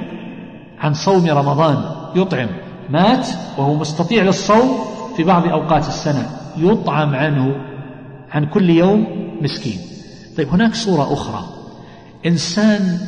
عن 0.81 0.94
صوم 0.94 1.27
رمضان. 1.27 1.85
يطعم. 2.16 2.48
مات 2.90 3.28
وهو 3.59 3.74
مستطيع 3.74 4.22
للصوم 4.22 4.78
في 5.16 5.24
بعض 5.24 5.48
أوقات 5.48 5.89
السنة. 5.89 6.27
يطعم 6.56 7.14
عنه 7.14 7.55
عن 8.31 8.47
كل 8.47 8.70
يوم 8.70 9.06
مسكين. 9.43 9.78
طيب 10.36 10.48
هناك 10.48 10.74
صورة 10.74 11.12
أخرى. 11.12 11.44
إنسان 12.27 12.98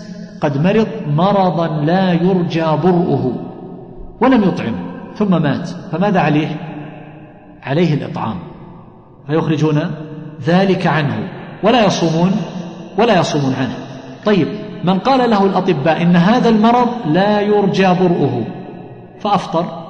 قد 0.40 0.62
مرض 0.62 0.89
مرضا 1.06 1.66
لا 1.69 2.12
يرجى 2.12 2.64
برؤه 2.64 3.32
ولم 4.20 4.44
يطعم 4.44 4.74
ثم 5.16 5.43
مات. 5.43 5.69
فماذا 5.93 6.20
عليه؟ 6.20 6.60
عليه 7.62 7.94
الإطعام. 7.94 8.36
فيخرجون 9.27 9.90
ذلك 10.47 10.86
عنه. 10.86 11.28
ولا 11.62 11.86
يصومون 11.86 12.32
ولا 12.98 13.20
يصومون 13.20 13.55
عنه. 13.55 13.77
طيب 14.24 14.48
من 14.84 14.98
قال 14.98 15.30
له 15.30 15.46
الأطباء 15.46 16.02
إن 16.02 16.16
هذا 16.16 16.48
المرض 16.48 16.88
لا 17.06 17.40
يرجى 17.40 17.86
برؤه 17.86 18.44
فأفطر 19.20 19.82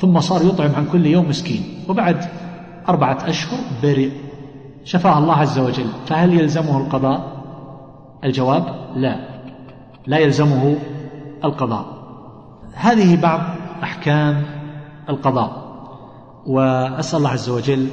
ثم 0.00 0.20
صار 0.20 0.42
يطعم 0.42 0.74
عن 0.74 0.86
كل 0.92 1.06
يوم 1.06 1.28
مسكين 1.28 1.62
وبعد 1.88 2.24
أربعة 2.88 3.18
أشهر 3.28 3.58
برئ. 3.82 4.10
شفاه 4.84 5.18
الله 5.18 5.34
عز 5.34 5.58
وجل 5.58 5.86
فهل 6.06 6.40
يلزمه 6.40 6.78
القضاء؟ 6.78 7.36
الجواب 8.24 8.64
لا 8.96 9.16
لا 10.06 10.18
يلزمه 10.18 10.76
القضاء. 11.44 11.86
هذه 12.74 13.20
بعض 13.20 13.40
أحكام 13.82 14.42
القضاء 15.08 15.66
وأسأل 16.46 17.18
الله 17.18 17.30
عز 17.30 17.48
وجل 17.48 17.86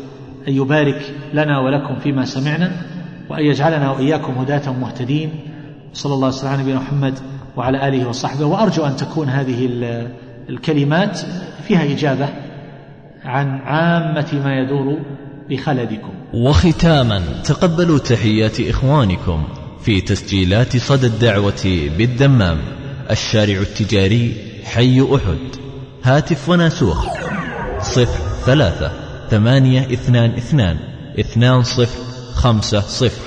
أن 0.48 0.54
يبارك 0.54 1.16
لنا 1.34 1.60
ولكم 1.60 1.96
فيما 1.96 2.26
سمعنا 2.26 2.72
وأن 3.30 3.46
يجعلنا 3.46 3.92
وإياكم 3.92 4.34
هداة 4.34 4.72
مهتدين. 4.72 5.30
صلى 5.94 6.14
الله 6.14 6.28
وسلم 6.28 6.50
على 6.50 6.62
نبينا 6.62 6.80
محمد 6.80 7.20
وعلى 7.58 7.88
آله 7.88 8.08
وصحبه. 8.08 8.46
وأرجو 8.46 8.86
أن 8.86 8.96
تكون 8.96 9.30
هذه 9.30 9.70
الكلمات 10.50 11.20
فيها 11.68 11.84
إجابة 11.84 12.30
عن 13.24 13.48
عامة 13.48 14.42
ما 14.46 14.60
يدور 14.60 15.00
بخلدكم. 15.50 16.14
وختاما 16.34 17.22
تقبلوا 17.46 18.00
تحيات 18.00 18.62
إخوانكم 18.62 19.44
في 19.86 20.02
تسجيلات 20.02 20.78
صدى 20.78 21.08
الدعوة 21.08 21.90
بالدمام 21.98 22.58
الشارع 23.12 23.58
التجاري 23.62 24.36
حي 24.66 25.02
أحد. 25.16 25.56
هاتف 26.04 26.50
وناسوخ 26.50 27.06
صفر 27.82 28.20
ثلاثة 28.46 28.92
ثمانية 29.30 29.82
اثنان 29.82 30.32
اثنان 30.32 30.78
اثنان 31.20 31.64
صفر 31.64 32.00
خمسة 32.34 32.82
صفر. 32.82 33.22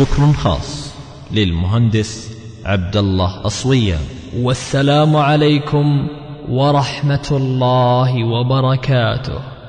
شكر 0.00 0.32
خاص 0.32 0.94
للمهندس 1.30 2.30
عبد 2.64 2.96
الله 2.96 3.46
أصويان 3.46 4.00
والسلام 4.36 5.16
عليكم 5.16 6.08
ورحمة 6.48 7.28
الله 7.30 8.24
وبركاته. 8.24 9.59